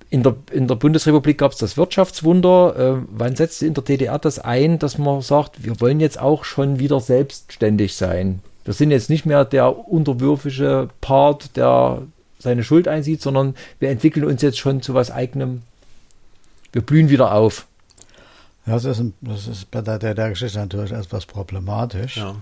In 0.09 0.23
der, 0.23 0.35
in 0.51 0.67
der 0.67 0.75
Bundesrepublik 0.75 1.37
gab 1.37 1.51
es 1.51 1.57
das 1.57 1.75
Wirtschaftswunder. 1.75 2.75
Äh, 2.77 3.05
wann 3.11 3.35
setzte 3.35 3.65
in 3.65 3.73
der 3.73 3.83
DDR 3.83 4.17
das 4.17 4.39
ein, 4.39 4.79
dass 4.79 4.97
man 4.97 5.21
sagt, 5.21 5.65
wir 5.65 5.81
wollen 5.81 5.99
jetzt 5.99 6.19
auch 6.19 6.45
schon 6.45 6.79
wieder 6.79 7.01
selbstständig 7.01 7.95
sein? 7.95 8.39
Wir 8.63 8.73
sind 8.73 8.91
jetzt 8.91 9.09
nicht 9.09 9.25
mehr 9.25 9.43
der 9.43 9.89
unterwürfische 9.89 10.87
Part, 11.01 11.57
der 11.57 12.03
seine 12.39 12.63
Schuld 12.63 12.87
einsieht, 12.87 13.21
sondern 13.21 13.55
wir 13.79 13.89
entwickeln 13.89 14.25
uns 14.25 14.41
jetzt 14.41 14.59
schon 14.59 14.81
zu 14.81 14.93
was 14.93 15.11
eigenem 15.11 15.63
wir 16.71 16.81
blühen 16.81 17.09
wieder 17.09 17.33
auf. 17.33 17.67
Das 18.65 18.85
ist, 18.85 19.01
das 19.21 19.47
ist 19.47 19.71
bei 19.71 19.81
der, 19.81 19.97
der 19.97 20.29
Geschichte 20.29 20.59
natürlich 20.59 20.91
etwas 20.91 21.25
problematisch. 21.25 22.17
Ja. 22.17 22.35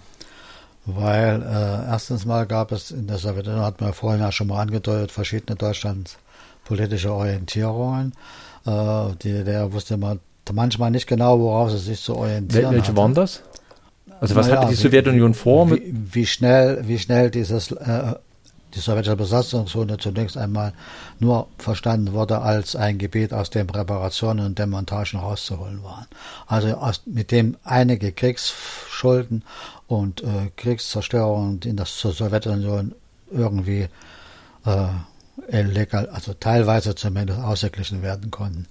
Weil 0.85 1.41
äh, 1.41 1.89
erstens 1.91 2.25
mal 2.25 2.45
gab 2.45 2.71
es 2.71 2.91
in 2.91 3.07
der 3.07 3.17
Sowjetunion, 3.17 3.63
hat 3.63 3.79
man 3.79 3.89
ja 3.89 3.93
vorhin 3.93 4.21
ja 4.21 4.31
schon 4.31 4.47
mal 4.47 4.61
angedeutet, 4.61 5.11
verschiedene 5.11 5.55
Deutschlandspolitische 5.55 7.13
Orientierungen. 7.13 8.13
Äh, 8.65 9.15
die, 9.21 9.43
der 9.43 9.71
wusste 9.71 9.97
man 9.97 10.19
manchmal 10.51 10.91
nicht 10.91 11.07
genau, 11.07 11.39
worauf 11.39 11.71
sie 11.71 11.77
sich 11.77 12.01
zu 12.01 12.15
orientieren. 12.15 12.71
Welche 12.71 12.87
hatte. 12.87 12.97
waren 12.97 13.13
das? 13.13 13.43
Also 14.19 14.35
was 14.35 14.47
naja, 14.47 14.61
hatte 14.61 14.71
die 14.71 14.75
Sowjetunion 14.75 15.33
vor? 15.33 15.71
Wie, 15.71 15.93
wie, 15.93 16.25
schnell, 16.25 16.83
wie 16.87 16.99
schnell 16.99 17.29
dieses 17.29 17.71
äh, 17.71 18.15
die 18.75 18.79
sowjetische 18.79 19.15
Besatzungszone 19.15 19.97
zunächst 19.97 20.37
einmal 20.37 20.73
nur 21.19 21.47
verstanden 21.57 22.13
wurde 22.13 22.41
als 22.41 22.75
ein 22.75 22.97
Gebiet, 22.97 23.33
aus 23.33 23.49
dem 23.49 23.69
Reparationen 23.69 24.45
und 24.45 24.59
Demontagen 24.59 25.19
rauszuholen 25.19 25.83
waren. 25.83 26.07
Also 26.47 26.75
aus, 26.75 27.01
mit 27.05 27.31
dem 27.31 27.57
einige 27.63 28.11
Kriegsschulden 28.11 29.43
und 29.87 30.21
äh, 30.21 30.51
Kriegszerstörungen 30.55 31.61
in 31.63 31.77
der 31.77 31.85
Sowjetunion 31.85 32.93
irgendwie 33.31 33.87
äh, 34.65 34.87
illegal, 35.47 36.09
also 36.09 36.33
teilweise 36.33 36.95
zumindest 36.95 37.39
ausgeglichen 37.39 38.01
werden 38.01 38.29
konnten. 38.29 38.67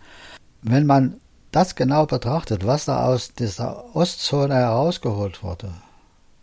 Wenn 0.62 0.86
man 0.86 1.20
das 1.50 1.74
genau 1.74 2.06
betrachtet, 2.06 2.66
was 2.66 2.84
da 2.84 3.06
aus 3.06 3.32
dieser 3.32 3.96
Ostzone 3.96 4.54
herausgeholt 4.54 5.42
wurde, 5.42 5.72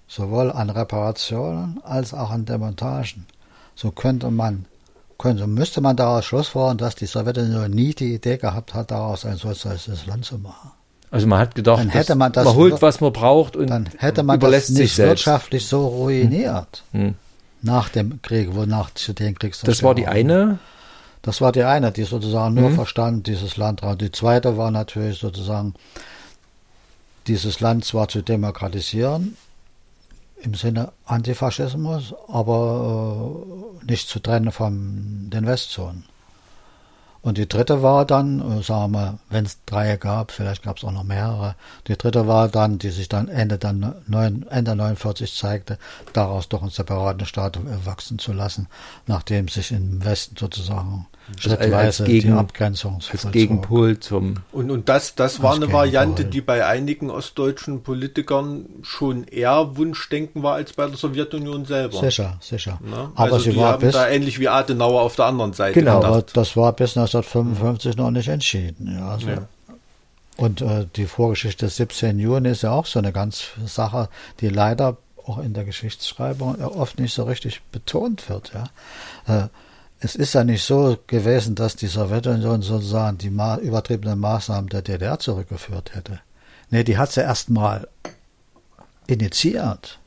sowohl 0.08 0.52
an 0.52 0.70
Reparationen 0.70 1.80
als 1.84 2.14
auch 2.14 2.32
an 2.32 2.46
Demontagen, 2.46 3.28
so 3.76 3.92
könnte 3.92 4.32
man, 4.32 4.66
könnte, 5.18 5.48
müsste 5.48 5.82
man 5.82 5.96
daraus 5.96 6.26
schlussfolgern, 6.26 6.78
dass 6.78 6.96
die 6.96 7.06
Sowjetunion 7.06 7.70
nie 7.70 7.94
die 7.94 8.16
Idee 8.16 8.38
gehabt 8.38 8.74
hat, 8.74 8.92
daraus 8.92 9.26
ein 9.26 9.38
sozialistisches 9.38 10.06
Land 10.06 10.26
zu 10.26 10.38
machen. 10.38 10.72
Also 11.12 11.28
man 11.28 11.40
hat 11.40 11.56
gedacht, 11.56 11.80
dann 11.80 11.90
hätte 11.90 12.16
man, 12.16 12.32
das, 12.32 12.46
man 12.46 12.56
holt, 12.56 12.82
was 12.82 13.00
man 13.00 13.14
braucht 13.14 13.56
und 13.56 13.70
dann 13.70 13.90
hätte 13.98 14.24
man 14.24 14.40
das 14.40 14.70
nicht 14.70 14.98
wirtschaftlich 14.98 15.66
so 15.68 15.88
ruiniert 15.88 16.84
hm. 16.92 17.02
hm. 17.02 17.16
nach 17.62 17.90
dem 17.90 18.22
Krieg, 18.22 18.54
wonach 18.56 18.94
zu 18.94 19.14
den 19.14 19.38
Kriegszerstörungen. 19.38 19.76
Das 19.78 19.84
war 19.84 19.96
die 19.96 20.08
eine. 20.08 20.60
Das 21.22 21.42
war 21.42 21.52
die 21.52 21.64
eine, 21.64 21.92
die 21.92 22.04
sozusagen 22.04 22.54
nur 22.54 22.70
hm. 22.70 22.76
verstand, 22.76 23.28
dieses 23.28 23.58
Land. 23.58 23.82
Die 24.02 24.12
zweite 24.12 24.58
war 24.58 24.72
natürlich 24.72 25.20
sozusagen, 25.20 25.74
dieses 27.28 27.62
Land 27.62 27.86
zwar 27.86 28.08
zu 28.08 28.22
demokratisieren, 28.22 29.38
im 30.46 30.54
Sinne 30.54 30.92
Antifaschismus, 31.06 32.14
aber 32.28 33.36
äh, 33.84 33.86
nicht 33.86 34.08
zu 34.08 34.20
trennen 34.20 34.52
von 34.52 35.30
den 35.30 35.46
Westzonen. 35.46 36.06
Und 37.22 37.40
die 37.40 37.50
dritte 37.50 37.82
war 37.82 38.06
dann, 38.06 38.60
äh, 38.60 38.62
sagen 38.62 38.92
wir 38.92 39.18
wenn 39.30 39.46
es 39.46 39.58
drei 39.66 39.98
gab, 39.98 40.32
vielleicht 40.32 40.62
gab 40.62 40.78
es 40.78 40.84
auch 40.84 40.92
noch 40.92 41.04
mehrere, 41.04 41.56
die 41.88 41.98
dritte 41.98 42.28
war 42.28 42.50
dann, 42.50 42.78
die 42.78 42.92
sich 42.92 43.10
dann 43.10 43.30
Ende, 43.30 43.58
dann 43.58 43.96
neun, 44.06 44.46
Ende 44.48 44.76
49 44.76 45.36
zeigte, 45.36 45.80
daraus 46.14 46.50
doch 46.50 46.62
einen 46.62 46.70
separaten 46.70 47.26
Staat 47.26 47.58
wachsen 47.84 48.20
zu 48.20 48.32
lassen, 48.32 48.68
nachdem 49.08 49.48
sich 49.48 49.72
im 49.72 50.06
Westen 50.06 50.38
sozusagen 50.38 51.08
schrittweise 51.38 52.04
gegen, 52.04 52.28
die 52.28 52.34
Abgrenzung 52.34 53.02
als 53.12 53.32
Gegenpol 53.32 54.00
zum 54.00 54.36
und 54.52 54.72
und 54.72 54.90
das 54.90 55.16
das 55.16 55.42
war 55.42 55.56
eine 55.56 55.72
Variante, 55.72 56.26
die 56.26 56.42
bei 56.42 56.66
einigen 56.66 57.10
ostdeutschen 57.10 57.82
Politikern 57.82 58.66
schon 58.84 59.24
eher 59.26 59.76
Wunschdenken 59.78 60.44
war 60.44 60.56
als 60.56 60.74
bei 60.74 60.88
der 60.88 60.98
Sowjetunion 60.98 61.66
selber. 61.66 62.00
Sicher, 62.00 62.38
sicher. 62.42 62.80
Ne? 62.84 63.12
Aber 63.16 63.34
also 63.34 63.40
sie 63.40 63.52
die 63.52 63.58
war 63.58 63.74
haben 63.74 63.82
bis, 63.82 63.94
da 63.94 64.08
ähnlich 64.08 64.40
wie 64.40 64.50
Adenauer 64.50 65.02
auf 65.02 65.16
der 65.16 65.26
anderen 65.26 65.54
Seite. 65.54 65.80
Genau, 65.80 66.04
aber 66.04 66.24
das 66.34 66.56
war 66.56 66.74
bis 66.74 66.98
1955 66.98 67.98
noch 67.98 68.12
nicht 68.12 68.28
entschieden. 68.28 68.96
Ja, 68.98 69.10
also 69.10 69.30
ja. 69.30 69.48
Und 70.38 70.62
äh, 70.62 70.86
die 70.96 71.06
Vorgeschichte 71.06 71.66
des 71.66 71.78
17. 71.78 72.20
Juni 72.20 72.50
ist 72.50 72.64
ja 72.64 72.72
auch 72.72 72.86
so 72.86 73.00
eine 73.00 73.14
ganz 73.14 73.48
Sache, 73.66 74.10
die 74.42 74.50
leider 74.50 74.98
auch 75.26 75.40
in 75.40 75.54
der 75.54 75.64
Geschichtsschreibung 75.64 76.62
oft 76.62 77.00
nicht 77.00 77.14
so 77.14 77.24
richtig 77.24 77.62
betont 77.72 78.30
wird. 78.30 78.52
Ja. 78.54 79.44
Äh, 79.46 79.48
es 80.06 80.16
ist 80.16 80.34
ja 80.34 80.44
nicht 80.44 80.64
so 80.64 80.98
gewesen, 81.08 81.56
dass 81.56 81.76
die 81.76 81.88
Sowjetunion 81.88 82.62
sozusagen 82.62 83.18
die 83.18 83.32
ma 83.32 83.58
übertriebenen 83.58 84.20
Maßnahmen 84.20 84.70
der 84.70 84.84
DDR 84.84 85.18
zurückgeführt 85.18 85.96
hätte. 85.96 86.20
Nee, 86.70 86.84
die 86.84 87.00
hat 87.00 87.12
sie 87.12 87.22
erstmal 87.22 87.88
initiiert. 89.08 90.00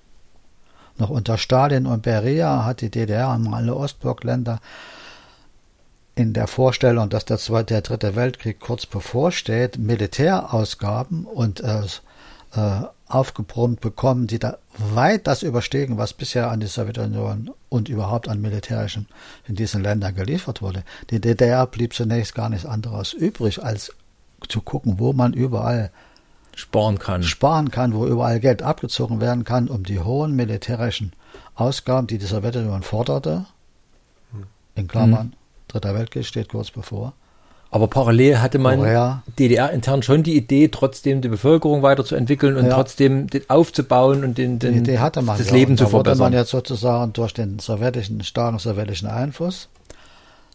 Noch 0.98 1.10
unter 1.10 1.36
Stalin 1.36 1.86
und 1.86 2.02
Beria 2.02 2.64
hat 2.64 2.80
die 2.80 2.90
DDR 2.90 3.30
und 3.34 3.52
alle 3.52 3.74
Ostblockländer 3.74 4.60
in 6.14 6.32
der 6.32 6.46
Vorstellung, 6.46 7.08
dass 7.10 7.24
der 7.24 7.38
zweite, 7.38 7.74
der 7.74 7.82
dritte 7.82 8.14
Weltkrieg 8.14 8.60
kurz 8.60 8.86
bevorsteht, 8.86 9.78
Militärausgaben 9.78 11.24
und 11.24 11.60
äh, 11.60 11.82
äh, 12.54 12.82
aufgebrummt 13.06 13.80
bekommen, 13.80 14.26
die 14.26 14.38
da 14.38 14.58
weit 14.76 15.26
das 15.26 15.42
übersteigen, 15.42 15.98
was 15.98 16.12
bisher 16.12 16.50
an 16.50 16.60
die 16.60 16.66
Sowjetunion 16.66 17.50
und 17.68 17.88
überhaupt 17.88 18.28
an 18.28 18.40
Militärischen 18.40 19.06
in 19.46 19.54
diesen 19.54 19.82
Ländern 19.82 20.14
geliefert 20.14 20.62
wurde. 20.62 20.84
Die 21.10 21.20
DDR 21.20 21.66
blieb 21.66 21.94
zunächst 21.94 22.34
gar 22.34 22.48
nichts 22.48 22.66
anderes 22.66 23.12
übrig, 23.12 23.62
als 23.62 23.94
zu 24.48 24.60
gucken, 24.60 24.98
wo 24.98 25.12
man 25.12 25.32
überall 25.32 25.90
sparen 26.54 26.98
kann. 26.98 27.22
Sparen 27.22 27.70
kann, 27.70 27.94
wo 27.94 28.06
überall 28.06 28.40
Geld 28.40 28.62
abgezogen 28.62 29.20
werden 29.20 29.44
kann, 29.44 29.68
um 29.68 29.84
die 29.84 30.00
hohen 30.00 30.36
militärischen 30.36 31.12
Ausgaben, 31.54 32.06
die 32.06 32.18
die 32.18 32.26
Sowjetunion 32.26 32.82
forderte, 32.82 33.46
in 34.74 34.86
Klammern, 34.86 35.28
mhm. 35.28 35.32
Dritter 35.68 35.94
Weltkrieg 35.94 36.24
steht 36.24 36.48
kurz 36.48 36.70
bevor, 36.70 37.12
aber 37.70 37.86
parallel 37.86 38.40
hatte 38.40 38.58
man 38.58 38.78
Korea. 38.78 39.22
DDR 39.38 39.70
intern 39.70 40.02
schon 40.02 40.22
die 40.22 40.36
Idee, 40.36 40.68
trotzdem 40.68 41.20
die 41.20 41.28
Bevölkerung 41.28 41.82
weiterzuentwickeln 41.82 42.56
und 42.56 42.66
ja. 42.66 42.74
trotzdem 42.74 43.26
aufzubauen 43.48 44.24
und 44.24 44.38
den, 44.38 44.58
den, 44.58 44.84
die 44.84 44.98
hatte 44.98 45.20
man 45.20 45.36
das 45.36 45.48
ja. 45.48 45.54
Leben 45.54 45.72
und 45.72 45.78
zu 45.78 45.84
da 45.84 45.90
verbessern. 45.90 46.18
wurde 46.18 46.30
man 46.30 46.38
jetzt 46.38 46.50
sozusagen 46.50 47.12
durch 47.12 47.34
den 47.34 47.58
sowjetischen, 47.58 48.22
starken 48.24 48.58
sowjetischen 48.58 49.08
Einfluss, 49.08 49.68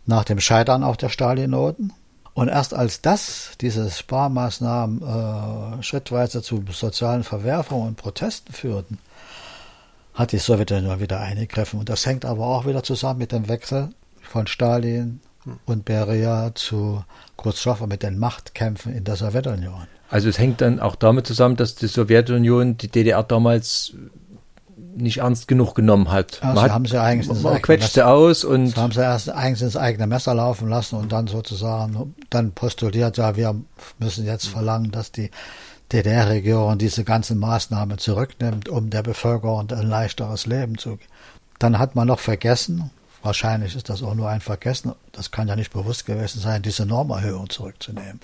nach 0.05 0.23
dem 0.23 0.39
Scheitern 0.39 0.83
auch 0.83 0.95
der 0.95 1.09
Stalinoten, 1.09 1.93
und 2.33 2.47
erst 2.47 2.73
als 2.73 3.01
das, 3.01 3.51
diese 3.61 3.89
Sparmaßnahmen 3.91 5.01
äh, 5.79 5.83
schrittweise 5.83 6.41
zu 6.41 6.63
sozialen 6.71 7.23
Verwerfungen 7.23 7.89
und 7.89 7.95
Protesten 7.95 8.53
führten, 8.53 8.97
hat 10.15 10.31
die 10.31 10.39
Sowjetunion 10.39 10.99
wieder 10.99 11.19
eingegriffen. 11.19 11.79
Und 11.79 11.89
das 11.89 12.05
hängt 12.05 12.25
aber 12.25 12.45
auch 12.47 12.65
wieder 12.65 12.83
zusammen 12.83 13.19
mit 13.19 13.31
dem 13.31 13.47
Wechsel 13.47 13.89
von 14.21 14.47
Stalin 14.47 15.19
und 15.65 15.85
Beria 15.85 16.51
zu 16.55 17.03
Khrushchev 17.37 17.85
mit 17.87 18.03
den 18.03 18.17
Machtkämpfen 18.17 18.93
in 18.93 19.03
der 19.03 19.15
Sowjetunion. 19.15 19.87
Also 20.09 20.29
es 20.29 20.37
hängt 20.37 20.61
dann 20.61 20.79
auch 20.79 20.95
damit 20.95 21.27
zusammen, 21.27 21.55
dass 21.55 21.75
die 21.75 21.87
Sowjetunion 21.87 22.77
die 22.77 22.87
DDR 22.87 23.23
damals 23.23 23.93
nicht 24.95 25.17
ernst 25.17 25.47
genug 25.47 25.73
genommen 25.75 26.11
hat. 26.11 26.39
Ja, 26.41 26.53
man 26.53 26.63
hat, 26.65 26.71
haben 26.71 26.85
sie 26.85 27.01
eigentlich 27.01 27.29
ins 27.29 27.41
man 27.41 27.61
quetscht 27.61 27.93
sie 27.93 28.05
aus 28.05 28.43
und 28.43 28.67
sie 28.67 28.75
haben 28.75 28.91
sie 28.91 29.01
erst 29.01 29.29
eigentlich 29.29 29.61
ins 29.61 29.77
eigene 29.77 30.07
Messer 30.07 30.33
laufen 30.35 30.69
lassen 30.69 30.97
und 30.97 31.11
dann 31.11 31.27
sozusagen 31.27 32.15
dann 32.29 32.51
postuliert, 32.51 33.17
ja, 33.17 33.35
wir 33.35 33.55
müssen 33.99 34.25
jetzt 34.25 34.47
verlangen, 34.47 34.91
dass 34.91 35.11
die 35.11 35.31
DDR-Regierung 35.91 36.77
diese 36.77 37.03
ganzen 37.03 37.37
Maßnahmen 37.39 37.97
zurücknimmt, 37.97 38.69
um 38.69 38.89
der 38.89 39.03
Bevölkerung 39.03 39.69
ein 39.71 39.87
leichteres 39.87 40.45
Leben 40.45 40.77
zu 40.77 40.91
geben. 40.91 41.09
Dann 41.59 41.79
hat 41.79 41.95
man 41.95 42.07
noch 42.07 42.19
vergessen, 42.19 42.91
Wahrscheinlich 43.23 43.75
ist 43.75 43.89
das 43.89 44.03
auch 44.03 44.15
nur 44.15 44.29
ein 44.29 44.41
Vergessen, 44.41 44.93
das 45.13 45.31
kann 45.31 45.47
ja 45.47 45.55
nicht 45.55 45.71
bewusst 45.71 46.05
gewesen 46.05 46.41
sein, 46.41 46.61
diese 46.61 46.85
Normerhöhung 46.85 47.49
zurückzunehmen. 47.49 48.19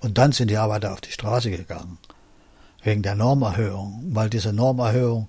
Und 0.00 0.18
dann 0.18 0.32
sind 0.32 0.50
die 0.50 0.56
Arbeiter 0.56 0.92
auf 0.92 1.00
die 1.00 1.12
Straße 1.12 1.50
gegangen. 1.52 1.98
Wegen 2.82 3.02
der 3.02 3.14
Normerhöhung. 3.14 4.02
Weil 4.08 4.28
diese 4.28 4.52
Normerhöhung 4.52 5.28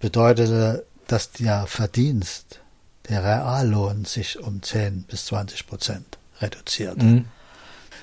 bedeutete, 0.00 0.84
dass 1.06 1.30
der 1.30 1.68
Verdienst, 1.68 2.60
der 3.08 3.22
Reallohn 3.22 4.04
sich 4.04 4.40
um 4.40 4.62
10 4.62 5.04
bis 5.04 5.26
20 5.26 5.68
Prozent 5.68 6.18
reduzierte. 6.40 7.04
Mhm. 7.04 7.24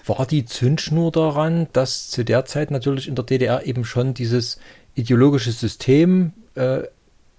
War 0.05 0.25
die 0.25 0.45
Zündschnur 0.45 1.11
daran, 1.11 1.67
dass 1.73 2.09
zu 2.09 2.23
der 2.23 2.45
Zeit 2.45 2.71
natürlich 2.71 3.09
in 3.09 3.15
der 3.15 3.25
DDR 3.25 3.65
eben 3.65 3.83
schon 3.83 4.13
dieses 4.13 4.59
ideologische 4.95 5.51
System 5.51 6.31
äh, 6.55 6.83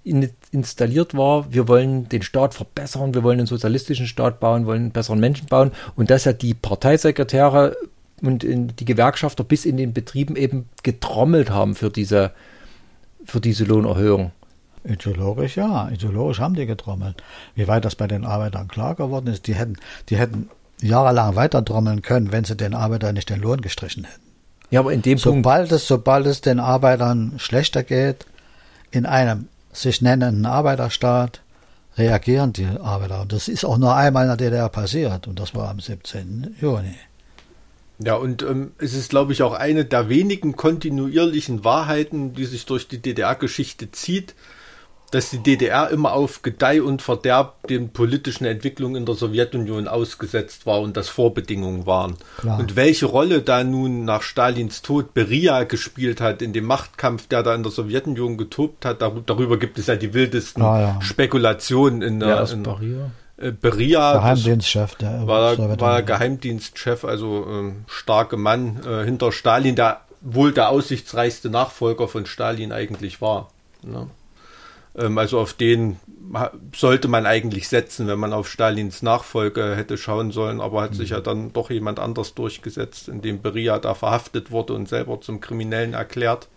installiert 0.04 1.16
war, 1.16 1.52
wir 1.52 1.66
wollen 1.66 2.08
den 2.08 2.22
Staat 2.22 2.54
verbessern, 2.54 3.14
wir 3.14 3.22
wollen 3.22 3.38
einen 3.38 3.46
sozialistischen 3.46 4.06
Staat 4.06 4.38
bauen, 4.38 4.66
wollen 4.66 4.82
einen 4.82 4.92
besseren 4.92 5.18
Menschen 5.18 5.46
bauen 5.46 5.72
und 5.96 6.10
dass 6.10 6.24
ja 6.24 6.32
die 6.32 6.54
Parteisekretäre 6.54 7.76
und 8.20 8.44
die 8.44 8.84
Gewerkschafter 8.84 9.44
bis 9.44 9.64
in 9.64 9.76
den 9.76 9.92
Betrieben 9.92 10.36
eben 10.36 10.68
getrommelt 10.82 11.50
haben 11.50 11.74
für 11.74 11.90
diese, 11.90 12.32
für 13.24 13.40
diese 13.40 13.64
Lohnerhöhung. 13.64 14.32
Ideologisch 14.84 15.56
ja, 15.56 15.88
ideologisch 15.88 16.40
haben 16.40 16.54
die 16.54 16.66
getrommelt. 16.66 17.22
Wie 17.54 17.66
weit 17.66 17.86
das 17.86 17.96
bei 17.96 18.06
den 18.06 18.26
Arbeitern 18.26 18.68
klar 18.68 18.94
geworden 18.94 19.28
ist, 19.28 19.46
die 19.46 19.54
hätten, 19.54 19.76
die 20.10 20.18
hätten 20.18 20.50
jahrelang 20.82 21.34
weiter 21.36 21.64
trommeln 21.64 22.02
können, 22.02 22.32
wenn 22.32 22.44
sie 22.44 22.56
den 22.56 22.74
Arbeitern 22.74 23.14
nicht 23.14 23.30
den 23.30 23.40
Lohn 23.40 23.62
gestrichen 23.62 24.04
hätten. 24.04 24.20
Ja, 24.70 24.80
aber 24.80 24.92
in 24.92 25.00
dem 25.00 25.16
sobald 25.16 25.68
Punkt. 25.68 25.72
Es, 25.72 25.86
sobald 25.86 26.26
es 26.26 26.42
den 26.42 26.60
Arbeitern 26.60 27.34
schlechter 27.38 27.82
geht, 27.82 28.26
in 28.90 29.06
einem 29.06 29.48
sich 29.74 30.00
nennenden 30.00 30.46
Arbeiterstaat 30.46 31.42
reagieren 31.96 32.52
die 32.52 32.66
Arbeiter. 32.66 33.22
Und 33.22 33.32
das 33.32 33.48
ist 33.48 33.64
auch 33.64 33.78
nur 33.78 33.94
einmal 33.94 34.24
in 34.24 34.28
der 34.28 34.36
DDR 34.36 34.68
passiert 34.68 35.26
und 35.26 35.38
das 35.38 35.54
war 35.54 35.68
am 35.68 35.80
17. 35.80 36.56
Juni. 36.60 36.94
Ja, 38.00 38.14
und 38.16 38.42
ähm, 38.42 38.72
es 38.78 38.94
ist, 38.94 39.10
glaube 39.10 39.32
ich, 39.32 39.42
auch 39.42 39.52
eine 39.54 39.84
der 39.84 40.08
wenigen 40.08 40.56
kontinuierlichen 40.56 41.62
Wahrheiten, 41.62 42.34
die 42.34 42.44
sich 42.44 42.66
durch 42.66 42.88
die 42.88 42.98
DDR-Geschichte 42.98 43.92
zieht, 43.92 44.34
dass 45.14 45.30
die 45.30 45.38
DDR 45.38 45.90
immer 45.90 46.12
auf 46.12 46.42
Gedeih 46.42 46.82
und 46.82 47.00
Verderb 47.00 47.68
den 47.68 47.90
politischen 47.90 48.46
Entwicklungen 48.46 48.96
in 48.96 49.06
der 49.06 49.14
Sowjetunion 49.14 49.86
ausgesetzt 49.86 50.66
war 50.66 50.80
und 50.80 50.96
das 50.96 51.08
Vorbedingungen 51.08 51.86
waren. 51.86 52.16
Klar. 52.38 52.58
Und 52.58 52.74
welche 52.74 53.06
Rolle 53.06 53.40
da 53.40 53.62
nun 53.62 54.04
nach 54.04 54.22
Stalins 54.22 54.82
Tod 54.82 55.14
Beria 55.14 55.62
gespielt 55.62 56.20
hat 56.20 56.42
in 56.42 56.52
dem 56.52 56.64
Machtkampf, 56.64 57.28
der 57.28 57.44
da 57.44 57.54
in 57.54 57.62
der 57.62 57.70
Sowjetunion 57.70 58.36
getobt 58.36 58.84
hat, 58.84 59.02
darüber 59.02 59.56
gibt 59.56 59.78
es 59.78 59.86
ja 59.86 59.94
die 59.94 60.14
wildesten 60.14 60.64
ah, 60.64 60.80
ja. 60.80 61.00
Spekulationen 61.00 62.02
in 62.02 62.18
der 62.18 62.28
ja, 62.30 62.44
in, 62.44 62.64
Beria. 62.64 63.10
Äh, 63.36 63.52
Beria 63.52 64.14
Geheimdienstchef, 64.14 64.96
der 64.96 65.28
war, 65.28 65.56
war 65.80 66.02
Geheimdienstchef, 66.02 67.04
also 67.04 67.46
ähm, 67.48 67.84
starke 67.86 68.36
Mann 68.36 68.80
äh, 68.84 69.04
hinter 69.04 69.30
Stalin, 69.30 69.76
der 69.76 70.00
wohl 70.20 70.52
der 70.52 70.70
aussichtsreichste 70.70 71.50
Nachfolger 71.50 72.08
von 72.08 72.26
Stalin 72.26 72.72
eigentlich 72.72 73.20
war. 73.20 73.50
Ne? 73.82 74.08
Ähm, 74.96 75.18
also 75.18 75.40
auf 75.40 75.52
den 75.54 75.98
sollte 76.74 77.08
man 77.08 77.26
eigentlich 77.26 77.68
setzen, 77.68 78.06
wenn 78.08 78.18
man 78.18 78.32
auf 78.32 78.48
Stalins 78.48 79.02
Nachfolge 79.02 79.76
hätte 79.76 79.96
schauen 79.96 80.32
sollen, 80.32 80.60
aber 80.60 80.82
hat 80.82 80.92
mhm. 80.92 80.96
sich 80.96 81.10
ja 81.10 81.20
dann 81.20 81.52
doch 81.52 81.70
jemand 81.70 82.00
anders 82.00 82.34
durchgesetzt, 82.34 83.08
indem 83.08 83.42
Beria 83.42 83.78
da 83.78 83.94
verhaftet 83.94 84.50
wurde 84.50 84.72
und 84.72 84.88
selber 84.88 85.20
zum 85.20 85.40
Kriminellen 85.40 85.94
erklärt. 85.94 86.48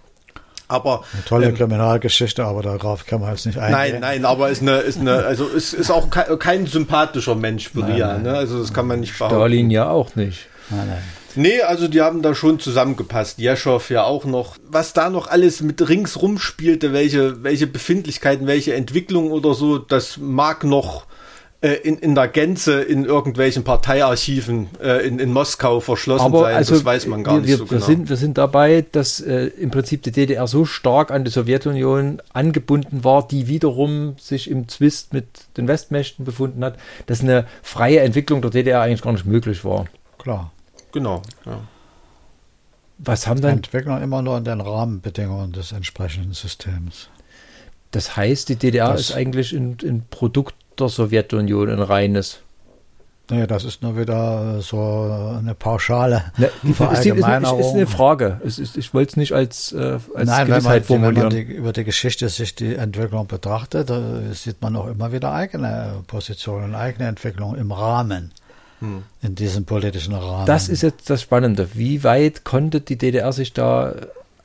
Aber 0.69 1.03
eine 1.13 1.23
tolle 1.23 1.47
ähm, 1.47 1.55
Kriminalgeschichte, 1.55 2.43
aber 2.43 2.61
darauf 2.61 3.05
kann 3.05 3.21
man 3.21 3.31
jetzt 3.31 3.45
nicht 3.45 3.57
eingehen. 3.57 4.01
Nein, 4.01 4.01
nein, 4.01 4.25
aber 4.25 4.49
ist 4.49 4.61
eine, 4.61 4.77
ist 4.77 4.99
eine, 4.99 5.25
also 5.25 5.47
ist, 5.47 5.73
ist 5.73 5.91
auch 5.91 6.09
kein, 6.09 6.39
kein 6.39 6.65
sympathischer 6.65 7.35
Mensch, 7.35 7.71
Beria. 7.71 8.07
Nein, 8.13 8.23
nein. 8.23 8.33
Ne? 8.33 8.37
Also 8.37 8.59
das 8.59 8.73
kann 8.73 8.87
man 8.87 8.99
nicht 8.99 9.17
behaupten. 9.17 9.37
Stalin 9.37 9.69
ja 9.69 9.89
auch 9.89 10.15
nicht. 10.15 10.47
Nein, 10.69 10.87
nein. 10.87 11.03
Nee, 11.37 11.61
also 11.61 11.87
die 11.87 12.01
haben 12.01 12.21
da 12.21 12.35
schon 12.35 12.59
zusammengepasst. 12.59 13.37
Jeschow 13.37 13.89
ja 13.89 14.03
auch 14.03 14.25
noch. 14.25 14.57
Was 14.67 14.93
da 14.93 15.09
noch 15.09 15.27
alles 15.27 15.61
mit 15.61 15.87
ringsrum 15.87 16.39
spielte, 16.39 16.93
welche, 16.93 17.43
welche 17.43 17.67
Befindlichkeiten, 17.67 18.47
welche 18.47 18.73
Entwicklungen 18.73 19.31
oder 19.31 19.53
so, 19.53 19.77
das 19.77 20.17
mag 20.17 20.63
noch 20.63 21.05
äh, 21.59 21.73
in, 21.73 21.97
in 21.97 22.13
der 22.13 22.27
Gänze 22.27 22.81
in 22.81 23.03
irgendwelchen 23.03 23.63
Parteiarchiven 23.63 24.67
äh, 24.79 25.07
in, 25.07 25.17
in 25.17 25.33
Moskau 25.33 25.79
verschlossen 25.79 26.25
Aber 26.25 26.41
sein. 26.41 26.55
Also 26.55 26.75
das 26.75 26.85
weiß 26.85 27.07
man 27.07 27.23
gar 27.23 27.35
wir, 27.35 27.41
nicht 27.41 27.57
so 27.57 27.69
wir 27.69 27.77
genau. 27.77 27.85
Sind, 27.85 28.09
wir 28.09 28.15
sind 28.15 28.37
dabei, 28.37 28.85
dass 28.91 29.19
äh, 29.19 29.47
im 29.59 29.71
Prinzip 29.71 30.03
die 30.03 30.11
DDR 30.11 30.45
so 30.45 30.65
stark 30.65 31.09
an 31.09 31.23
die 31.23 31.31
Sowjetunion 31.31 32.21
angebunden 32.31 33.03
war, 33.03 33.27
die 33.27 33.47
wiederum 33.47 34.15
sich 34.19 34.51
im 34.51 34.67
Zwist 34.67 35.13
mit 35.13 35.25
den 35.57 35.67
Westmächten 35.67 36.25
befunden 36.25 36.63
hat, 36.63 36.77
dass 37.07 37.21
eine 37.21 37.47
freie 37.63 38.01
Entwicklung 38.01 38.41
der 38.41 38.51
DDR 38.51 38.81
eigentlich 38.81 39.01
gar 39.01 39.13
nicht 39.13 39.25
möglich 39.25 39.65
war. 39.65 39.85
Klar. 40.19 40.51
Genau, 40.97 41.21
ja. 41.45 41.59
Was 42.97 43.27
haben 43.27 43.39
dann. 43.39 43.57
Entwickeln 43.57 44.01
immer 44.01 44.23
nur 44.23 44.35
in 44.35 44.45
den 44.45 44.61
Rahmenbedingungen 44.61 45.51
des 45.51 45.71
entsprechenden 45.71 46.33
Systems. 46.33 47.09
Das 47.91 48.17
heißt, 48.17 48.49
die 48.49 48.55
DDR 48.55 48.93
das, 48.93 49.01
ist 49.01 49.11
eigentlich 49.15 49.53
ein, 49.53 49.77
ein, 49.83 50.05
Produkt 50.09 50.55
der 50.79 50.89
Sowjetunion, 50.89 51.69
ein 51.69 51.79
reines. 51.79 52.39
Naja, 53.29 53.45
das 53.45 53.63
ist 53.63 53.83
nur 53.83 53.95
wieder 53.95 54.59
so 54.61 55.37
eine 55.37 55.53
pauschale 55.53 56.31
ne, 56.37 56.49
Verallgemeinerung. 56.73 57.59
Ist, 57.59 57.65
ist, 57.65 57.69
ist 57.69 57.75
eine 57.75 57.85
Frage. 57.87 58.41
Es 58.43 58.57
ist, 58.57 58.75
ich 58.75 58.91
wollte 58.95 59.11
es 59.11 59.17
nicht 59.17 59.33
als, 59.33 59.73
äh, 59.73 59.99
als 60.15 60.27
Nein, 60.27 60.47
wenn 60.47 60.63
man, 60.63 60.83
formulieren. 60.83 61.15
wenn 61.15 61.23
man 61.23 61.29
die, 61.29 61.53
über 61.53 61.73
die 61.73 61.83
Geschichte 61.83 62.27
sich 62.29 62.55
die 62.55 62.73
Entwicklung 62.73 63.27
betrachtet, 63.27 63.91
da 63.91 64.01
sieht 64.33 64.63
man 64.63 64.75
auch 64.75 64.87
immer 64.87 65.11
wieder 65.11 65.31
eigene 65.31 66.03
Positionen, 66.07 66.73
eigene 66.73 67.07
Entwicklungen 67.07 67.59
im 67.59 67.71
Rahmen 67.71 68.31
hm. 68.79 69.03
in 69.21 69.35
diesem 69.35 69.65
politischen 69.65 70.13
Rahmen. 70.13 70.45
Das 70.45 70.69
ist 70.69 70.83
jetzt 70.83 71.09
das 71.09 71.21
Spannende. 71.21 71.69
Wie 71.73 72.03
weit 72.03 72.43
konnte 72.43 72.81
die 72.81 72.97
DDR 72.97 73.31
sich 73.33 73.53
da 73.53 73.95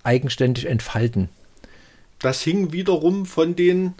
eigenständig 0.02 0.66
entfalten? 0.66 1.28
Das 2.18 2.40
hing 2.40 2.72
wiederum 2.72 3.26
von 3.26 3.56
den 3.56 3.94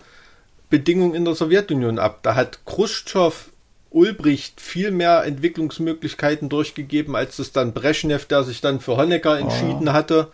Bedingungen 0.70 1.14
in 1.14 1.24
der 1.24 1.34
Sowjetunion 1.34 1.98
ab. 1.98 2.20
Da 2.22 2.34
hat 2.34 2.60
Khrushchev 2.64 3.50
Ulbricht 3.90 4.60
viel 4.60 4.90
mehr 4.90 5.24
Entwicklungsmöglichkeiten 5.24 6.48
durchgegeben, 6.48 7.14
als 7.14 7.38
es 7.38 7.52
dann 7.52 7.74
Brezhnev, 7.74 8.24
der 8.26 8.42
sich 8.42 8.60
dann 8.60 8.80
für 8.80 8.96
Honecker 8.96 9.38
entschieden 9.38 9.88
oh. 9.88 9.92
hatte, 9.92 10.28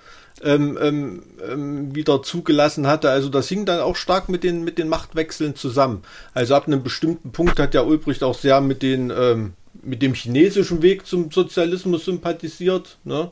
ähm, 0.45 0.79
ähm, 0.81 1.23
ähm, 1.51 1.95
wieder 1.95 2.23
zugelassen 2.23 2.87
hatte. 2.87 3.11
Also 3.11 3.29
das 3.29 3.49
hing 3.49 3.65
dann 3.65 3.81
auch 3.81 3.97
stark 3.97 4.29
mit 4.29 4.45
den, 4.45 4.63
mit 4.63 4.79
den 4.79 4.89
Machtwechseln 4.89 5.57
zusammen. 5.57 6.05
Also 6.35 6.55
ab 6.55 6.69
einem 6.69 6.85
bestimmten 6.85 7.33
Punkt 7.33 7.59
hat 7.59 7.75
ja 7.75 7.83
Ulbricht 7.83 8.23
auch 8.23 8.39
sehr 8.39 8.61
mit 8.61 8.83
den 8.83 9.11
ähm, 9.11 9.55
mit 9.89 10.03
dem 10.03 10.15
chinesischen 10.15 10.83
Weg 10.83 11.07
zum 11.07 11.31
Sozialismus 11.31 12.05
sympathisiert. 12.05 12.99
Ne? 13.05 13.31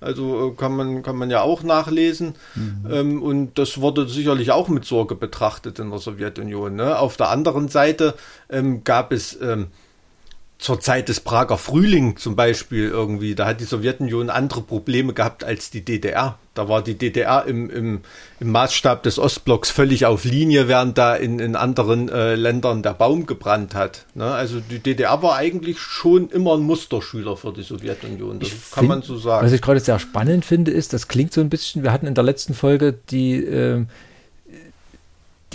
Also 0.00 0.50
äh, 0.50 0.56
kann 0.56 0.76
man, 0.76 1.02
kann 1.02 1.16
man 1.16 1.30
ja 1.30 1.40
auch 1.40 1.62
nachlesen. 1.62 2.34
Mhm. 2.54 2.86
Ähm, 2.90 3.22
und 3.22 3.58
das 3.58 3.80
wurde 3.80 4.08
sicherlich 4.08 4.52
auch 4.52 4.68
mit 4.68 4.84
Sorge 4.84 5.14
betrachtet 5.14 5.78
in 5.78 5.90
der 5.90 5.98
Sowjetunion. 5.98 6.76
Ne? 6.76 6.98
Auf 6.98 7.16
der 7.16 7.30
anderen 7.30 7.68
Seite 7.68 8.14
ähm, 8.50 8.84
gab 8.84 9.12
es 9.12 9.40
ähm, 9.40 9.68
zur 10.64 10.80
Zeit 10.80 11.10
des 11.10 11.20
Prager 11.20 11.58
Frühling 11.58 12.16
zum 12.16 12.36
Beispiel 12.36 12.88
irgendwie, 12.88 13.34
da 13.34 13.44
hat 13.44 13.60
die 13.60 13.64
Sowjetunion 13.64 14.30
andere 14.30 14.62
Probleme 14.62 15.12
gehabt 15.12 15.44
als 15.44 15.68
die 15.68 15.84
DDR. 15.84 16.38
Da 16.54 16.70
war 16.70 16.80
die 16.80 16.96
DDR 16.96 17.44
im, 17.44 17.68
im, 17.68 18.00
im 18.40 18.50
Maßstab 18.50 19.02
des 19.02 19.18
Ostblocks 19.18 19.70
völlig 19.70 20.06
auf 20.06 20.24
Linie, 20.24 20.66
während 20.66 20.96
da 20.96 21.16
in, 21.16 21.38
in 21.38 21.54
anderen 21.54 22.08
äh, 22.08 22.34
Ländern 22.34 22.82
der 22.82 22.94
Baum 22.94 23.26
gebrannt 23.26 23.74
hat. 23.74 24.06
Ne? 24.14 24.24
Also 24.24 24.60
die 24.60 24.78
DDR 24.78 25.22
war 25.22 25.36
eigentlich 25.36 25.80
schon 25.80 26.30
immer 26.30 26.54
ein 26.54 26.62
Musterschüler 26.62 27.36
für 27.36 27.52
die 27.52 27.62
Sowjetunion. 27.62 28.40
Das 28.40 28.48
ich 28.48 28.70
kann 28.70 28.84
find, 28.84 28.88
man 28.88 29.02
so 29.02 29.18
sagen. 29.18 29.44
Was 29.44 29.52
ich 29.52 29.60
gerade 29.60 29.80
sehr 29.80 29.98
spannend 29.98 30.46
finde, 30.46 30.70
ist, 30.70 30.94
das 30.94 31.08
klingt 31.08 31.34
so 31.34 31.42
ein 31.42 31.50
bisschen, 31.50 31.82
wir 31.82 31.92
hatten 31.92 32.06
in 32.06 32.14
der 32.14 32.24
letzten 32.24 32.54
Folge 32.54 32.94
die 33.10 33.34
äh, 33.44 33.84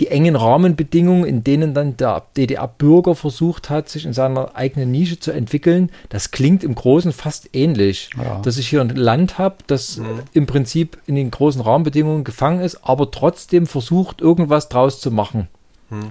die 0.00 0.08
engen 0.08 0.34
Rahmenbedingungen, 0.34 1.24
in 1.24 1.44
denen 1.44 1.74
dann 1.74 1.96
der 1.98 2.22
DDR-Bürger 2.36 3.14
versucht 3.14 3.68
hat, 3.68 3.90
sich 3.90 4.06
in 4.06 4.14
seiner 4.14 4.56
eigenen 4.56 4.90
Nische 4.90 5.20
zu 5.20 5.30
entwickeln, 5.30 5.90
das 6.08 6.30
klingt 6.30 6.64
im 6.64 6.74
Großen 6.74 7.12
fast 7.12 7.50
ähnlich. 7.54 8.08
Ja. 8.16 8.40
Dass 8.40 8.56
ich 8.56 8.68
hier 8.68 8.80
ein 8.80 8.88
Land 8.88 9.36
habe, 9.38 9.56
das 9.66 9.98
mhm. 9.98 10.22
im 10.32 10.46
Prinzip 10.46 10.98
in 11.06 11.14
den 11.14 11.30
großen 11.30 11.60
Rahmenbedingungen 11.60 12.24
gefangen 12.24 12.60
ist, 12.60 12.82
aber 12.82 13.10
trotzdem 13.10 13.66
versucht, 13.66 14.22
irgendwas 14.22 14.70
draus 14.70 15.00
zu 15.00 15.10
machen. 15.10 15.48
Mhm. 15.90 16.10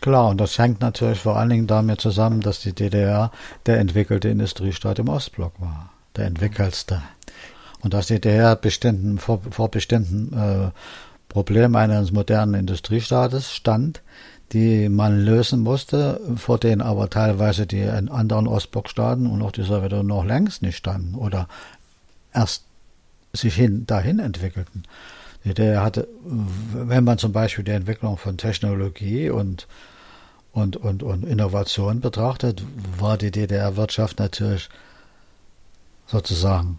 Klar, 0.00 0.28
und 0.28 0.40
das 0.40 0.58
hängt 0.58 0.80
natürlich 0.80 1.20
vor 1.20 1.36
allen 1.36 1.50
Dingen 1.50 1.66
damit 1.66 2.00
zusammen, 2.00 2.40
dass 2.40 2.60
die 2.60 2.72
DDR 2.72 3.32
der 3.66 3.78
entwickelte 3.78 4.28
Industriestaat 4.28 5.00
im 5.00 5.08
Ostblock 5.08 5.60
war, 5.60 5.90
der 6.16 6.26
entwickelste. 6.26 7.02
Und 7.82 7.94
dass 7.94 8.06
die 8.06 8.20
DDR 8.20 8.54
bestimmten, 8.54 9.18
vor, 9.18 9.40
vor 9.50 9.70
bestimmten 9.70 10.32
äh, 10.32 10.70
Problem 11.34 11.74
eines 11.74 12.12
modernen 12.12 12.54
Industriestaates 12.54 13.52
stand, 13.52 14.02
die 14.52 14.88
man 14.88 15.18
lösen 15.18 15.62
musste, 15.62 16.20
vor 16.36 16.58
denen 16.58 16.80
aber 16.80 17.10
teilweise 17.10 17.66
die 17.66 17.82
anderen 17.82 18.46
Ostblockstaaten 18.46 19.26
und 19.26 19.42
auch 19.42 19.50
die 19.50 19.64
Sowjetunion 19.64 20.06
noch 20.06 20.24
längst 20.24 20.62
nicht 20.62 20.76
standen 20.76 21.16
oder 21.16 21.48
erst 22.32 22.66
sich 23.32 23.56
hin, 23.56 23.84
dahin 23.84 24.20
entwickelten. 24.20 24.84
Der 25.44 25.82
hatte, 25.82 26.06
wenn 26.24 27.02
man 27.02 27.18
zum 27.18 27.32
Beispiel 27.32 27.64
die 27.64 27.72
Entwicklung 27.72 28.16
von 28.16 28.38
Technologie 28.38 29.28
und, 29.28 29.66
und, 30.52 30.76
und, 30.76 31.02
und 31.02 31.24
Innovation 31.24 32.00
betrachtet, 32.00 32.62
war 32.96 33.18
die 33.18 33.32
DDR-Wirtschaft 33.32 34.20
natürlich 34.20 34.68
sozusagen 36.06 36.78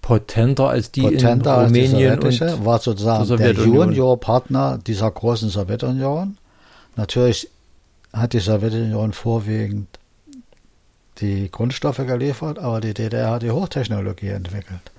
potenter 0.00 0.68
als 0.68 0.90
die 0.90 1.02
potenter 1.02 1.58
in 1.58 1.66
Rumänien 1.66 2.22
als 2.22 2.40
und 2.40 2.64
war 2.64 2.78
sozusagen 2.78 3.36
der 3.36 3.52
Junior-Partner 3.52 4.78
dieser 4.78 5.10
großen 5.10 5.50
Sowjetunion. 5.50 6.38
Natürlich 6.96 7.48
hat 8.12 8.32
die 8.32 8.40
Sowjetunion 8.40 9.12
vorwiegend 9.12 9.88
die 11.20 11.50
Grundstoffe 11.50 11.98
geliefert, 11.98 12.58
aber 12.58 12.80
die 12.80 12.94
DDR 12.94 13.32
hat 13.32 13.42
die 13.42 13.50
Hochtechnologie 13.50 14.28
entwickelt. 14.28 14.90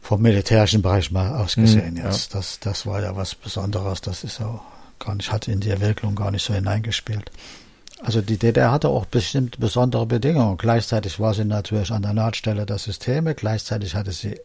Vom 0.00 0.22
militärischen 0.22 0.82
Bereich 0.82 1.10
mal 1.10 1.36
ausgesehen 1.36 1.96
hm, 1.96 2.04
jetzt. 2.04 2.32
Ja. 2.32 2.38
Das, 2.38 2.60
das 2.60 2.86
war 2.86 3.02
ja 3.02 3.14
was 3.14 3.34
Besonderes. 3.34 4.00
Das 4.00 4.24
ist 4.24 4.40
ja 4.40 4.60
gar 4.98 5.14
nicht, 5.14 5.30
hat 5.30 5.48
in 5.48 5.60
die 5.60 5.70
Entwicklung 5.70 6.14
gar 6.14 6.30
nicht 6.30 6.44
so 6.44 6.54
hineingespielt. 6.54 7.30
Also 8.02 8.20
die 8.20 8.38
DDR 8.38 8.70
hatte 8.70 8.88
auch 8.88 9.06
bestimmt 9.06 9.58
besondere 9.58 10.06
Bedingungen. 10.06 10.56
Gleichzeitig 10.56 11.18
war 11.18 11.34
sie 11.34 11.44
natürlich 11.44 11.90
an 11.90 12.02
der 12.02 12.12
Nahtstelle 12.12 12.64
der 12.64 12.78
Systeme. 12.78 13.34
Gleichzeitig 13.34 13.94
hatte 13.94 14.12
sie 14.12 14.40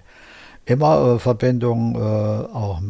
immer 0.65 1.15
äh, 1.15 1.19
Verbindungen 1.19 1.95
äh, 1.95 1.99
auch 1.99 2.81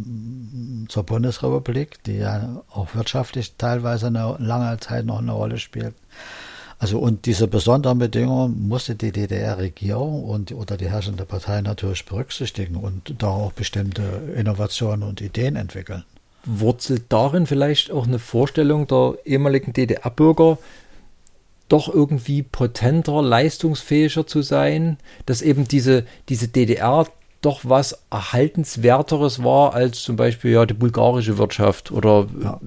zur 0.88 1.03
Bundesrepublik, 1.03 2.03
die 2.03 2.18
ja 2.18 2.64
auch 2.72 2.95
wirtschaftlich 2.95 3.55
teilweise 3.57 4.07
eine 4.07 4.36
lange 4.39 4.80
Zeit 4.80 5.05
noch 5.05 5.20
eine 5.20 5.34
Rolle 5.34 5.57
spielt. 5.57 5.95
Also 6.80 6.99
und 6.99 7.26
diese 7.26 7.47
besonderen 7.47 7.99
Bedingungen 7.99 8.68
musste 8.68 8.95
die 8.95 9.11
DDR-Regierung 9.11 10.24
und 10.24 10.51
oder 10.51 10.76
die 10.78 10.89
herrschende 10.89 11.26
Partei 11.26 11.61
natürlich 11.61 12.05
berücksichtigen 12.05 12.76
und 12.76 13.16
da 13.20 13.28
auch 13.28 13.53
bestimmte 13.53 14.01
Innovationen 14.36 15.07
und 15.07 15.22
Ideen 15.22 15.55
entwickeln 15.55 16.03
wurzelt 16.45 17.05
darin 17.09 17.47
vielleicht 17.47 17.91
auch 17.91 18.05
eine 18.05 18.19
Vorstellung 18.19 18.87
der 18.87 19.15
ehemaligen 19.25 19.73
DDR-Bürger, 19.73 20.57
doch 21.69 21.91
irgendwie 21.91 22.43
potenter, 22.43 23.21
leistungsfähiger 23.21 24.27
zu 24.27 24.41
sein, 24.41 24.97
dass 25.25 25.41
eben 25.41 25.67
diese, 25.67 26.05
diese 26.29 26.47
DDR 26.47 27.07
doch 27.41 27.61
was 27.63 27.99
Erhaltenswerteres 28.09 29.43
war 29.43 29.73
als 29.73 30.01
zum 30.03 30.15
Beispiel 30.15 30.51
ja 30.51 30.65
die 30.65 30.73
bulgarische 30.73 31.37
Wirtschaft 31.37 31.91
oder 31.91 32.27
ja. 32.41 32.59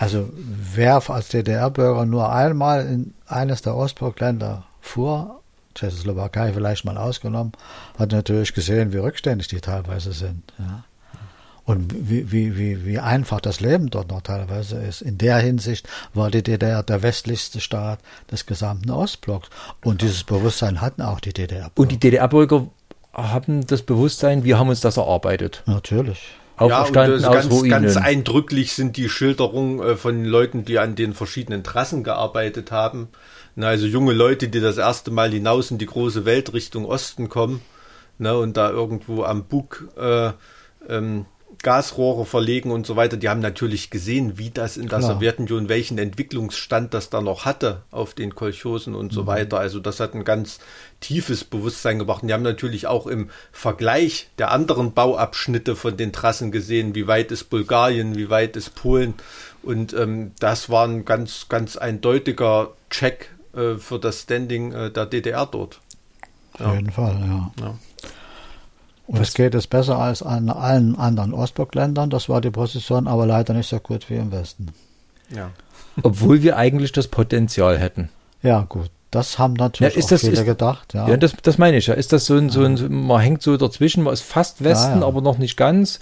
Also 0.00 0.30
wer 0.34 1.02
als 1.10 1.28
DDR-Bürger 1.28 2.06
nur 2.06 2.32
einmal 2.32 2.86
in 2.86 3.12
eines 3.26 3.60
der 3.60 3.76
Ostblockländer 3.76 4.64
fuhr, 4.80 5.42
Tschechoslowakei 5.74 6.54
vielleicht 6.54 6.86
mal 6.86 6.96
ausgenommen, 6.96 7.52
hat 7.98 8.10
natürlich 8.10 8.54
gesehen, 8.54 8.94
wie 8.94 8.96
rückständig 8.96 9.48
die 9.48 9.60
teilweise 9.60 10.12
sind. 10.12 10.54
Ja. 10.58 10.84
Und 11.70 12.10
wie, 12.10 12.32
wie, 12.32 12.56
wie, 12.56 12.84
wie 12.84 12.98
einfach 12.98 13.40
das 13.40 13.60
Leben 13.60 13.90
dort 13.90 14.10
noch 14.10 14.22
teilweise 14.22 14.76
ist. 14.76 15.02
In 15.02 15.18
der 15.18 15.38
Hinsicht 15.38 15.88
war 16.14 16.30
die 16.30 16.42
DDR 16.42 16.82
der 16.82 17.02
westlichste 17.02 17.60
Staat 17.60 18.00
des 18.30 18.46
gesamten 18.46 18.90
Ostblocks. 18.90 19.48
Und 19.84 20.02
dieses 20.02 20.24
Bewusstsein 20.24 20.80
hatten 20.80 21.02
auch 21.02 21.20
die 21.20 21.32
DDR. 21.32 21.66
-Bürger. 21.66 21.80
Und 21.80 21.92
die 21.92 22.00
DDR-Bürger 22.00 22.66
haben 23.12 23.66
das 23.66 23.82
Bewusstsein, 23.82 24.44
wir 24.44 24.58
haben 24.58 24.68
uns 24.68 24.80
das 24.80 24.96
erarbeitet. 24.96 25.62
Natürlich. 25.66 26.20
Ja, 26.58 26.82
und 26.82 26.92
ganz, 26.92 27.22
ganz 27.68 27.96
eindrücklich 27.96 28.74
sind 28.74 28.96
die 28.96 29.08
Schilderungen 29.08 29.80
äh, 29.80 29.96
von 29.96 30.24
Leuten, 30.24 30.64
die 30.64 30.78
an 30.78 30.94
den 30.94 31.14
verschiedenen 31.14 31.64
Trassen 31.64 32.04
gearbeitet 32.04 32.70
haben. 32.70 33.08
Na, 33.54 33.68
also 33.68 33.86
junge 33.86 34.12
Leute, 34.12 34.48
die 34.48 34.60
das 34.60 34.76
erste 34.76 35.10
Mal 35.10 35.30
hinaus 35.30 35.70
in 35.70 35.78
die 35.78 35.86
große 35.86 36.24
Welt 36.24 36.52
Richtung 36.52 36.84
Osten 36.84 37.28
kommen 37.28 37.62
ne, 38.18 38.36
und 38.36 38.56
da 38.56 38.70
irgendwo 38.70 39.24
am 39.24 39.44
Bug 39.44 39.88
äh, 39.98 40.32
ähm, 40.88 41.26
Gasrohre 41.62 42.24
verlegen 42.24 42.70
und 42.70 42.86
so 42.86 42.96
weiter, 42.96 43.16
die 43.16 43.28
haben 43.28 43.40
natürlich 43.40 43.90
gesehen, 43.90 44.38
wie 44.38 44.50
das 44.50 44.76
in 44.76 44.88
der 44.88 45.00
Klar. 45.00 45.14
Sowjetunion, 45.14 45.68
welchen 45.68 45.98
Entwicklungsstand 45.98 46.94
das 46.94 47.10
da 47.10 47.20
noch 47.20 47.44
hatte 47.44 47.82
auf 47.90 48.14
den 48.14 48.34
Kolchosen 48.34 48.94
und 48.94 49.12
mhm. 49.12 49.14
so 49.14 49.26
weiter. 49.26 49.58
Also 49.58 49.78
das 49.78 50.00
hat 50.00 50.14
ein 50.14 50.24
ganz 50.24 50.60
tiefes 51.00 51.44
Bewusstsein 51.44 51.98
gebracht. 51.98 52.22
Und 52.22 52.28
die 52.28 52.34
haben 52.34 52.42
natürlich 52.42 52.86
auch 52.86 53.06
im 53.06 53.30
Vergleich 53.52 54.28
der 54.38 54.52
anderen 54.52 54.92
Bauabschnitte 54.92 55.76
von 55.76 55.96
den 55.96 56.12
Trassen 56.12 56.50
gesehen, 56.50 56.94
wie 56.94 57.06
weit 57.06 57.30
ist 57.30 57.44
Bulgarien, 57.50 58.16
wie 58.16 58.30
weit 58.30 58.56
ist 58.56 58.74
Polen. 58.74 59.14
Und 59.62 59.92
ähm, 59.92 60.32
das 60.38 60.70
war 60.70 60.86
ein 60.86 61.04
ganz, 61.04 61.46
ganz 61.48 61.76
eindeutiger 61.76 62.72
Check 62.88 63.30
äh, 63.54 63.74
für 63.74 63.98
das 63.98 64.22
Standing 64.22 64.72
äh, 64.72 64.90
der 64.90 65.06
DDR 65.06 65.46
dort. 65.46 65.80
Auf 66.54 66.60
ja. 66.60 66.74
jeden 66.74 66.90
Fall, 66.90 67.20
ja. 67.20 67.52
ja. 67.60 67.78
Und 69.10 69.20
es 69.20 69.34
geht 69.34 69.56
es 69.56 69.66
besser 69.66 69.98
als 69.98 70.22
an 70.22 70.48
allen 70.50 70.96
anderen 70.96 71.34
Ostblockländern. 71.34 72.10
Das 72.10 72.28
war 72.28 72.40
die 72.40 72.52
Position, 72.52 73.08
aber 73.08 73.26
leider 73.26 73.54
nicht 73.54 73.68
so 73.68 73.80
gut 73.80 74.08
wie 74.08 74.14
im 74.14 74.30
Westen. 74.30 74.68
Ja. 75.34 75.50
Obwohl 76.04 76.42
wir 76.42 76.56
eigentlich 76.56 76.92
das 76.92 77.08
Potenzial 77.08 77.76
hätten. 77.76 78.10
Ja, 78.40 78.64
gut. 78.68 78.88
Das 79.10 79.40
haben 79.40 79.54
natürlich 79.54 79.96
ja, 79.96 80.04
auch 80.04 80.08
das, 80.08 80.20
viele 80.20 80.34
ist, 80.34 80.44
gedacht. 80.44 80.94
Ja, 80.94 81.08
ja 81.08 81.16
das, 81.16 81.34
das 81.42 81.58
meine 81.58 81.78
ich 81.78 81.88
ja. 81.88 81.94
Ist 81.94 82.12
das 82.12 82.26
so 82.26 82.36
ein, 82.36 82.50
so 82.50 82.62
ein, 82.62 82.78
man 82.88 83.20
hängt 83.20 83.42
so 83.42 83.56
dazwischen, 83.56 84.04
man 84.04 84.12
ist 84.12 84.22
fast 84.22 84.62
Westen, 84.62 85.00
ja, 85.00 85.06
aber 85.08 85.20
noch 85.20 85.38
nicht 85.38 85.56
ganz 85.56 85.98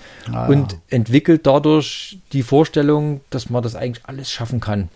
und 0.46 0.76
entwickelt 0.90 1.46
dadurch 1.46 2.18
die 2.34 2.42
Vorstellung, 2.42 3.22
dass 3.30 3.48
man 3.48 3.62
das 3.62 3.74
eigentlich 3.74 4.04
alles 4.04 4.30
schaffen 4.30 4.60
kann. 4.60 4.90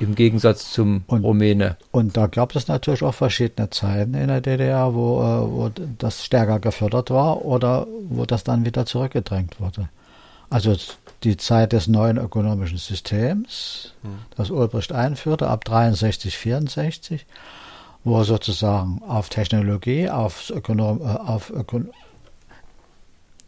Hm 0.00 0.10
im 0.10 0.14
Gegensatz 0.14 0.72
zum 0.72 1.04
und, 1.06 1.22
Rumäne. 1.22 1.76
Und 1.92 2.16
da 2.16 2.26
gab 2.26 2.56
es 2.56 2.68
natürlich 2.68 3.02
auch 3.02 3.14
verschiedene 3.14 3.70
Zeiten 3.70 4.14
in 4.14 4.28
der 4.28 4.40
DDR, 4.40 4.94
wo, 4.94 5.20
äh, 5.20 5.50
wo 5.50 5.70
das 5.98 6.24
stärker 6.24 6.58
gefördert 6.58 7.10
war 7.10 7.44
oder 7.44 7.86
wo 8.08 8.24
das 8.24 8.42
dann 8.42 8.64
wieder 8.64 8.86
zurückgedrängt 8.86 9.60
wurde. 9.60 9.88
Also 10.48 10.74
die 11.22 11.36
Zeit 11.36 11.72
des 11.72 11.86
neuen 11.86 12.16
ökonomischen 12.16 12.78
Systems, 12.78 13.92
das 14.36 14.50
Ulbricht 14.50 14.92
einführte, 14.92 15.46
ab 15.46 15.64
63, 15.64 16.36
64, 16.36 17.26
wo 18.02 18.18
er 18.18 18.24
sozusagen 18.24 19.02
auf 19.06 19.28
Technologie, 19.28 20.08
auf, 20.08 20.50
Ökonom, 20.50 21.02
äh, 21.02 21.04
auf 21.04 21.50
Ökon 21.50 21.90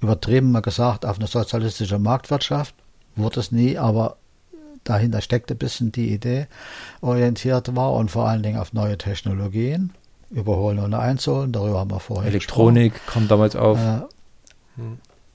übertrieben 0.01 0.51
mal 0.51 0.61
gesagt, 0.61 1.07
auf 1.07 1.19
eine 1.19 1.29
sozialistische 1.29 1.99
Marktwirtschaft, 1.99 2.75
wurde 3.15 3.41
es 3.41 3.53
nie, 3.53 3.79
aber 3.79 4.17
dahinter 4.85 5.21
steckte 5.21 5.55
ein 5.55 5.59
bisschen 5.59 5.93
die 5.93 6.13
Idee, 6.13 6.47
orientiert 7.01 7.75
war 7.77 7.93
und 7.93 8.11
vor 8.11 8.29
allen 8.29 8.43
Dingen 8.43 8.59
auf 8.59 8.73
neue 8.73 8.99
Technologien, 8.99 9.93
überholen 10.31 10.79
und 10.79 10.95
einzuholen, 10.95 11.53
darüber 11.53 11.81
haben 11.81 11.91
wir 11.91 12.01
vorher 12.01 12.31
Elektronik 12.31 12.95
gesprochen. 12.95 13.13
kam 13.13 13.29
damals 13.29 13.57
auf. 13.57 13.79
Äh, 13.79 14.01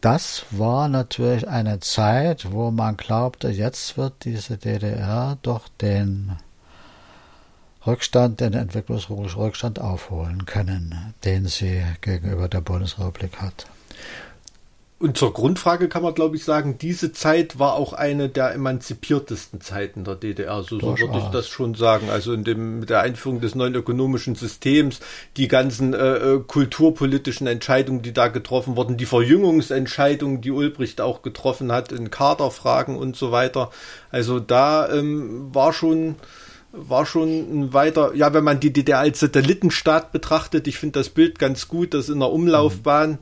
das 0.01 0.45
war 0.51 0.87
natürlich 0.87 1.47
eine 1.47 1.79
Zeit, 1.79 2.51
wo 2.51 2.71
man 2.71 2.97
glaubte, 2.97 3.49
jetzt 3.49 3.97
wird 3.97 4.25
diese 4.25 4.57
DDR 4.57 5.37
doch 5.41 5.67
den 5.81 6.37
Rückstand, 7.85 8.41
den 8.41 8.53
Entwicklungsrückstand 8.53 9.79
aufholen 9.79 10.45
können, 10.45 11.13
den 11.23 11.47
sie 11.47 11.83
gegenüber 12.01 12.49
der 12.49 12.61
Bundesrepublik 12.61 13.37
hat. 13.41 13.67
Und 14.99 15.15
zur 15.15 15.31
Grundfrage 15.31 15.89
kann 15.89 16.01
man, 16.01 16.15
glaube 16.15 16.37
ich, 16.37 16.43
sagen, 16.43 16.79
diese 16.79 17.13
Zeit 17.13 17.59
war 17.59 17.75
auch 17.75 17.93
eine 17.93 18.29
der 18.29 18.55
emanzipiertesten 18.55 19.61
Zeiten 19.61 20.03
der 20.03 20.15
DDR. 20.15 20.63
So, 20.63 20.79
so 20.79 20.97
würde 20.97 21.19
ich 21.19 21.25
das 21.25 21.47
schon 21.47 21.75
sagen. 21.75 22.09
Also 22.09 22.33
in 22.33 22.43
dem, 22.43 22.79
mit 22.79 22.89
der 22.89 23.01
Einführung 23.01 23.39
des 23.39 23.53
neuen 23.53 23.75
ökonomischen 23.75 24.33
Systems, 24.33 24.99
die 25.37 25.47
ganzen 25.47 25.93
äh, 25.93 26.15
äh, 26.15 26.39
kulturpolitischen 26.39 27.45
Entscheidungen, 27.45 28.01
die 28.01 28.11
da 28.11 28.27
getroffen 28.27 28.75
wurden, 28.75 28.97
die 28.97 29.05
Verjüngungsentscheidungen, 29.05 30.41
die 30.41 30.49
Ulbricht 30.49 30.99
auch 30.99 31.21
getroffen 31.21 31.71
hat 31.71 31.91
in 31.91 32.09
Kaderfragen 32.09 32.95
und 32.95 33.15
so 33.15 33.31
weiter. 33.31 33.69
Also 34.09 34.39
da 34.39 34.89
ähm, 34.89 35.53
war 35.53 35.73
schon 35.73 36.15
war 36.73 37.05
schon 37.05 37.29
ein 37.29 37.73
weiter, 37.73 38.13
ja, 38.13 38.33
wenn 38.33 38.43
man 38.43 38.59
die 38.59 38.73
DDR 38.73 38.99
als 38.99 39.21
Satellitenstaat 39.21 40.11
betrachtet, 40.11 40.67
ich 40.67 40.77
finde 40.77 40.99
das 40.99 41.09
Bild 41.09 41.39
ganz 41.39 41.69
gut, 41.69 41.93
dass 41.93 42.09
in 42.09 42.19
der 42.19 42.29
Umlaufbahn 42.29 43.11
mhm 43.11 43.17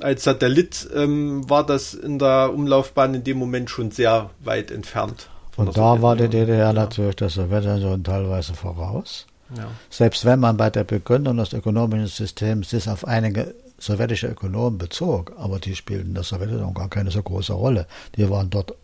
als 0.00 0.24
Satellit 0.24 0.88
ähm, 0.94 1.48
war 1.48 1.64
das 1.64 1.94
in 1.94 2.18
der 2.18 2.52
Umlaufbahn 2.52 3.14
in 3.14 3.24
dem 3.24 3.38
Moment 3.38 3.70
schon 3.70 3.90
sehr 3.90 4.30
weit 4.40 4.70
entfernt. 4.70 5.28
Und 5.56 5.76
da 5.76 6.00
war 6.00 6.16
die 6.16 6.28
DDR 6.28 6.58
ja. 6.58 6.72
natürlich 6.72 7.16
der 7.16 7.28
Sowjetunion 7.28 8.02
teilweise 8.02 8.54
voraus. 8.54 9.26
Ja. 9.56 9.66
Selbst 9.90 10.24
wenn 10.24 10.40
man 10.40 10.56
bei 10.56 10.70
der 10.70 10.84
Begründung 10.84 11.36
des 11.36 11.52
ökonomischen 11.52 12.06
Systems 12.06 12.70
sich 12.70 12.88
auf 12.88 13.06
einige 13.06 13.54
sowjetische 13.78 14.28
Ökonomen 14.28 14.78
bezog, 14.78 15.32
aber 15.38 15.58
die 15.58 15.74
spielten 15.74 16.08
in 16.08 16.14
der 16.14 16.22
Sowjetunion 16.22 16.74
gar 16.74 16.88
keine 16.88 17.10
so 17.10 17.22
große 17.22 17.52
Rolle. 17.52 17.86
Die 18.16 18.28
waren 18.30 18.50
dort 18.50 18.74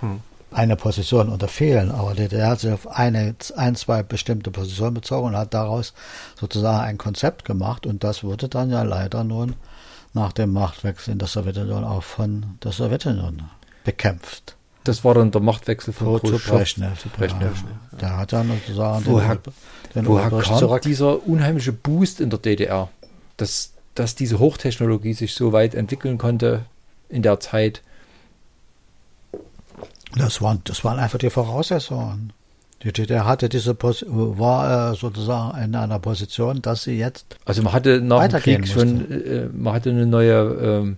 hm. 0.00 0.20
eine 0.52 0.76
Position 0.76 1.28
unter 1.28 1.48
vielen, 1.48 1.90
aber 1.90 2.14
die 2.14 2.28
DDR 2.28 2.50
hat 2.50 2.60
sich 2.60 2.72
auf 2.72 2.86
eine, 2.88 3.34
ein, 3.56 3.74
zwei 3.74 4.02
bestimmte 4.02 4.50
Positionen 4.50 4.94
bezogen 4.94 5.28
und 5.28 5.36
hat 5.36 5.52
daraus 5.52 5.94
sozusagen 6.38 6.84
ein 6.84 6.98
Konzept 6.98 7.44
gemacht 7.44 7.86
und 7.86 8.04
das 8.04 8.22
wurde 8.22 8.48
dann 8.48 8.70
ja 8.70 8.82
leider 8.82 9.24
nun 9.24 9.56
nach 10.14 10.32
dem 10.32 10.52
Machtwechsel 10.52 11.12
in 11.12 11.18
der 11.18 11.28
Sowjetunion 11.28 11.84
auch 11.84 12.02
von 12.02 12.58
der 12.62 12.72
Sowjetunion 12.72 13.42
bekämpft. 13.84 14.56
Das 14.84 15.02
war 15.04 15.14
dann 15.14 15.30
der 15.30 15.40
Machtwechsel 15.40 15.92
von 15.92 16.20
zu 16.24 16.38
Brezhnev. 16.38 17.00
Zu 17.00 17.08
Brezhnev. 17.08 17.64
Ja, 17.92 17.98
der 17.98 18.16
hat 18.18 18.32
dann 18.32 18.48
sozusagen 18.48 19.06
woher, 19.06 19.36
den, 19.36 19.52
den 19.94 20.06
woher 20.06 20.30
kam 20.30 20.58
zurück. 20.58 20.82
dieser 20.82 21.26
unheimliche 21.26 21.72
Boost 21.72 22.20
in 22.20 22.30
der 22.30 22.38
DDR, 22.38 22.88
dass, 23.36 23.72
dass 23.94 24.14
diese 24.14 24.38
Hochtechnologie 24.38 25.14
sich 25.14 25.34
so 25.34 25.52
weit 25.52 25.74
entwickeln 25.74 26.18
konnte 26.18 26.66
in 27.08 27.22
der 27.22 27.40
Zeit? 27.40 27.82
Das 30.16 30.42
waren, 30.42 30.60
das 30.64 30.84
waren 30.84 30.98
einfach 30.98 31.18
die 31.18 31.30
Voraussetzungen. 31.30 32.32
Die 32.84 32.92
DDR 32.92 33.24
hatte 33.24 33.48
diese 33.48 33.74
Pos 33.74 34.04
war 34.06 34.92
äh, 34.92 34.94
sozusagen 34.94 35.58
in 35.62 35.74
einer 35.74 35.98
Position, 35.98 36.60
dass 36.60 36.84
sie 36.84 36.98
jetzt 36.98 37.36
also 37.44 37.62
man 37.62 37.72
hatte 37.72 38.00
nach 38.00 38.28
dem 38.28 38.40
Krieg 38.40 38.68
schon 38.68 39.10
äh, 39.10 39.48
man 39.52 39.72
hatte 39.72 39.90
eine 39.90 40.06
neue 40.06 40.34
äh, 40.34 40.94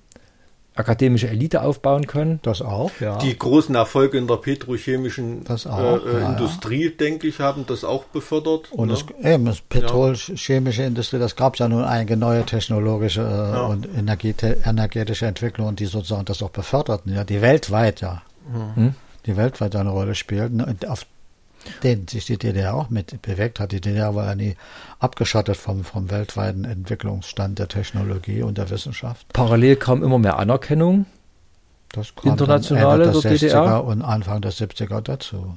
akademische 0.77 1.29
Elite 1.29 1.63
aufbauen 1.63 2.07
können. 2.07 2.39
Das 2.43 2.63
auch, 2.63 2.91
ja. 3.01 3.17
Die 3.19 3.37
großen 3.37 3.75
Erfolge 3.75 4.19
in 4.19 4.27
der 4.27 4.37
petrochemischen 4.37 5.43
das 5.45 5.67
auch, 5.67 6.05
äh, 6.05 6.21
ja, 6.21 6.33
Industrie, 6.33 6.87
ja. 6.87 6.91
denke 6.91 7.27
ich, 7.27 7.41
haben 7.41 7.65
das 7.67 7.83
auch 7.83 8.05
befördert. 8.05 8.71
Und 8.73 8.89
ne? 8.89 8.95
das, 8.95 9.05
eben, 9.25 9.47
das 9.47 9.61
petrolchemische 9.63 10.83
ja. 10.83 10.89
Industrie, 10.89 11.19
das 11.19 11.35
gab 11.35 11.55
es 11.55 11.61
ja 11.61 11.69
nun 11.69 11.83
einige 11.83 12.17
neue 12.17 12.45
technologische 12.45 13.23
äh, 13.23 13.71
und 13.71 13.89
energetische 13.97 15.27
Entwicklungen, 15.27 15.77
die 15.77 15.87
sozusagen 15.87 16.27
das 16.27 16.43
auch 16.43 16.51
beförderten, 16.51 17.13
ja, 17.13 17.25
die 17.25 17.41
weltweit 17.41 18.03
ja. 18.03 18.23
Mhm. 18.77 18.95
Die 19.25 19.37
weltweit 19.37 19.75
eine 19.75 19.91
Rolle 19.91 20.15
spielten. 20.15 20.61
Und 20.61 20.87
auf 20.87 21.05
den 21.83 22.09
sich 22.09 22.27
die 22.27 22.39
DDR 22.39 22.75
auch 22.75 22.91
mit 22.91 23.21
bewegt 23.23 23.61
hat. 23.61 23.73
Die 23.73 23.81
DDR 23.81 24.15
war 24.15 24.27
ja 24.27 24.35
nie 24.35 24.57
abgeschottet 24.99 25.57
vom, 25.57 25.85
vom 25.85 26.11
weltweiten 26.11 26.65
Entwicklungsstand 26.65 27.59
der 27.59 27.69
Technologie 27.69 28.43
und 28.43 28.59
der 28.59 28.71
Wissenschaft. 28.71 29.33
Parallel 29.33 29.77
kam 29.77 30.03
immer 30.03 30.19
mehr 30.19 30.39
Anerkennung. 30.39 31.07
Das 31.93 32.15
kam 32.15 32.33
internationale 32.33 33.05
Ende 33.05 33.21
der 33.21 33.33
60er 33.33 33.39
DDR. 33.39 33.85
und 33.85 34.03
Anfang 34.03 34.41
der 34.41 34.53
70er 34.53 35.01
dazu. 35.01 35.57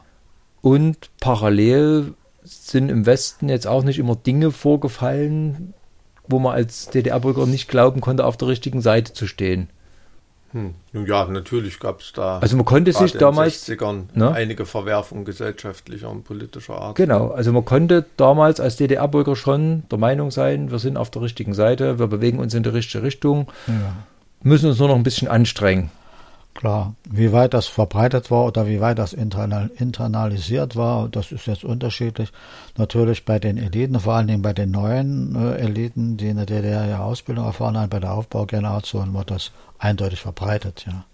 Und 0.61 1.09
parallel 1.19 2.13
sind 2.43 2.89
im 2.89 3.05
Westen 3.05 3.49
jetzt 3.49 3.67
auch 3.67 3.83
nicht 3.83 3.99
immer 3.99 4.15
Dinge 4.15 4.51
vorgefallen, 4.51 5.73
wo 6.27 6.39
man 6.39 6.53
als 6.53 6.89
DDR-Bürger 6.89 7.45
nicht 7.45 7.67
glauben 7.67 8.01
konnte, 8.01 8.25
auf 8.25 8.37
der 8.37 8.49
richtigen 8.49 8.81
Seite 8.81 9.13
zu 9.13 9.27
stehen. 9.27 9.69
Hm. 10.51 10.73
Ja, 11.05 11.25
natürlich 11.25 11.79
gab 11.79 12.01
es 12.01 12.11
da. 12.13 12.39
Also 12.39 12.55
man 12.55 12.65
konnte 12.65 12.91
sich 12.91 13.13
damals 13.13 13.67
ne? 13.67 14.31
einige 14.31 14.65
Verwerfungen 14.65 15.25
gesellschaftlicher 15.25 16.09
und 16.09 16.23
politischer 16.23 16.79
Art. 16.79 16.95
Genau, 16.95 17.29
also 17.29 17.51
man 17.51 17.65
konnte 17.65 18.05
damals 18.17 18.59
als 18.59 18.77
DDR-Bürger 18.77 19.35
schon 19.35 19.83
der 19.91 19.99
Meinung 19.99 20.31
sein, 20.31 20.71
wir 20.71 20.79
sind 20.79 20.97
auf 20.97 21.11
der 21.11 21.21
richtigen 21.21 21.53
Seite, 21.53 21.99
wir 21.99 22.07
bewegen 22.07 22.39
uns 22.39 22.53
in 22.53 22.63
die 22.63 22.69
richtige 22.69 23.03
Richtung, 23.03 23.47
ja. 23.67 23.95
müssen 24.41 24.69
uns 24.69 24.79
nur 24.79 24.87
noch 24.87 24.95
ein 24.95 25.03
bisschen 25.03 25.27
anstrengen. 25.27 25.91
Klar, 26.59 26.95
wie 27.09 27.31
weit 27.31 27.53
das 27.53 27.67
verbreitet 27.67 28.31
war 28.31 28.43
oder 28.43 28.67
wie 28.67 28.81
weit 28.81 28.99
das 28.99 29.13
internal, 29.13 29.71
internalisiert 29.77 30.75
war, 30.75 31.07
das 31.07 31.31
ist 31.31 31.47
jetzt 31.47 31.63
unterschiedlich. 31.63 32.33
Natürlich 32.75 33.23
bei 33.23 33.39
den 33.39 33.57
Eliten, 33.57 33.97
vor 33.97 34.15
allen 34.15 34.27
Dingen 34.27 34.41
bei 34.41 34.51
den 34.51 34.71
neuen 34.71 35.37
äh, 35.37 35.55
Eliten, 35.55 36.17
die 36.17 36.27
in 36.27 36.35
der 36.35 36.45
DDR 36.45 36.85
ja 36.85 36.99
Ausbildung 36.99 37.45
erfahren 37.45 37.77
haben, 37.77 37.89
bei 37.89 38.01
der 38.01 38.11
Aufbaugeneration 38.11 39.13
war 39.13 39.23
das 39.23 39.51
eindeutig 39.77 40.19
verbreitet, 40.19 40.83
ja. 40.85 41.05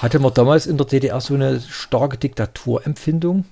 Hatte 0.00 0.18
man 0.18 0.34
damals 0.34 0.66
in 0.66 0.78
der 0.78 0.86
DDR 0.86 1.20
so 1.20 1.34
eine 1.34 1.60
starke 1.60 2.18
Diktaturempfindung? 2.18 3.44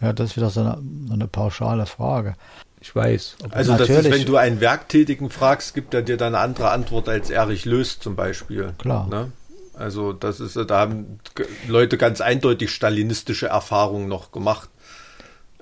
Ja, 0.00 0.14
das 0.14 0.30
ist 0.30 0.36
wieder 0.38 0.48
so 0.48 0.60
eine, 0.60 0.78
eine 1.12 1.26
pauschale 1.26 1.84
Frage. 1.84 2.34
Ich 2.80 2.96
weiß. 2.96 3.36
Also 3.50 3.76
das 3.76 3.90
ist, 3.90 4.10
wenn 4.10 4.24
du 4.24 4.38
einen 4.38 4.62
Werktätigen 4.62 5.28
fragst, 5.28 5.74
gibt 5.74 5.92
er 5.92 6.00
dir 6.00 6.16
dann 6.16 6.34
eine 6.34 6.42
andere 6.42 6.70
Antwort 6.70 7.10
als 7.10 7.28
Erich 7.28 7.66
Löst 7.66 8.02
zum 8.02 8.16
Beispiel. 8.16 8.72
Klar. 8.78 9.06
Ne? 9.08 9.32
Also 9.82 10.12
das 10.12 10.38
ist, 10.38 10.56
da 10.56 10.78
haben 10.78 11.18
Leute 11.66 11.98
ganz 11.98 12.20
eindeutig 12.20 12.70
stalinistische 12.70 13.48
Erfahrungen 13.48 14.08
noch 14.08 14.30
gemacht. 14.30 14.70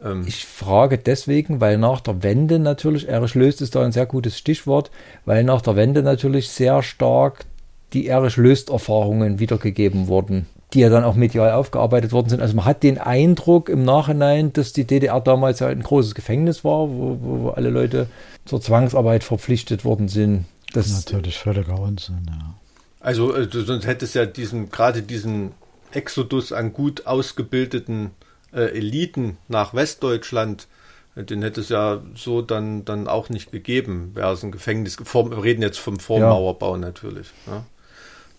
Ähm 0.05 0.25
ich 0.27 0.45
frage 0.45 0.99
deswegen, 0.99 1.61
weil 1.61 1.79
nach 1.79 2.01
der 2.01 2.23
Wende 2.23 2.59
natürlich, 2.59 3.09
Erich 3.09 3.35
Löst 3.35 3.63
ist 3.63 3.75
da 3.75 3.83
ein 3.83 3.93
sehr 3.93 4.07
gutes 4.07 4.37
Stichwort, 4.37 4.91
weil 5.25 5.43
nach 5.43 5.63
der 5.63 5.75
Wende 5.75 6.03
natürlich 6.03 6.51
sehr 6.51 6.83
stark 6.83 7.47
die 7.95 8.07
Erich 8.07 8.37
Löst-Erfahrungen 8.37 9.39
wiedergegeben 9.39 10.07
wurden, 10.07 10.47
die 10.75 10.81
ja 10.81 10.91
dann 10.91 11.03
auch 11.03 11.15
medial 11.15 11.53
aufgearbeitet 11.53 12.13
worden 12.13 12.29
sind. 12.29 12.43
Also 12.43 12.55
man 12.55 12.67
hat 12.67 12.83
den 12.83 12.99
Eindruck 12.99 13.71
im 13.71 13.85
Nachhinein, 13.85 14.53
dass 14.53 14.75
die 14.75 14.85
DDR 14.85 15.21
damals 15.21 15.61
ja 15.61 15.69
ein 15.69 15.83
großes 15.83 16.15
Gefängnis 16.15 16.63
war, 16.63 16.91
wo, 16.91 17.19
wo 17.21 17.49
alle 17.49 17.71
Leute 17.71 18.07
zur 18.45 18.61
Zwangsarbeit 18.61 19.25
verpflichtet 19.25 19.85
worden 19.85 20.09
sind. 20.09 20.45
Das 20.75 20.87
ist 20.87 21.11
natürlich 21.11 21.39
völliger 21.39 21.81
Unsinn, 21.81 22.27
ja. 22.29 22.55
Also 23.01 23.35
äh, 23.35 23.47
du, 23.47 23.63
sonst 23.63 23.87
hättest 23.87 24.15
ja 24.15 24.27
diesen 24.27 24.71
gerade 24.71 25.03
diesen 25.03 25.53
Exodus 25.91 26.53
an 26.53 26.73
gut 26.73 27.07
ausgebildeten 27.07 28.11
äh, 28.53 28.77
Eliten 28.77 29.39
nach 29.49 29.75
Westdeutschland, 29.75 30.69
äh, 31.17 31.25
den 31.25 31.43
hätte 31.43 31.63
es 31.63 31.71
ja 31.71 32.03
so 32.15 32.43
dann 32.43 32.85
dann 32.85 33.09
auch 33.09 33.31
nicht 33.31 33.51
gegeben. 33.51 34.13
Wäre 34.15 34.33
es 34.33 34.45
ein 34.45 34.53
Gefängnis. 34.53 34.99
Vor, 35.03 35.31
wir 35.31 35.43
reden 35.43 35.63
jetzt 35.63 35.79
vom 35.79 35.99
Vormauerbau 35.99 36.75
ja. 36.75 36.81
natürlich. 36.81 37.29
Ja. 37.47 37.65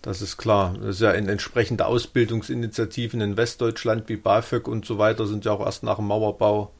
Das 0.00 0.22
ist 0.22 0.36
klar. 0.36 0.74
Das 0.80 0.96
ist 0.96 1.00
ja 1.00 1.12
in 1.12 1.28
entsprechende 1.28 1.86
Ausbildungsinitiativen 1.86 3.20
in 3.20 3.36
Westdeutschland 3.36 4.08
wie 4.08 4.16
BAföG 4.16 4.66
und 4.66 4.84
so 4.84 4.98
weiter 4.98 5.26
sind 5.26 5.44
ja 5.44 5.52
auch 5.52 5.64
erst 5.64 5.82
nach 5.82 5.96
dem 5.96 6.06
Mauerbau 6.06 6.72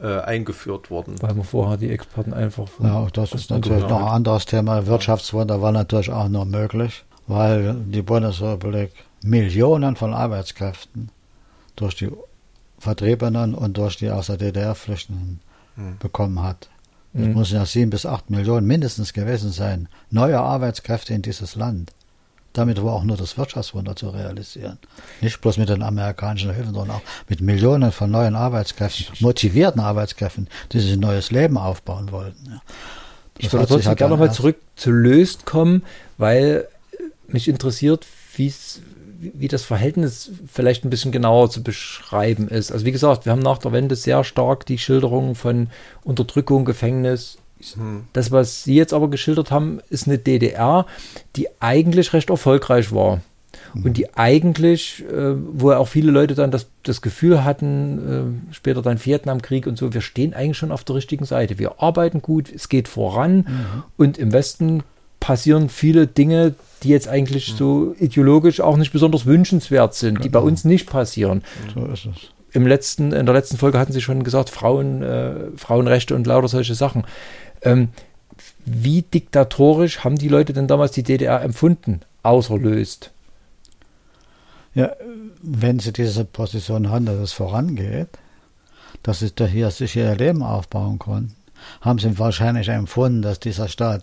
äh, 0.00 0.20
eingeführt 0.20 0.90
worden. 0.90 1.16
Weil 1.20 1.34
man 1.34 1.44
vorher 1.44 1.76
die 1.76 1.90
Experten 1.90 2.32
einfach. 2.32 2.68
Ja, 2.82 3.06
das 3.12 3.32
ist 3.32 3.50
natürlich 3.50 3.82
noch 3.82 4.00
ein 4.00 4.08
anderes 4.08 4.46
Thema. 4.46 4.86
Wirtschaftswunder 4.86 5.60
war 5.60 5.72
natürlich 5.72 6.10
auch 6.10 6.28
noch 6.28 6.46
möglich 6.46 7.04
weil 7.26 7.74
die 7.86 8.02
Bundesrepublik 8.02 8.92
Millionen 9.22 9.96
von 9.96 10.14
Arbeitskräften 10.14 11.10
durch 11.76 11.94
die 11.94 12.10
Vertriebenen 12.78 13.54
und 13.54 13.76
durch 13.76 13.96
die 13.96 14.10
aus 14.10 14.26
der 14.26 14.36
DDR 14.36 14.74
Flüchtenden 14.74 15.40
mhm. 15.76 15.98
bekommen 15.98 16.42
hat. 16.42 16.68
Es 17.14 17.20
mhm. 17.20 17.34
müssen 17.34 17.56
ja 17.56 17.66
sieben 17.66 17.90
bis 17.90 18.06
acht 18.06 18.30
Millionen 18.30 18.66
mindestens 18.66 19.12
gewesen 19.12 19.52
sein, 19.52 19.88
neue 20.10 20.40
Arbeitskräfte 20.40 21.14
in 21.14 21.22
dieses 21.22 21.54
Land. 21.54 21.92
Damit 22.54 22.82
war 22.82 22.92
auch 22.92 23.04
nur 23.04 23.16
das 23.16 23.38
Wirtschaftswunder 23.38 23.96
zu 23.96 24.10
realisieren. 24.10 24.78
Nicht 25.22 25.40
bloß 25.40 25.56
mit 25.56 25.70
den 25.70 25.82
amerikanischen 25.82 26.52
Hilfen, 26.52 26.74
sondern 26.74 26.96
auch 26.98 27.02
mit 27.28 27.40
Millionen 27.40 27.92
von 27.92 28.10
neuen 28.10 28.34
Arbeitskräften, 28.34 29.06
motivierten 29.20 29.80
Arbeitskräften, 29.80 30.48
die 30.72 30.80
sich 30.80 30.92
ein 30.92 31.00
neues 31.00 31.30
Leben 31.30 31.56
aufbauen 31.56 32.12
wollten. 32.12 32.46
Ja. 32.46 32.62
Ich 33.38 33.52
würde 33.52 33.66
trotzdem 33.66 33.88
halt 33.88 33.98
gerne 33.98 34.12
nochmal 34.14 34.32
zurück 34.32 34.56
zu 34.76 34.90
Löst 34.90 35.46
kommen, 35.46 35.82
weil 36.18 36.68
mich 37.32 37.48
interessiert, 37.48 38.06
wie 38.36 39.48
das 39.48 39.62
Verhältnis 39.62 40.32
vielleicht 40.50 40.84
ein 40.84 40.90
bisschen 40.90 41.12
genauer 41.12 41.50
zu 41.50 41.62
beschreiben 41.62 42.48
ist. 42.48 42.72
Also 42.72 42.84
wie 42.84 42.92
gesagt, 42.92 43.24
wir 43.24 43.32
haben 43.32 43.42
nach 43.42 43.58
der 43.58 43.72
Wende 43.72 43.94
sehr 43.94 44.24
stark 44.24 44.66
die 44.66 44.78
Schilderungen 44.78 45.34
von 45.34 45.68
Unterdrückung, 46.02 46.64
Gefängnis, 46.64 47.38
hm. 47.74 48.04
Das, 48.12 48.30
was 48.30 48.64
Sie 48.64 48.74
jetzt 48.74 48.92
aber 48.92 49.08
geschildert 49.08 49.50
haben, 49.50 49.80
ist 49.90 50.06
eine 50.06 50.18
DDR, 50.18 50.86
die 51.36 51.48
eigentlich 51.60 52.12
recht 52.12 52.30
erfolgreich 52.30 52.92
war. 52.92 53.20
Hm. 53.72 53.84
Und 53.84 53.96
die 53.96 54.14
eigentlich, 54.14 55.04
äh, 55.04 55.34
wo 55.36 55.72
auch 55.72 55.88
viele 55.88 56.10
Leute 56.10 56.34
dann 56.34 56.50
das, 56.50 56.68
das 56.82 57.02
Gefühl 57.02 57.44
hatten, 57.44 58.42
äh, 58.50 58.54
später 58.54 58.82
dann 58.82 59.04
Vietnamkrieg 59.04 59.66
und 59.66 59.78
so, 59.78 59.94
wir 59.94 60.00
stehen 60.00 60.34
eigentlich 60.34 60.58
schon 60.58 60.72
auf 60.72 60.84
der 60.84 60.96
richtigen 60.96 61.24
Seite. 61.24 61.58
Wir 61.58 61.80
arbeiten 61.80 62.22
gut, 62.22 62.52
es 62.52 62.68
geht 62.68 62.88
voran 62.88 63.36
mhm. 63.36 63.82
und 63.96 64.18
im 64.18 64.32
Westen 64.32 64.82
passieren 65.22 65.68
viele 65.68 66.08
Dinge, 66.08 66.56
die 66.82 66.88
jetzt 66.88 67.06
eigentlich 67.06 67.52
mhm. 67.52 67.56
so 67.56 67.94
ideologisch 68.00 68.60
auch 68.60 68.76
nicht 68.76 68.92
besonders 68.92 69.24
wünschenswert 69.24 69.94
sind, 69.94 70.14
genau. 70.14 70.22
die 70.22 70.28
bei 70.30 70.40
genau. 70.40 70.48
uns 70.48 70.64
nicht 70.64 70.90
passieren. 70.90 71.44
So 71.72 71.86
ist 71.86 72.06
es. 72.06 72.30
Im 72.50 72.66
letzten, 72.66 73.12
in 73.12 73.24
der 73.24 73.34
letzten 73.34 73.56
Folge 73.56 73.78
hatten 73.78 73.92
Sie 73.92 74.00
schon 74.00 74.24
gesagt, 74.24 74.50
Frauen, 74.50 75.02
äh, 75.02 75.34
Frauenrechte 75.56 76.16
und 76.16 76.26
lauter 76.26 76.48
solche 76.48 76.74
Sachen. 76.74 77.04
Ähm, 77.62 77.90
wie 78.66 79.02
diktatorisch 79.02 80.00
haben 80.00 80.16
die 80.16 80.28
Leute 80.28 80.52
denn 80.52 80.66
damals 80.66 80.90
die 80.90 81.04
DDR 81.04 81.40
empfunden, 81.40 82.00
außerlöst? 82.24 83.12
Ja, 84.74 84.90
wenn 85.40 85.78
sie 85.78 85.92
diese 85.92 86.24
Position 86.24 86.90
haben, 86.90 87.06
dass 87.06 87.18
es 87.18 87.32
vorangeht, 87.32 88.08
dass 89.04 89.20
sie 89.20 89.30
da 89.32 89.46
hier 89.46 89.70
sich 89.70 89.94
ihr 89.94 90.16
Leben 90.16 90.42
aufbauen 90.42 90.98
konnten, 90.98 91.36
haben 91.80 92.00
sie 92.00 92.18
wahrscheinlich 92.18 92.68
empfunden, 92.68 93.22
dass 93.22 93.38
dieser 93.38 93.68
Staat 93.68 94.02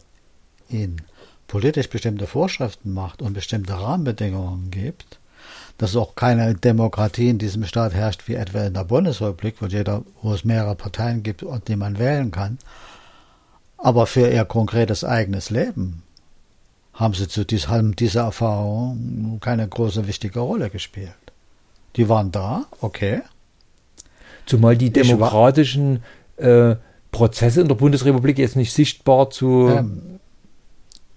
ihnen 0.69 1.01
politisch 1.49 1.89
bestimmte 1.89 2.27
Vorschriften 2.27 2.93
macht 2.93 3.21
und 3.21 3.33
bestimmte 3.33 3.73
Rahmenbedingungen 3.73 4.71
gibt, 4.71 5.19
dass 5.77 5.95
auch 5.95 6.15
keine 6.15 6.53
Demokratie 6.53 7.29
in 7.29 7.39
diesem 7.39 7.65
Staat 7.65 7.93
herrscht, 7.93 8.27
wie 8.27 8.35
etwa 8.35 8.63
in 8.63 8.73
der 8.73 8.85
Bundesrepublik, 8.85 9.55
wo, 9.59 9.65
jeder, 9.65 10.03
wo 10.21 10.33
es 10.33 10.45
mehrere 10.45 10.75
Parteien 10.75 11.23
gibt, 11.23 11.43
die 11.67 11.75
man 11.75 11.99
wählen 11.99 12.31
kann, 12.31 12.59
aber 13.77 14.05
für 14.05 14.29
ihr 14.29 14.45
konkretes 14.45 15.03
eigenes 15.03 15.49
Leben 15.49 16.03
haben 16.93 17.13
sie 17.13 17.27
zu 17.27 17.45
dies, 17.45 17.67
haben 17.67 17.95
diese 17.95 18.19
Erfahrung 18.19 19.39
keine 19.41 19.67
große 19.67 20.05
wichtige 20.05 20.41
Rolle 20.41 20.69
gespielt. 20.69 21.13
Die 21.95 22.09
waren 22.09 22.31
da, 22.31 22.65
okay. 22.81 23.21
Zumal 24.45 24.77
die 24.77 24.91
demokratischen 24.91 26.03
äh, 26.37 26.75
Prozesse 27.11 27.61
in 27.61 27.67
der 27.67 27.75
Bundesrepublik 27.75 28.37
jetzt 28.37 28.55
nicht 28.55 28.73
sichtbar 28.73 29.29
zu, 29.29 29.69
ähm, 29.69 30.18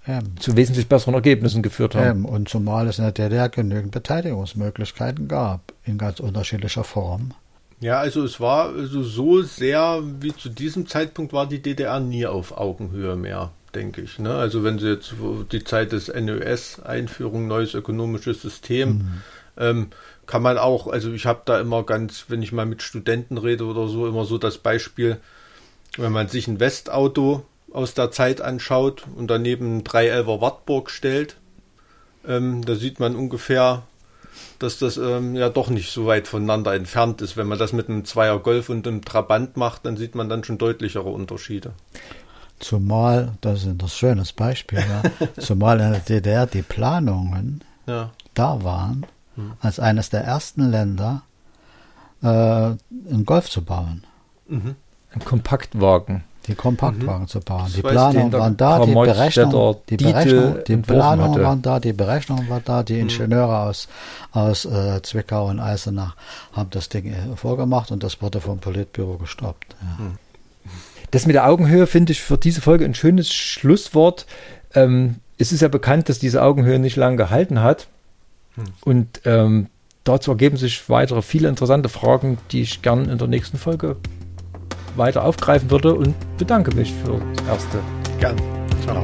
ähm, 0.06 0.36
zu 0.40 0.56
wesentlich 0.56 0.88
besseren 0.88 1.14
Ergebnissen 1.14 1.62
geführt 1.62 1.94
haben. 1.94 2.20
Ähm, 2.20 2.24
und 2.24 2.48
zumal 2.48 2.88
es 2.88 2.98
in 2.98 3.04
der 3.04 3.12
DDR 3.12 3.48
genügend 3.48 3.92
Beteiligungsmöglichkeiten 3.92 5.28
gab, 5.28 5.72
in 5.84 5.98
ganz 5.98 6.20
unterschiedlicher 6.20 6.84
Form. 6.84 7.32
Ja, 7.80 7.98
also 7.98 8.24
es 8.24 8.40
war 8.40 8.68
also 8.70 9.02
so 9.02 9.42
sehr 9.42 10.02
wie 10.20 10.34
zu 10.34 10.48
diesem 10.48 10.86
Zeitpunkt 10.86 11.32
war 11.32 11.48
die 11.48 11.60
DDR 11.60 11.98
nie 11.98 12.26
auf 12.26 12.56
Augenhöhe 12.56 13.16
mehr, 13.16 13.50
denke 13.74 14.02
ich. 14.02 14.20
Ne? 14.20 14.32
Also 14.32 14.62
wenn 14.62 14.78
Sie 14.78 14.88
jetzt 14.88 15.14
die 15.50 15.64
Zeit 15.64 15.90
des 15.90 16.06
NÖS, 16.08 16.80
Einführung 16.80 17.48
neues 17.48 17.74
ökonomisches 17.74 18.40
System, 18.40 18.88
mhm. 18.88 19.22
ähm, 19.56 19.86
kann 20.26 20.42
man 20.42 20.58
auch, 20.58 20.86
also 20.86 21.12
ich 21.12 21.26
habe 21.26 21.42
da 21.44 21.60
immer 21.60 21.82
ganz, 21.82 22.26
wenn 22.28 22.42
ich 22.42 22.52
mal 22.52 22.66
mit 22.66 22.82
Studenten 22.82 23.36
rede 23.36 23.64
oder 23.64 23.88
so, 23.88 24.06
immer 24.06 24.24
so 24.24 24.38
das 24.38 24.58
Beispiel, 24.58 25.18
wenn 25.96 26.12
man 26.12 26.28
sich 26.28 26.46
ein 26.46 26.60
Westauto 26.60 27.44
aus 27.72 27.94
der 27.94 28.10
Zeit 28.10 28.40
anschaut 28.40 29.04
und 29.16 29.28
daneben 29.28 29.78
ein 29.78 29.84
311er 29.84 30.40
Wartburg 30.40 30.90
stellt, 30.90 31.36
ähm, 32.26 32.64
da 32.64 32.74
sieht 32.74 33.00
man 33.00 33.16
ungefähr 33.16 33.82
dass 34.58 34.78
das 34.78 34.96
ähm, 34.96 35.34
ja 35.34 35.48
doch 35.48 35.70
nicht 35.70 35.90
so 35.92 36.06
weit 36.06 36.28
voneinander 36.28 36.74
entfernt 36.74 37.20
ist. 37.20 37.36
Wenn 37.36 37.48
man 37.48 37.58
das 37.58 37.72
mit 37.72 37.88
einem 37.88 38.04
Zweier 38.04 38.38
Golf 38.38 38.68
und 38.68 38.86
einem 38.86 39.04
Trabant 39.04 39.56
macht, 39.56 39.84
dann 39.84 39.96
sieht 39.96 40.14
man 40.14 40.28
dann 40.28 40.44
schon 40.44 40.58
deutlichere 40.58 41.08
Unterschiede. 41.08 41.72
Zumal, 42.58 43.32
das 43.40 43.64
ist 43.64 43.66
ein 43.66 43.88
schönes 43.88 44.32
Beispiel, 44.32 44.78
ja, 44.78 45.02
zumal 45.38 45.80
in 45.80 45.90
der 45.90 46.00
DDR 46.00 46.46
die 46.46 46.62
Planungen 46.62 47.64
ja. 47.86 48.10
da 48.34 48.62
waren, 48.62 49.04
hm. 49.34 49.52
als 49.60 49.80
eines 49.80 50.10
der 50.10 50.22
ersten 50.22 50.70
Länder 50.70 51.22
äh, 52.22 52.26
einen 52.26 53.24
Golf 53.26 53.50
zu 53.50 53.62
bauen. 53.62 54.04
Mhm. 54.46 54.76
Ein 55.12 55.24
Kompaktwagen 55.24 56.24
die 56.46 56.54
Kompaktwagen 56.54 57.22
mhm. 57.22 57.28
zu 57.28 57.40
bauen. 57.40 57.72
Die 57.74 57.82
Planungen 57.82 58.32
waren 58.32 58.56
da, 58.56 58.84
die 58.84 58.92
Berechnungen, 58.92 59.76
die, 59.88 59.96
Berechnung, 59.96 60.58
die 60.66 60.76
Planungen 60.76 61.42
waren 61.42 61.62
da, 61.62 61.80
die 61.80 61.92
Berechnungen 61.92 62.48
waren 62.48 62.62
da, 62.64 62.82
die 62.82 62.94
mhm. 62.94 63.08
Ingenieure 63.08 63.60
aus, 63.60 63.88
aus 64.32 64.64
äh, 64.64 65.00
Zwickau 65.02 65.48
und 65.48 65.60
Eisenach 65.60 66.16
haben 66.52 66.70
das 66.70 66.88
Ding 66.88 67.12
äh, 67.12 67.36
vorgemacht 67.36 67.90
und 67.90 68.02
das 68.02 68.20
wurde 68.20 68.40
vom 68.40 68.58
Politbüro 68.58 69.18
gestoppt. 69.18 69.76
Ja. 69.80 70.04
Mhm. 70.04 70.18
Das 71.10 71.26
mit 71.26 71.34
der 71.34 71.46
Augenhöhe 71.46 71.86
finde 71.86 72.12
ich 72.12 72.22
für 72.22 72.38
diese 72.38 72.62
Folge 72.62 72.86
ein 72.86 72.94
schönes 72.94 73.32
Schlusswort. 73.32 74.26
Ähm, 74.74 75.16
es 75.36 75.52
ist 75.52 75.60
ja 75.60 75.68
bekannt, 75.68 76.08
dass 76.08 76.18
diese 76.18 76.42
Augenhöhe 76.42 76.78
nicht 76.78 76.96
lange 76.96 77.16
gehalten 77.16 77.60
hat. 77.60 77.86
Mhm. 78.56 78.62
Und 78.80 79.20
ähm, 79.26 79.66
dazu 80.04 80.30
ergeben 80.30 80.56
sich 80.56 80.88
weitere 80.88 81.22
viele 81.22 81.48
interessante 81.48 81.88
Fragen, 81.88 82.38
die 82.50 82.62
ich 82.62 82.82
gern 82.82 83.08
in 83.08 83.18
der 83.18 83.28
nächsten 83.28 83.58
Folge 83.58 83.96
weiter 84.96 85.24
aufgreifen 85.24 85.70
würde 85.70 85.94
und 85.94 86.14
bedanke 86.38 86.74
mich 86.74 86.92
für 87.04 87.20
das 87.36 87.46
erste. 87.48 87.78
Gern. 88.18 88.36
Ciao. 88.84 89.02